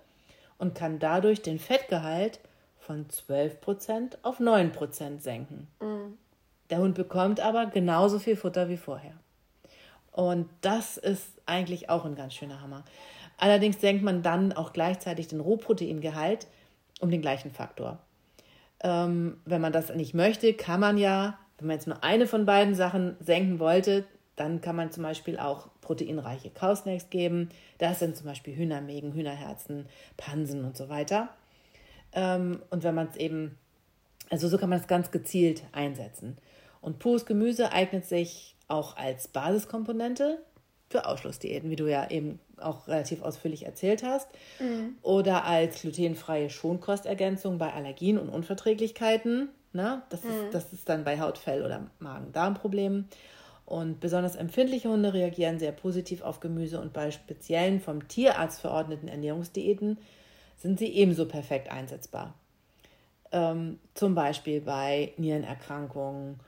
und 0.57 0.75
kann 0.75 0.99
dadurch 0.99 1.41
den 1.41 1.59
Fettgehalt 1.59 2.39
von 2.77 3.09
12 3.09 3.61
Prozent 3.61 4.17
auf 4.23 4.39
9 4.39 4.71
Prozent 4.71 5.23
senken. 5.23 5.67
Mhm. 5.79 6.17
Der 6.69 6.79
Hund 6.79 6.95
bekommt 6.95 7.39
aber 7.39 7.67
genauso 7.67 8.19
viel 8.19 8.35
Futter 8.35 8.69
wie 8.69 8.77
vorher. 8.77 9.13
Und 10.11 10.47
das 10.61 10.97
ist 10.97 11.27
eigentlich 11.45 11.89
auch 11.89 12.05
ein 12.05 12.15
ganz 12.15 12.33
schöner 12.33 12.61
Hammer. 12.61 12.83
Allerdings 13.37 13.81
senkt 13.81 14.03
man 14.03 14.21
dann 14.21 14.53
auch 14.53 14.73
gleichzeitig 14.73 15.27
den 15.27 15.39
Rohproteingehalt 15.39 16.47
um 16.99 17.09
den 17.09 17.21
gleichen 17.21 17.51
Faktor. 17.51 17.99
Ähm, 18.81 19.37
wenn 19.45 19.61
man 19.61 19.73
das 19.73 19.93
nicht 19.93 20.13
möchte, 20.13 20.53
kann 20.53 20.79
man 20.79 20.97
ja, 20.97 21.39
wenn 21.57 21.67
man 21.67 21.75
jetzt 21.75 21.87
nur 21.87 22.03
eine 22.03 22.27
von 22.27 22.45
beiden 22.45 22.75
Sachen 22.75 23.17
senken 23.19 23.59
wollte, 23.59 24.05
dann 24.35 24.61
kann 24.61 24.75
man 24.75 24.91
zum 24.91 25.03
Beispiel 25.03 25.39
auch 25.39 25.67
proteinreiche 25.83 26.49
Kausnacks 26.49 27.09
geben. 27.09 27.49
Das 27.77 27.99
sind 27.99 28.15
zum 28.15 28.25
Beispiel 28.25 28.55
Hühnermägen, 28.55 29.13
Hühnerherzen, 29.13 29.85
Pansen 30.17 30.65
und 30.65 30.75
so 30.75 30.89
weiter. 30.89 31.29
Ähm, 32.13 32.61
und 32.69 32.83
wenn 32.83 32.95
man 32.95 33.07
es 33.07 33.17
eben, 33.17 33.57
also 34.29 34.47
so 34.47 34.57
kann 34.57 34.69
man 34.69 34.79
es 34.79 34.87
ganz 34.87 35.11
gezielt 35.11 35.63
einsetzen. 35.71 36.37
Und 36.81 36.99
pures 36.99 37.25
Gemüse 37.25 37.71
eignet 37.71 38.05
sich 38.05 38.55
auch 38.67 38.97
als 38.97 39.27
Basiskomponente 39.27 40.39
für 40.89 41.05
Ausschlussdiäten, 41.07 41.69
wie 41.69 41.75
du 41.75 41.89
ja 41.89 42.09
eben 42.09 42.39
auch 42.57 42.87
relativ 42.87 43.21
ausführlich 43.23 43.65
erzählt 43.65 44.03
hast, 44.03 44.27
mhm. 44.59 44.95
oder 45.01 45.45
als 45.45 45.81
glutenfreie 45.81 46.49
Schonkostergänzung 46.49 47.57
bei 47.57 47.73
Allergien 47.73 48.17
und 48.17 48.29
Unverträglichkeiten. 48.29 49.49
Ne? 49.73 50.03
Das, 50.09 50.23
mhm. 50.23 50.29
ist, 50.29 50.53
das 50.53 50.73
ist 50.73 50.87
dann 50.87 51.03
bei 51.03 51.19
Hautfell- 51.19 51.63
oder 51.63 51.87
Magen-Darm-Problemen. 51.99 53.09
Und 53.65 53.99
besonders 53.99 54.35
empfindliche 54.35 54.89
Hunde 54.89 55.13
reagieren 55.13 55.59
sehr 55.59 55.71
positiv 55.71 56.21
auf 56.21 56.39
Gemüse 56.39 56.79
und 56.81 56.93
bei 56.93 57.11
speziellen 57.11 57.79
vom 57.79 58.07
Tierarzt 58.07 58.61
verordneten 58.61 59.07
Ernährungsdiäten 59.07 59.97
sind 60.57 60.79
sie 60.79 60.87
ebenso 60.87 61.27
perfekt 61.27 61.71
einsetzbar. 61.71 62.33
Ähm, 63.31 63.79
zum 63.93 64.15
Beispiel 64.15 64.61
bei 64.61 65.13
Nierenerkrankungen, 65.17 66.39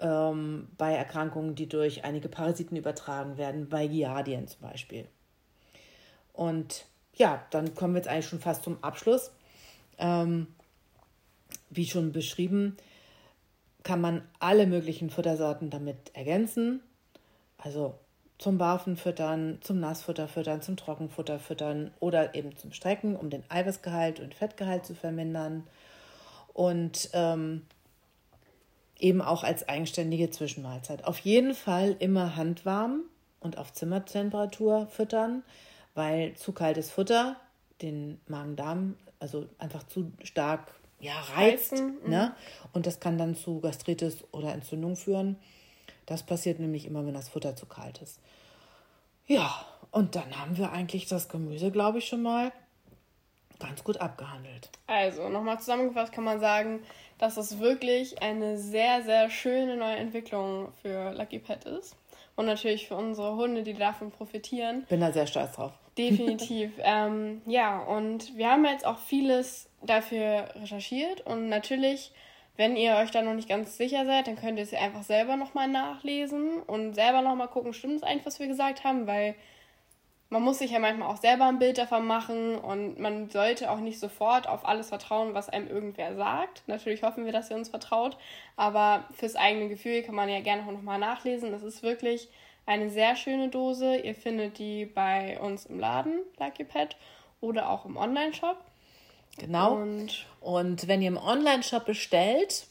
ähm, 0.00 0.68
bei 0.76 0.94
Erkrankungen, 0.94 1.54
die 1.54 1.68
durch 1.68 2.04
einige 2.04 2.28
Parasiten 2.28 2.76
übertragen 2.76 3.38
werden, 3.38 3.68
bei 3.68 3.86
Giardien 3.86 4.46
zum 4.46 4.60
Beispiel. 4.60 5.08
Und 6.32 6.86
ja, 7.14 7.44
dann 7.50 7.74
kommen 7.74 7.94
wir 7.94 7.98
jetzt 7.98 8.08
eigentlich 8.08 8.28
schon 8.28 8.40
fast 8.40 8.62
zum 8.62 8.82
Abschluss. 8.82 9.32
Ähm, 9.98 10.46
wie 11.70 11.86
schon 11.86 12.12
beschrieben, 12.12 12.76
kann 13.82 14.00
man 14.00 14.22
alle 14.38 14.66
möglichen 14.66 15.10
Futtersorten 15.10 15.70
damit 15.70 16.14
ergänzen. 16.14 16.80
Also 17.58 17.94
zum 18.38 18.58
Barfen 18.58 18.96
füttern, 18.96 19.58
zum 19.60 19.78
Nassfutter 19.80 20.26
füttern, 20.28 20.62
zum 20.62 20.76
Trockenfutter 20.76 21.38
füttern 21.38 21.92
oder 22.00 22.34
eben 22.34 22.56
zum 22.56 22.72
Strecken, 22.72 23.16
um 23.16 23.30
den 23.30 23.44
Eiweißgehalt 23.48 24.20
und 24.20 24.34
Fettgehalt 24.34 24.84
zu 24.84 24.94
vermindern. 24.94 25.64
Und 26.52 27.10
ähm, 27.12 27.62
eben 28.98 29.20
auch 29.20 29.42
als 29.42 29.68
eigenständige 29.68 30.30
Zwischenmahlzeit. 30.30 31.04
Auf 31.04 31.18
jeden 31.20 31.54
Fall 31.54 31.96
immer 31.98 32.36
handwarm 32.36 33.02
und 33.40 33.58
auf 33.58 33.72
Zimmertemperatur 33.72 34.86
füttern, 34.86 35.42
weil 35.94 36.34
zu 36.34 36.52
kaltes 36.52 36.90
Futter 36.90 37.36
den 37.82 38.20
Magen-Darm, 38.28 38.96
also 39.18 39.46
einfach 39.58 39.82
zu 39.84 40.12
stark 40.22 40.72
ja, 41.02 41.20
reizt. 41.34 41.72
Reizen, 41.72 41.98
ne? 42.06 42.34
Mhm. 42.34 42.68
Und 42.72 42.86
das 42.86 43.00
kann 43.00 43.18
dann 43.18 43.34
zu 43.34 43.60
Gastritis 43.60 44.24
oder 44.30 44.54
Entzündung 44.54 44.96
führen. 44.96 45.36
Das 46.06 46.22
passiert 46.22 46.60
nämlich 46.60 46.86
immer, 46.86 47.04
wenn 47.04 47.14
das 47.14 47.28
Futter 47.28 47.54
zu 47.56 47.66
kalt 47.66 48.00
ist. 48.00 48.20
Ja, 49.26 49.66
und 49.90 50.14
dann 50.14 50.38
haben 50.38 50.56
wir 50.56 50.72
eigentlich 50.72 51.06
das 51.06 51.28
Gemüse, 51.28 51.70
glaube 51.70 51.98
ich, 51.98 52.06
schon 52.06 52.22
mal 52.22 52.52
ganz 53.58 53.84
gut 53.84 53.98
abgehandelt. 53.98 54.70
Also, 54.86 55.28
nochmal 55.28 55.58
zusammengefasst 55.58 56.12
kann 56.12 56.24
man 56.24 56.40
sagen, 56.40 56.80
dass 57.18 57.36
es 57.36 57.58
wirklich 57.60 58.22
eine 58.22 58.58
sehr, 58.58 59.02
sehr 59.02 59.30
schöne 59.30 59.76
neue 59.76 59.96
Entwicklung 59.96 60.72
für 60.82 61.12
Lucky 61.12 61.38
Pet 61.38 61.64
ist. 61.64 61.96
Und 62.34 62.46
natürlich 62.46 62.88
für 62.88 62.96
unsere 62.96 63.36
Hunde, 63.36 63.62
die 63.62 63.74
davon 63.74 64.10
profitieren. 64.10 64.86
Bin 64.88 65.00
da 65.00 65.12
sehr 65.12 65.26
stolz 65.26 65.52
drauf. 65.52 65.72
Definitiv. 65.98 66.72
ähm, 66.78 67.42
ja, 67.46 67.80
und 67.80 68.36
wir 68.36 68.50
haben 68.50 68.64
jetzt 68.64 68.86
auch 68.86 68.98
vieles 68.98 69.68
dafür 69.84 70.48
recherchiert 70.54 71.20
und 71.22 71.48
natürlich, 71.48 72.12
wenn 72.56 72.76
ihr 72.76 72.96
euch 72.96 73.10
da 73.10 73.22
noch 73.22 73.34
nicht 73.34 73.48
ganz 73.48 73.76
sicher 73.76 74.04
seid, 74.06 74.26
dann 74.26 74.36
könnt 74.36 74.58
ihr 74.58 74.64
es 74.64 74.74
einfach 74.74 75.02
selber 75.02 75.36
nochmal 75.36 75.68
nachlesen 75.68 76.60
und 76.62 76.94
selber 76.94 77.22
nochmal 77.22 77.48
gucken, 77.48 77.72
stimmt 77.72 77.96
es 77.96 78.02
eigentlich, 78.02 78.26
was 78.26 78.40
wir 78.40 78.46
gesagt 78.46 78.84
haben, 78.84 79.06
weil 79.06 79.34
man 80.32 80.42
muss 80.42 80.60
sich 80.60 80.70
ja 80.70 80.78
manchmal 80.78 81.10
auch 81.10 81.18
selber 81.18 81.44
ein 81.44 81.58
Bild 81.58 81.76
davon 81.76 82.06
machen 82.06 82.56
und 82.56 82.98
man 82.98 83.28
sollte 83.28 83.70
auch 83.70 83.80
nicht 83.80 84.00
sofort 84.00 84.48
auf 84.48 84.66
alles 84.66 84.88
vertrauen, 84.88 85.34
was 85.34 85.50
einem 85.50 85.68
irgendwer 85.68 86.16
sagt. 86.16 86.62
Natürlich 86.68 87.02
hoffen 87.02 87.26
wir, 87.26 87.32
dass 87.32 87.50
ihr 87.50 87.56
uns 87.56 87.68
vertraut, 87.68 88.16
aber 88.56 89.04
fürs 89.14 89.36
eigene 89.36 89.68
Gefühl 89.68 90.02
kann 90.02 90.14
man 90.14 90.30
ja 90.30 90.40
gerne 90.40 90.62
auch 90.62 90.72
nochmal 90.72 90.98
nachlesen. 90.98 91.52
Das 91.52 91.62
ist 91.62 91.82
wirklich 91.82 92.30
eine 92.64 92.88
sehr 92.88 93.14
schöne 93.14 93.48
Dose. 93.48 93.96
Ihr 93.96 94.14
findet 94.14 94.58
die 94.58 94.86
bei 94.86 95.38
uns 95.38 95.66
im 95.66 95.78
Laden, 95.78 96.20
Lucky 96.38 96.64
Pet, 96.64 96.96
oder 97.42 97.68
auch 97.68 97.84
im 97.84 97.98
Online-Shop. 97.98 98.56
Genau. 99.38 99.76
Und, 99.76 100.26
und 100.40 100.88
wenn 100.88 101.02
ihr 101.02 101.08
im 101.08 101.16
Online-Shop 101.16 101.86
bestellt 101.86 102.66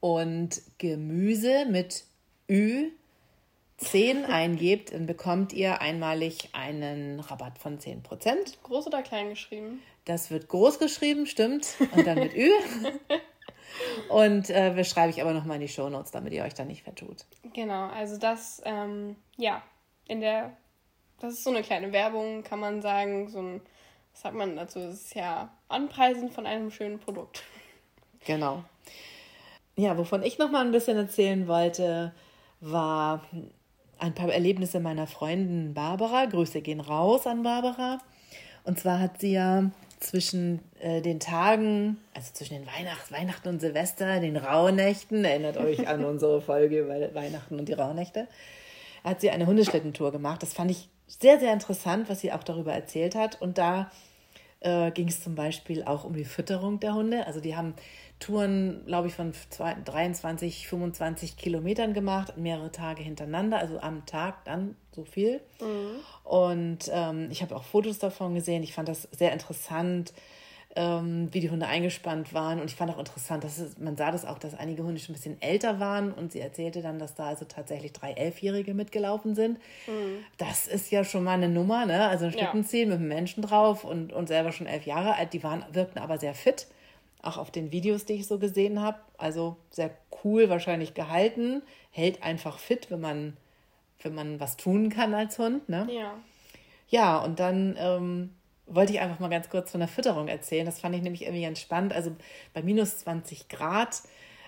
und 0.00 0.62
Gemüse 0.78 1.66
mit 1.66 2.04
Ü 2.48 2.90
10 3.78 4.24
eingebt, 4.26 4.92
dann 4.92 5.06
bekommt 5.06 5.52
ihr 5.52 5.80
einmalig 5.80 6.50
einen 6.52 7.20
Rabatt 7.20 7.58
von 7.58 7.78
10%. 7.78 8.02
Groß 8.62 8.86
oder 8.86 9.02
klein 9.02 9.30
geschrieben? 9.30 9.82
Das 10.04 10.30
wird 10.30 10.48
groß 10.48 10.78
geschrieben, 10.78 11.26
stimmt. 11.26 11.68
Und 11.92 12.06
dann 12.06 12.18
mit 12.18 12.34
Ü. 12.34 12.50
Und 14.08 14.50
äh, 14.50 14.74
das 14.74 14.88
schreibe 14.88 15.10
ich 15.10 15.20
aber 15.22 15.32
nochmal 15.32 15.56
in 15.56 15.62
die 15.62 15.68
Show 15.68 15.88
Notes, 15.88 16.10
damit 16.10 16.32
ihr 16.32 16.42
euch 16.42 16.54
da 16.54 16.64
nicht 16.64 16.82
vertut. 16.82 17.24
Genau, 17.54 17.86
also 17.86 18.18
das, 18.18 18.60
ähm, 18.64 19.16
ja, 19.36 19.62
in 20.06 20.20
der, 20.20 20.56
das 21.20 21.34
ist 21.34 21.44
so 21.44 21.50
eine 21.50 21.62
kleine 21.62 21.92
Werbung, 21.92 22.42
kann 22.42 22.58
man 22.58 22.82
sagen, 22.82 23.28
so 23.28 23.40
ein 23.40 23.60
was 24.12 24.22
sagt 24.22 24.34
man 24.34 24.56
dazu? 24.56 24.80
Es 24.80 25.02
ist 25.02 25.14
ja 25.14 25.50
Anpreisen 25.68 26.30
von 26.30 26.46
einem 26.46 26.70
schönen 26.70 26.98
Produkt. 26.98 27.42
Genau. 28.24 28.64
Ja, 29.76 29.96
wovon 29.96 30.22
ich 30.22 30.38
noch 30.38 30.50
mal 30.50 30.64
ein 30.64 30.72
bisschen 30.72 30.96
erzählen 30.96 31.48
wollte, 31.48 32.12
war 32.60 33.24
ein 33.98 34.14
paar 34.14 34.32
Erlebnisse 34.32 34.80
meiner 34.80 35.06
Freundin 35.06 35.74
Barbara. 35.74 36.26
Grüße 36.26 36.60
gehen 36.60 36.80
raus 36.80 37.26
an 37.26 37.42
Barbara. 37.42 37.98
Und 38.64 38.78
zwar 38.78 38.98
hat 38.98 39.20
sie 39.20 39.32
ja 39.32 39.70
zwischen 40.00 40.60
äh, 40.80 41.00
den 41.02 41.20
Tagen, 41.20 41.98
also 42.14 42.32
zwischen 42.32 42.54
den 42.54 42.66
Weihnachts 42.66 43.12
Weihnachten 43.12 43.48
und 43.48 43.60
Silvester, 43.60 44.20
den 44.20 44.36
Rauhnächten, 44.36 45.24
erinnert 45.24 45.58
euch 45.58 45.86
an 45.88 46.04
unsere 46.04 46.40
Folge 46.40 46.80
über 46.80 47.14
Weihnachten 47.14 47.58
und 47.58 47.68
die 47.68 47.74
Rauhnächte, 47.74 48.26
hat 49.04 49.20
sie 49.20 49.30
eine 49.30 49.46
Hundeschlittentour 49.46 50.12
gemacht. 50.12 50.42
Das 50.42 50.52
fand 50.52 50.70
ich 50.70 50.88
sehr, 51.18 51.40
sehr 51.40 51.52
interessant, 51.52 52.08
was 52.08 52.20
sie 52.20 52.32
auch 52.32 52.44
darüber 52.44 52.72
erzählt 52.72 53.14
hat. 53.14 53.40
Und 53.40 53.58
da 53.58 53.90
äh, 54.60 54.90
ging 54.90 55.08
es 55.08 55.22
zum 55.22 55.34
Beispiel 55.34 55.84
auch 55.84 56.04
um 56.04 56.14
die 56.14 56.24
Fütterung 56.24 56.80
der 56.80 56.94
Hunde. 56.94 57.26
Also 57.26 57.40
die 57.40 57.56
haben 57.56 57.74
Touren, 58.20 58.84
glaube 58.86 59.08
ich, 59.08 59.14
von 59.14 59.32
23, 59.84 60.68
25 60.68 61.36
Kilometern 61.36 61.94
gemacht, 61.94 62.36
mehrere 62.36 62.70
Tage 62.70 63.02
hintereinander, 63.02 63.58
also 63.58 63.80
am 63.80 64.04
Tag 64.04 64.44
dann 64.44 64.76
so 64.92 65.04
viel. 65.04 65.40
Mhm. 65.60 66.00
Und 66.24 66.90
ähm, 66.92 67.28
ich 67.30 67.40
habe 67.42 67.56
auch 67.56 67.64
Fotos 67.64 67.98
davon 67.98 68.34
gesehen. 68.34 68.62
Ich 68.62 68.74
fand 68.74 68.88
das 68.88 69.08
sehr 69.10 69.32
interessant 69.32 70.12
ähm, 70.76 71.28
wie 71.32 71.40
die 71.40 71.50
Hunde 71.50 71.66
eingespannt 71.66 72.32
waren. 72.32 72.60
Und 72.60 72.66
ich 72.70 72.76
fand 72.76 72.92
auch 72.92 72.98
interessant, 72.98 73.42
dass 73.42 73.58
es, 73.58 73.78
man 73.78 73.96
sah 73.96 74.12
das 74.12 74.24
auch, 74.24 74.38
dass 74.38 74.54
einige 74.54 74.84
Hunde 74.84 75.00
schon 75.00 75.12
ein 75.12 75.16
bisschen 75.16 75.42
älter 75.42 75.80
waren 75.80 76.12
und 76.12 76.30
sie 76.32 76.40
erzählte 76.40 76.80
dann, 76.80 76.98
dass 76.98 77.14
da 77.14 77.26
also 77.26 77.44
tatsächlich 77.44 77.92
drei 77.92 78.12
Elfjährige 78.12 78.72
mitgelaufen 78.72 79.34
sind. 79.34 79.58
Mhm. 79.86 80.24
Das 80.38 80.68
ist 80.68 80.90
ja 80.92 81.02
schon 81.02 81.24
mal 81.24 81.34
eine 81.34 81.48
Nummer, 81.48 81.86
ne? 81.86 82.08
Also 82.08 82.26
ein 82.26 82.32
Schlittenziel 82.32 82.82
ja. 82.82 82.86
mit 82.86 82.98
einem 82.98 83.08
Menschen 83.08 83.42
drauf 83.42 83.84
und, 83.84 84.12
und 84.12 84.28
selber 84.28 84.52
schon 84.52 84.66
elf 84.68 84.86
Jahre 84.86 85.16
alt. 85.16 85.32
Die 85.32 85.42
waren, 85.42 85.64
wirkten 85.72 85.98
aber 85.98 86.18
sehr 86.18 86.34
fit. 86.34 86.68
auch 87.22 87.36
auf 87.36 87.50
den 87.50 87.72
Videos, 87.72 88.04
die 88.04 88.14
ich 88.14 88.26
so 88.26 88.38
gesehen 88.38 88.80
habe. 88.80 88.98
Also 89.18 89.56
sehr 89.70 89.90
cool 90.24 90.48
wahrscheinlich 90.48 90.94
gehalten, 90.94 91.62
hält 91.90 92.22
einfach 92.22 92.58
fit, 92.58 92.90
wenn 92.90 93.00
man, 93.00 93.36
wenn 94.02 94.14
man 94.14 94.40
was 94.40 94.56
tun 94.56 94.88
kann 94.88 95.14
als 95.14 95.38
Hund. 95.38 95.68
Ne? 95.68 95.88
Ja. 95.90 96.14
Ja, 96.88 97.18
und 97.18 97.38
dann 97.38 97.76
ähm, 97.78 98.30
wollte 98.70 98.92
ich 98.92 99.00
einfach 99.00 99.18
mal 99.18 99.28
ganz 99.28 99.48
kurz 99.48 99.70
von 99.70 99.80
der 99.80 99.88
Fütterung 99.88 100.28
erzählen. 100.28 100.64
Das 100.64 100.80
fand 100.80 100.94
ich 100.94 101.02
nämlich 101.02 101.22
irgendwie 101.22 101.42
ganz 101.42 101.60
spannend. 101.60 101.92
Also 101.92 102.12
bei 102.54 102.62
minus 102.62 102.98
20 102.98 103.48
Grad 103.48 104.02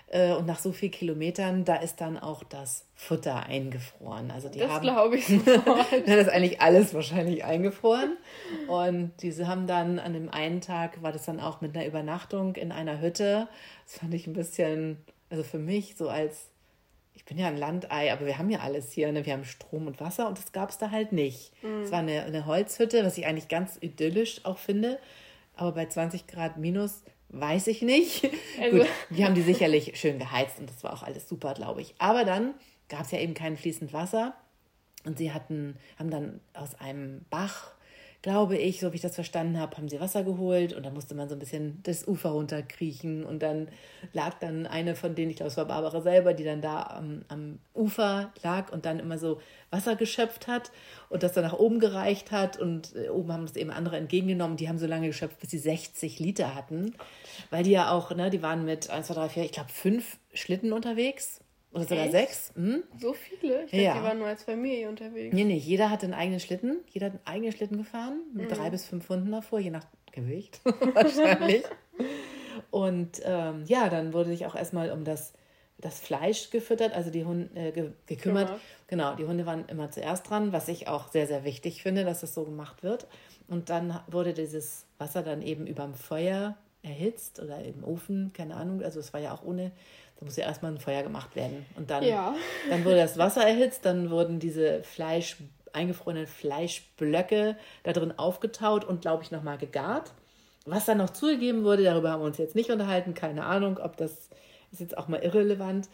äh, 0.07 0.33
und 0.33 0.45
nach 0.45 0.59
so 0.59 0.71
vielen 0.71 0.91
Kilometern, 0.91 1.65
da 1.65 1.75
ist 1.75 1.99
dann 1.99 2.17
auch 2.17 2.43
das 2.43 2.85
Futter 2.95 3.45
eingefroren. 3.45 4.31
Also 4.31 4.47
die 4.47 4.59
das 4.59 4.81
glaube 4.81 5.17
ich 5.17 5.27
sofort. 5.45 5.87
dann 5.91 6.19
ist 6.19 6.29
eigentlich 6.29 6.61
alles 6.61 6.93
wahrscheinlich 6.93 7.43
eingefroren. 7.43 8.17
Und 8.67 9.11
diese 9.21 9.47
haben 9.47 9.67
dann 9.67 9.99
an 9.99 10.13
dem 10.13 10.29
einen 10.29 10.61
Tag, 10.61 11.01
war 11.01 11.11
das 11.11 11.25
dann 11.25 11.39
auch 11.39 11.61
mit 11.61 11.75
einer 11.75 11.85
Übernachtung 11.85 12.55
in 12.55 12.71
einer 12.71 13.01
Hütte. 13.01 13.47
Das 13.85 13.97
fand 13.97 14.13
ich 14.13 14.27
ein 14.27 14.33
bisschen, 14.33 14.97
also 15.29 15.43
für 15.43 15.59
mich 15.59 15.95
so 15.97 16.07
als 16.09 16.52
ich 17.13 17.25
bin 17.25 17.37
ja 17.37 17.47
ein 17.47 17.57
Landei, 17.57 18.11
aber 18.11 18.25
wir 18.25 18.37
haben 18.37 18.49
ja 18.49 18.59
alles 18.59 18.91
hier. 18.91 19.11
Ne? 19.11 19.25
Wir 19.25 19.33
haben 19.33 19.45
Strom 19.45 19.87
und 19.87 19.99
Wasser 19.99 20.27
und 20.27 20.37
das 20.37 20.51
gab 20.51 20.69
es 20.69 20.77
da 20.77 20.91
halt 20.91 21.11
nicht. 21.11 21.51
Mhm. 21.63 21.83
Es 21.83 21.91
war 21.91 21.99
eine, 21.99 22.23
eine 22.23 22.45
Holzhütte, 22.45 23.03
was 23.05 23.17
ich 23.17 23.25
eigentlich 23.25 23.47
ganz 23.47 23.77
idyllisch 23.79 24.45
auch 24.45 24.57
finde. 24.57 24.99
Aber 25.55 25.73
bei 25.73 25.85
20 25.85 26.27
Grad 26.27 26.57
minus 26.57 27.03
weiß 27.29 27.67
ich 27.67 27.81
nicht. 27.81 28.29
Also. 28.59 28.79
Gut, 28.79 28.87
die 29.09 29.25
haben 29.25 29.35
die 29.35 29.41
sicherlich 29.41 29.99
schön 29.99 30.19
geheizt 30.19 30.59
und 30.59 30.69
das 30.69 30.83
war 30.83 30.93
auch 30.93 31.03
alles 31.03 31.27
super, 31.27 31.53
glaube 31.53 31.81
ich. 31.81 31.95
Aber 31.97 32.23
dann 32.23 32.53
gab 32.87 33.01
es 33.01 33.11
ja 33.11 33.19
eben 33.19 33.33
kein 33.33 33.57
fließend 33.57 33.93
Wasser 33.93 34.35
und 35.05 35.17
sie 35.17 35.33
hatten, 35.33 35.77
haben 35.97 36.09
dann 36.09 36.39
aus 36.53 36.75
einem 36.79 37.25
Bach 37.29 37.72
glaube 38.23 38.57
ich, 38.57 38.79
so 38.79 38.93
wie 38.93 38.95
ich 38.95 39.01
das 39.01 39.15
verstanden 39.15 39.59
habe, 39.59 39.75
haben 39.75 39.89
sie 39.89 39.99
Wasser 39.99 40.23
geholt 40.23 40.71
und 40.71 40.85
dann 40.85 40.93
musste 40.93 41.13
man 41.13 41.27
so 41.27 41.35
ein 41.35 41.39
bisschen 41.39 41.81
das 41.83 42.07
Ufer 42.07 42.29
runterkriechen 42.29 43.25
und 43.25 43.43
dann 43.43 43.67
lag 44.13 44.35
dann 44.39 44.65
eine 44.65 44.95
von 44.95 45.13
denen, 45.13 45.29
ich 45.29 45.35
glaube, 45.35 45.49
es 45.49 45.57
war 45.57 45.65
Barbara 45.65 45.99
selber, 45.99 46.33
die 46.33 46.45
dann 46.45 46.61
da 46.61 46.83
am, 46.83 47.25
am 47.27 47.59
Ufer 47.75 48.31
lag 48.41 48.71
und 48.71 48.85
dann 48.85 48.99
immer 48.99 49.17
so 49.17 49.41
Wasser 49.71 49.97
geschöpft 49.97 50.47
hat 50.47 50.71
und 51.09 51.21
das 51.21 51.33
dann 51.33 51.43
nach 51.43 51.59
oben 51.59 51.79
gereicht 51.79 52.31
hat 52.31 52.57
und 52.57 52.95
äh, 52.95 53.09
oben 53.09 53.33
haben 53.33 53.43
es 53.43 53.57
eben 53.57 53.71
andere 53.71 53.97
entgegengenommen, 53.97 54.55
die 54.55 54.69
haben 54.69 54.79
so 54.79 54.87
lange 54.87 55.07
geschöpft, 55.07 55.39
bis 55.39 55.51
sie 55.51 55.59
60 55.59 56.19
Liter 56.19 56.55
hatten, 56.55 56.95
weil 57.49 57.63
die 57.63 57.71
ja 57.71 57.91
auch, 57.91 58.15
ne, 58.15 58.29
die 58.29 58.41
waren 58.41 58.63
mit 58.63 58.89
1, 58.89 59.07
2, 59.07 59.13
3, 59.15 59.29
4, 59.29 59.43
ich 59.43 59.51
glaube, 59.51 59.69
fünf 59.69 60.17
Schlitten 60.33 60.71
unterwegs 60.71 61.42
oder 61.73 61.85
sogar 61.85 62.03
Echt? 62.03 62.11
sechs. 62.11 62.51
Hm? 62.55 62.83
So 62.99 63.13
viele? 63.13 63.65
Ich 63.65 63.71
dachte, 63.71 63.83
ja. 63.83 63.93
die 63.95 64.03
waren 64.03 64.19
nur 64.19 64.27
als 64.27 64.43
Familie 64.43 64.89
unterwegs. 64.89 65.33
Nee, 65.33 65.43
nee, 65.43 65.57
jeder 65.57 65.89
hatte 65.89 66.05
einen 66.05 66.13
eigenen 66.13 66.39
Schlitten. 66.39 66.77
Jeder 66.91 67.07
hat 67.07 67.13
einen 67.13 67.25
eigenen 67.25 67.51
Schlitten 67.51 67.77
gefahren. 67.77 68.21
Mit 68.33 68.49
mhm. 68.49 68.53
drei 68.53 68.69
bis 68.69 68.85
fünf 68.85 69.09
Hunden 69.09 69.31
davor, 69.31 69.59
je 69.59 69.71
nach 69.71 69.85
Gewicht 70.11 70.61
wahrscheinlich. 70.93 71.63
Und 72.69 73.21
ähm, 73.25 73.63
ja, 73.65 73.89
dann 73.89 74.13
wurde 74.13 74.29
sich 74.29 74.45
auch 74.45 74.55
erstmal 74.55 74.91
um 74.91 75.03
das, 75.03 75.33
das 75.79 75.99
Fleisch 75.99 76.51
gefüttert, 76.51 76.93
also 76.93 77.09
die 77.09 77.25
Hunde 77.25 77.49
äh, 77.59 77.71
ge 77.71 77.91
gekümmert. 78.05 78.49
Ja. 78.49 78.59
Genau, 78.87 79.15
die 79.15 79.25
Hunde 79.25 79.47
waren 79.47 79.65
immer 79.67 79.89
zuerst 79.89 80.29
dran, 80.29 80.53
was 80.53 80.67
ich 80.67 80.87
auch 80.87 81.11
sehr, 81.11 81.25
sehr 81.25 81.43
wichtig 81.43 81.81
finde, 81.81 82.05
dass 82.05 82.21
das 82.21 82.35
so 82.35 82.43
gemacht 82.43 82.83
wird. 82.83 83.07
Und 83.47 83.69
dann 83.69 83.99
wurde 84.07 84.33
dieses 84.33 84.85
Wasser 84.99 85.23
dann 85.23 85.41
eben 85.41 85.65
überm 85.65 85.95
Feuer 85.95 86.55
erhitzt 86.83 87.39
oder 87.41 87.63
im 87.63 87.83
Ofen, 87.83 88.31
keine 88.33 88.55
Ahnung. 88.55 88.83
Also 88.83 88.99
es 88.99 89.13
war 89.13 89.19
ja 89.19 89.33
auch 89.33 89.43
ohne 89.43 89.71
da 90.23 90.25
muss 90.25 90.37
ja 90.37 90.45
erstmal 90.45 90.71
ein 90.71 90.79
Feuer 90.79 91.03
gemacht 91.03 91.35
werden. 91.35 91.65
Und 91.75 91.91
dann, 91.91 92.03
ja. 92.03 92.33
dann 92.69 92.85
wurde 92.85 92.95
das 92.95 93.17
Wasser 93.17 93.45
erhitzt, 93.45 93.85
dann 93.85 94.09
wurden 94.09 94.39
diese 94.39 94.81
Fleisch, 94.83 95.37
eingefrorenen 95.73 96.27
Fleischblöcke 96.27 97.57
da 97.83 97.93
drin 97.93 98.13
aufgetaut 98.17 98.85
und, 98.85 99.01
glaube 99.01 99.23
ich, 99.23 99.31
nochmal 99.31 99.57
gegart. 99.57 100.13
Was 100.65 100.85
dann 100.85 100.99
noch 100.99 101.09
zugegeben 101.09 101.63
wurde, 101.65 101.83
darüber 101.83 102.11
haben 102.11 102.21
wir 102.21 102.27
uns 102.27 102.37
jetzt 102.37 102.55
nicht 102.55 102.69
unterhalten. 102.69 103.13
Keine 103.13 103.43
Ahnung, 103.43 103.79
ob 103.79 103.97
das 103.97 104.29
ist 104.71 104.79
jetzt 104.79 104.97
auch 104.97 105.09
mal 105.09 105.21
irrelevant. 105.21 105.89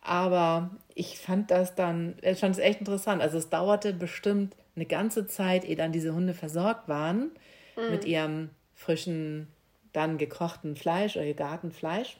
Aber 0.00 0.70
ich 0.94 1.18
fand 1.18 1.50
das 1.50 1.74
dann, 1.74 2.16
ich 2.22 2.40
fand 2.40 2.54
es 2.54 2.60
echt 2.60 2.80
interessant. 2.80 3.22
Also 3.22 3.38
es 3.38 3.48
dauerte 3.48 3.92
bestimmt 3.92 4.56
eine 4.74 4.86
ganze 4.86 5.26
Zeit, 5.26 5.64
ehe 5.64 5.76
dann 5.76 5.92
diese 5.92 6.14
Hunde 6.14 6.34
versorgt 6.34 6.88
waren 6.88 7.30
mhm. 7.76 7.90
mit 7.90 8.04
ihrem 8.04 8.50
frischen, 8.74 9.48
dann 9.92 10.18
gekochten 10.18 10.74
Fleisch 10.74 11.16
oder 11.16 11.26
gegarten 11.26 11.70
Fleisch. 11.70 12.18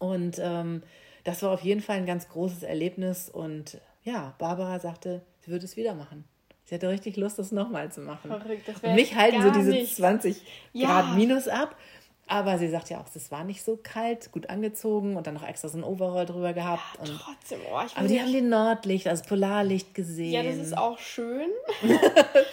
Und 0.00 0.40
ähm, 0.42 0.82
das 1.22 1.42
war 1.44 1.52
auf 1.52 1.60
jeden 1.60 1.82
Fall 1.82 1.98
ein 1.98 2.06
ganz 2.06 2.28
großes 2.28 2.64
Erlebnis. 2.64 3.28
Und 3.28 3.80
ja, 4.02 4.34
Barbara 4.38 4.80
sagte, 4.80 5.22
sie 5.38 5.52
würde 5.52 5.66
es 5.66 5.76
wieder 5.76 5.94
machen. 5.94 6.24
Sie 6.64 6.74
hatte 6.74 6.88
richtig 6.88 7.16
Lust, 7.16 7.38
das 7.38 7.52
nochmal 7.52 7.92
zu 7.92 8.00
machen. 8.00 8.30
Verrückt, 8.30 8.66
das 8.66 8.80
und 8.80 8.94
mich 8.94 9.14
halten 9.14 9.42
so 9.42 9.50
diese 9.50 9.70
nichts. 9.70 9.96
20 9.96 10.42
ja. 10.72 10.86
Grad 10.86 11.16
minus 11.16 11.48
ab. 11.48 11.76
Aber 12.30 12.58
sie 12.58 12.68
sagt 12.68 12.90
ja 12.90 13.00
auch, 13.00 13.06
es 13.12 13.32
war 13.32 13.42
nicht 13.42 13.64
so 13.64 13.76
kalt, 13.76 14.30
gut 14.30 14.48
angezogen 14.50 15.16
und 15.16 15.26
dann 15.26 15.34
noch 15.34 15.42
extra 15.46 15.68
so 15.68 15.76
ein 15.76 15.82
Overall 15.82 16.26
drüber 16.26 16.52
gehabt. 16.52 16.80
Ja, 16.94 17.00
und, 17.00 17.20
trotzdem, 17.20 17.58
oh, 17.68 17.80
ich 17.84 17.96
Aber 17.96 18.06
die 18.06 18.20
haben 18.20 18.32
den 18.32 18.48
Nordlicht, 18.48 19.08
also 19.08 19.24
Polarlicht 19.24 19.96
gesehen. 19.96 20.30
Ja, 20.30 20.44
das 20.44 20.54
ist 20.56 20.78
auch 20.78 21.00
schön. 21.00 21.48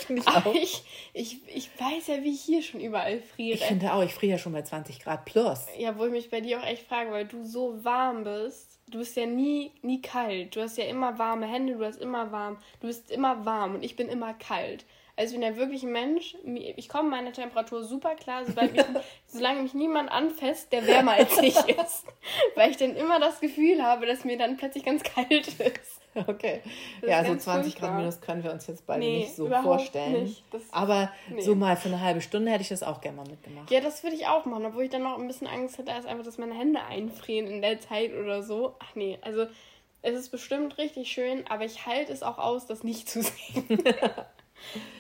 finde 0.08 0.24
ich 0.24 0.28
auch. 0.28 0.56
Ich, 0.56 0.84
ich, 1.14 1.40
ich 1.54 1.70
weiß 1.80 2.08
ja, 2.08 2.24
wie 2.24 2.34
ich 2.34 2.42
hier 2.42 2.64
schon 2.64 2.80
überall 2.80 3.22
friere. 3.22 3.60
Ich 3.60 3.66
finde 3.66 3.94
auch, 3.94 4.02
ich 4.02 4.16
friere 4.16 4.32
ja 4.32 4.38
schon 4.40 4.54
bei 4.54 4.64
20 4.64 5.00
Grad 5.00 5.26
plus. 5.26 5.68
Ja, 5.78 5.96
wo 5.96 6.06
ich 6.06 6.12
mich 6.12 6.32
bei 6.32 6.42
dir 6.42 6.60
auch 6.60 6.66
echt 6.66 6.88
frage, 6.88 7.12
weil 7.12 7.26
du 7.26 7.46
so 7.46 7.84
warm 7.84 8.24
bist. 8.24 8.80
Du 8.88 8.98
bist 8.98 9.16
ja 9.16 9.28
nie, 9.28 9.74
nie 9.84 10.02
kalt. 10.02 10.56
Du 10.56 10.62
hast 10.62 10.78
ja 10.80 10.86
immer 10.86 11.20
warme 11.20 11.46
Hände, 11.46 11.76
du 11.76 11.86
hast 11.86 12.02
immer 12.02 12.32
warm. 12.32 12.58
Du 12.80 12.88
bist 12.88 13.12
immer 13.12 13.46
warm 13.46 13.76
und 13.76 13.84
ich 13.84 13.96
bin 13.96 14.08
immer 14.08 14.34
kalt. 14.34 14.86
Also 15.18 15.34
ich 15.34 15.42
bin 15.42 15.50
ja 15.50 15.58
wirklich 15.58 15.82
ein 15.82 15.92
Mensch. 15.92 16.36
Ich 16.76 16.90
komme 16.90 17.10
meiner 17.10 17.34
Temperatur 17.34 17.84
super 17.84 18.14
klar, 18.14 18.46
sobald 18.46 18.74
mich, 18.74 18.86
solange 19.28 19.64
mich 19.64 19.74
niemand 19.74 20.12
anfasst, 20.12 20.72
der 20.72 20.86
wärmer 20.86 21.14
als 21.14 21.36
ich 21.42 21.58
ist. 21.58 22.06
Weil 22.56 22.70
ich 22.70 22.78
dann 22.78 22.96
immer 22.96 23.20
das 23.20 23.40
Gefühl 23.40 23.82
habe, 23.82 24.06
dass 24.06 24.26
mir 24.26 24.38
dann 24.38 24.58
plötzlich 24.58 24.86
ganz 24.86 25.02
kalt 25.02 25.48
ist. 25.48 26.02
Okay. 26.14 26.62
Das 27.02 27.10
ja, 27.10 27.26
so 27.26 27.36
20 27.36 27.72
furchtbar. 27.74 27.90
Grad 27.90 28.00
minus 28.00 28.22
können 28.22 28.44
wir 28.44 28.52
uns 28.52 28.68
jetzt 28.68 28.86
beide 28.86 29.00
nee, 29.00 29.18
nicht 29.20 29.36
so 29.36 29.50
vorstellen. 29.50 30.24
Nicht. 30.24 30.44
Aber 30.72 31.12
nee. 31.32 31.42
so 31.42 31.56
mal 31.56 31.76
für 31.76 31.90
eine 31.90 32.02
halbe 32.02 32.22
Stunde 32.22 32.52
hätte 32.52 32.62
ich 32.62 32.70
das 32.70 32.84
auch 32.84 33.02
gerne 33.02 33.18
mal 33.18 33.28
mitgemacht. 33.28 33.72
Ja, 33.72 33.82
das 33.82 34.04
würde 34.04 34.16
ich 34.16 34.28
auch 34.28 34.46
machen, 34.46 34.66
obwohl 34.68 34.84
ich 34.84 34.92
dann 34.92 35.04
noch 35.04 35.18
ein 35.18 35.28
bisschen 35.28 35.48
Angst 35.48 35.80
hätte, 35.80 35.94
einfach, 35.94 36.24
dass 36.24 36.38
meine 36.38 36.54
Hände 36.54 36.80
einfrieren 36.84 37.48
in 37.48 37.64
der 37.64 37.80
Zeit 37.80 38.14
oder 38.14 38.44
so. 38.44 38.76
Ach 38.80 38.94
nee, 38.94 39.18
also 39.22 39.48
es 40.04 40.14
ist 40.14 40.30
bestimmt 40.30 40.78
richtig 40.78 41.12
schön, 41.12 41.46
aber 41.48 41.66
ich 41.66 41.88
halte 41.88 42.14
es 42.14 42.22
auch 42.22 42.38
aus, 42.38 42.68
das 42.68 42.84
nicht 42.84 43.10
zu 43.10 43.24
sehen. 43.24 43.84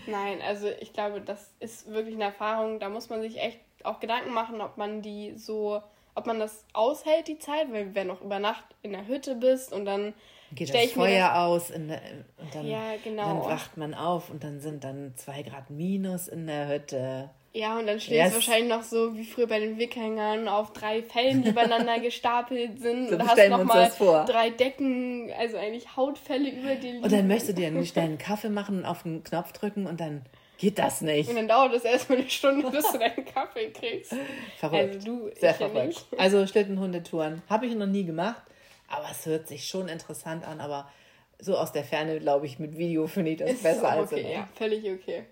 Nein, 0.05 0.41
also 0.41 0.69
ich 0.79 0.93
glaube, 0.93 1.21
das 1.21 1.53
ist 1.59 1.91
wirklich 1.91 2.15
eine 2.15 2.25
Erfahrung, 2.25 2.79
da 2.79 2.89
muss 2.89 3.09
man 3.09 3.21
sich 3.21 3.37
echt 3.39 3.59
auch 3.83 3.99
Gedanken 3.99 4.33
machen, 4.33 4.61
ob 4.61 4.77
man 4.77 5.01
die 5.01 5.33
so, 5.37 5.81
ob 6.15 6.25
man 6.25 6.39
das 6.39 6.65
aushält, 6.73 7.27
die 7.27 7.39
Zeit, 7.39 7.71
weil 7.71 7.93
wenn 7.95 8.07
du 8.07 8.13
noch 8.13 8.21
über 8.21 8.39
Nacht 8.39 8.65
in 8.81 8.91
der 8.91 9.07
Hütte 9.07 9.35
bist 9.35 9.73
und 9.73 9.85
dann 9.85 10.13
geht 10.53 10.73
das 10.73 10.91
Feuer 10.91 11.29
das, 11.29 11.37
aus 11.37 11.67
der, 11.67 12.01
und 12.37 12.55
dann, 12.55 12.67
ja, 12.67 12.95
genau. 13.03 13.23
dann 13.23 13.39
wacht 13.39 13.77
man 13.77 13.93
auf 13.93 14.29
und 14.29 14.43
dann 14.43 14.59
sind 14.59 14.83
dann 14.83 15.13
zwei 15.15 15.43
Grad 15.43 15.69
minus 15.69 16.27
in 16.27 16.47
der 16.47 16.67
Hütte. 16.67 17.29
Ja, 17.57 17.79
und 17.79 17.87
dann 17.87 17.99
steht 17.99 18.17
yes. 18.17 18.27
es 18.27 18.33
wahrscheinlich 18.35 18.69
noch 18.69 18.83
so 18.83 19.17
wie 19.17 19.23
früher 19.23 19.47
bei 19.47 19.59
den 19.59 19.79
Wickhängern 19.79 20.47
auf 20.47 20.73
drei 20.73 21.01
Fellen, 21.01 21.41
die 21.41 21.49
übereinander 21.49 21.99
gestapelt 22.01 22.79
sind. 22.79 23.09
so 23.09 23.15
und 23.15 23.27
hast 23.27 23.49
nochmal 23.49 23.91
drei 24.27 24.51
Decken, 24.51 25.31
also 25.35 25.57
eigentlich 25.57 25.95
Hautfälle 25.97 26.51
über 26.51 26.75
dir 26.75 27.01
Und 27.01 27.11
dann 27.11 27.27
möchtest 27.27 27.49
du 27.49 27.53
dir 27.55 27.67
einen 27.67 27.83
schnellen 27.87 28.19
Kaffee 28.19 28.49
machen 28.49 28.79
und 28.79 28.85
auf 28.85 29.01
den 29.01 29.23
Knopf 29.23 29.53
drücken 29.53 29.87
und 29.87 29.99
dann 29.99 30.21
geht 30.59 30.77
das 30.77 31.01
nicht. 31.01 31.29
Und 31.29 31.35
dann 31.35 31.47
dauert 31.47 31.73
es 31.73 31.83
erstmal 31.83 32.19
eine 32.19 32.29
Stunde, 32.29 32.69
bis 32.69 32.91
du 32.91 32.99
deinen 32.99 33.25
Kaffee 33.25 33.71
kriegst. 33.71 34.13
Verrückt. 34.59 34.95
Also 34.95 35.05
du, 35.05 35.31
Sehr 35.39 35.55
verrückt. 35.55 36.05
Ja 36.11 36.17
also 36.19 36.45
Schlittenhundetouren 36.45 37.41
habe 37.49 37.65
ich 37.65 37.73
noch 37.73 37.87
nie 37.87 38.03
gemacht, 38.03 38.43
aber 38.87 39.07
es 39.09 39.25
hört 39.25 39.47
sich 39.47 39.67
schon 39.67 39.87
interessant 39.87 40.45
an, 40.45 40.61
aber 40.61 40.91
so 41.39 41.57
aus 41.57 41.71
der 41.71 41.83
Ferne, 41.83 42.19
glaube 42.19 42.45
ich, 42.45 42.59
mit 42.59 42.77
Video 42.77 43.07
finde 43.07 43.31
ich 43.31 43.37
das 43.37 43.49
Ist 43.49 43.63
besser 43.63 43.87
okay, 43.87 43.97
als 43.97 44.13
Okay, 44.13 44.31
Ja, 44.31 44.47
völlig 44.53 44.83
okay. 44.85 45.23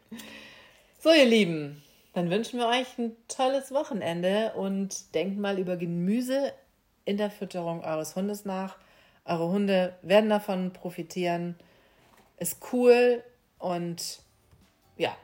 So, 1.00 1.12
ihr 1.12 1.26
Lieben, 1.26 1.84
dann 2.16 2.30
wünschen 2.30 2.60
wir 2.60 2.68
euch 2.68 2.98
ein 2.98 3.12
tolles 3.28 3.72
Wochenende 3.74 4.54
und 4.54 5.14
denkt 5.14 5.38
mal 5.38 5.60
über 5.60 5.76
Gemüse 5.76 6.54
in 7.04 7.18
der 7.18 7.30
Fütterung 7.30 7.84
eures 7.84 8.16
Hundes 8.16 8.46
nach. 8.46 8.78
Eure 9.26 9.50
Hunde 9.50 9.96
werden 10.02 10.30
davon 10.30 10.72
profitieren. 10.72 11.56
Ist 12.38 12.60
cool 12.72 13.22
und 13.60 14.22
ja, 14.96 15.16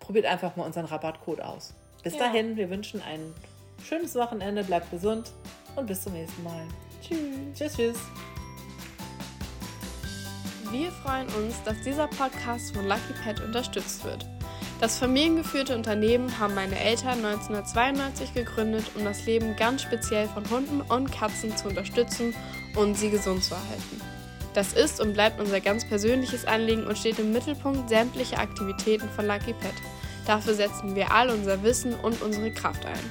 probiert 0.00 0.24
einfach 0.24 0.56
mal 0.56 0.64
unseren 0.64 0.86
Rabattcode 0.86 1.42
aus. 1.42 1.74
Bis 2.02 2.14
ja. 2.14 2.20
dahin, 2.20 2.56
wir 2.56 2.70
wünschen 2.70 3.02
ein 3.02 3.34
schönes 3.84 4.14
Wochenende, 4.14 4.64
bleibt 4.64 4.90
gesund 4.90 5.32
und 5.76 5.86
bis 5.86 6.02
zum 6.02 6.14
nächsten 6.14 6.42
Mal. 6.42 6.62
Tschüss. 7.02 7.18
Tschüss, 7.54 7.76
tschüss. 7.76 7.98
Wir 10.70 10.90
freuen 10.90 11.28
uns, 11.34 11.62
dass 11.64 11.78
dieser 11.82 12.08
Podcast 12.08 12.74
von 12.74 12.86
Lucky 12.86 13.12
Pet 13.22 13.40
unterstützt 13.40 14.02
wird. 14.04 14.26
Das 14.82 14.98
familiengeführte 14.98 15.76
Unternehmen 15.76 16.40
haben 16.40 16.56
meine 16.56 16.76
Eltern 16.76 17.24
1992 17.24 18.34
gegründet, 18.34 18.84
um 18.96 19.04
das 19.04 19.24
Leben 19.26 19.54
ganz 19.54 19.82
speziell 19.82 20.26
von 20.26 20.42
Hunden 20.50 20.80
und 20.80 21.12
Katzen 21.12 21.56
zu 21.56 21.68
unterstützen 21.68 22.34
und 22.74 22.96
sie 22.96 23.10
gesund 23.10 23.44
zu 23.44 23.54
erhalten. 23.54 24.00
Das 24.54 24.72
ist 24.72 25.00
und 25.00 25.12
bleibt 25.12 25.40
unser 25.40 25.60
ganz 25.60 25.86
persönliches 25.86 26.46
Anliegen 26.46 26.84
und 26.84 26.98
steht 26.98 27.20
im 27.20 27.32
Mittelpunkt 27.32 27.90
sämtlicher 27.90 28.40
Aktivitäten 28.40 29.08
von 29.10 29.28
Lucky 29.28 29.52
Pet. 29.52 29.72
Dafür 30.26 30.54
setzen 30.54 30.96
wir 30.96 31.12
all 31.12 31.30
unser 31.30 31.62
Wissen 31.62 31.94
und 31.94 32.20
unsere 32.20 32.50
Kraft 32.50 32.84
ein. 32.84 33.10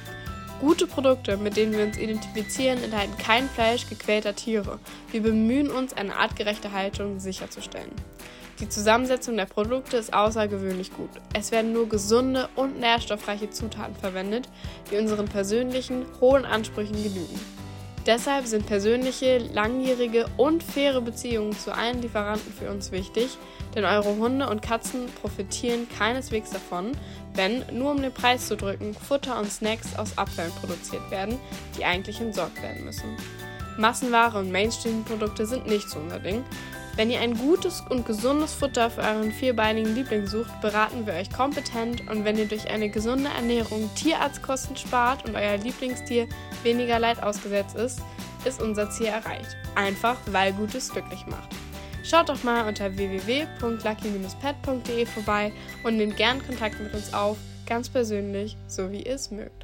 Gute 0.60 0.86
Produkte, 0.86 1.38
mit 1.38 1.56
denen 1.56 1.72
wir 1.72 1.86
uns 1.86 1.96
identifizieren, 1.96 2.84
enthalten 2.84 3.16
kein 3.16 3.48
Fleisch 3.48 3.88
gequälter 3.88 4.36
Tiere. 4.36 4.78
Wir 5.10 5.22
bemühen 5.22 5.70
uns, 5.70 5.94
eine 5.94 6.16
artgerechte 6.16 6.72
Haltung 6.72 7.18
sicherzustellen. 7.18 7.92
Die 8.60 8.68
Zusammensetzung 8.68 9.36
der 9.36 9.46
Produkte 9.46 9.96
ist 9.96 10.14
außergewöhnlich 10.14 10.92
gut. 10.92 11.10
Es 11.34 11.50
werden 11.50 11.72
nur 11.72 11.88
gesunde 11.88 12.48
und 12.54 12.78
nährstoffreiche 12.78 13.50
Zutaten 13.50 13.96
verwendet, 13.96 14.48
die 14.90 14.96
unseren 14.96 15.26
persönlichen, 15.26 16.04
hohen 16.20 16.44
Ansprüchen 16.44 17.02
genügen. 17.02 17.40
Deshalb 18.06 18.46
sind 18.46 18.66
persönliche, 18.66 19.38
langjährige 19.38 20.26
und 20.36 20.64
faire 20.64 21.00
Beziehungen 21.00 21.56
zu 21.56 21.72
allen 21.72 22.02
Lieferanten 22.02 22.52
für 22.52 22.68
uns 22.68 22.90
wichtig, 22.90 23.38
denn 23.76 23.84
eure 23.84 24.16
Hunde 24.16 24.48
und 24.48 24.60
Katzen 24.60 25.06
profitieren 25.20 25.86
keineswegs 25.96 26.50
davon, 26.50 26.92
wenn, 27.34 27.64
nur 27.72 27.92
um 27.92 28.02
den 28.02 28.12
Preis 28.12 28.48
zu 28.48 28.56
drücken, 28.56 28.92
Futter 28.92 29.38
und 29.38 29.50
Snacks 29.52 29.96
aus 29.96 30.18
Abfällen 30.18 30.52
produziert 30.60 31.08
werden, 31.12 31.38
die 31.78 31.84
eigentlich 31.84 32.20
entsorgt 32.20 32.60
werden 32.60 32.84
müssen. 32.84 33.16
Massenware 33.78 34.38
und 34.38 34.50
Mainstream-Produkte 34.50 35.46
sind 35.46 35.66
nicht 35.66 35.88
so 35.88 36.00
unser 36.00 36.18
Ding, 36.18 36.44
wenn 36.96 37.10
ihr 37.10 37.20
ein 37.20 37.36
gutes 37.36 37.82
und 37.88 38.06
gesundes 38.06 38.52
Futter 38.52 38.90
für 38.90 39.02
euren 39.02 39.30
vierbeinigen 39.32 39.94
Liebling 39.94 40.26
sucht, 40.26 40.60
beraten 40.60 41.06
wir 41.06 41.14
euch 41.14 41.30
kompetent 41.30 42.10
und 42.10 42.24
wenn 42.24 42.36
ihr 42.36 42.46
durch 42.46 42.68
eine 42.70 42.90
gesunde 42.90 43.30
Ernährung 43.30 43.88
Tierarztkosten 43.94 44.76
spart 44.76 45.26
und 45.26 45.34
euer 45.34 45.56
Lieblingstier 45.56 46.28
weniger 46.62 46.98
Leid 46.98 47.22
ausgesetzt 47.22 47.76
ist, 47.76 48.02
ist 48.44 48.60
unser 48.60 48.90
Ziel 48.90 49.06
erreicht. 49.06 49.56
Einfach, 49.74 50.18
weil 50.26 50.52
Gutes 50.52 50.90
glücklich 50.90 51.24
macht. 51.26 51.48
Schaut 52.04 52.28
doch 52.28 52.42
mal 52.42 52.68
unter 52.68 52.94
www.lucky-pet.de 52.96 55.06
vorbei 55.06 55.52
und 55.84 55.96
nehmt 55.96 56.16
gern 56.16 56.44
Kontakt 56.44 56.80
mit 56.80 56.92
uns 56.92 57.14
auf, 57.14 57.36
ganz 57.66 57.88
persönlich, 57.88 58.56
so 58.66 58.90
wie 58.90 59.04
ihr 59.04 59.14
es 59.14 59.30
mögt. 59.30 59.61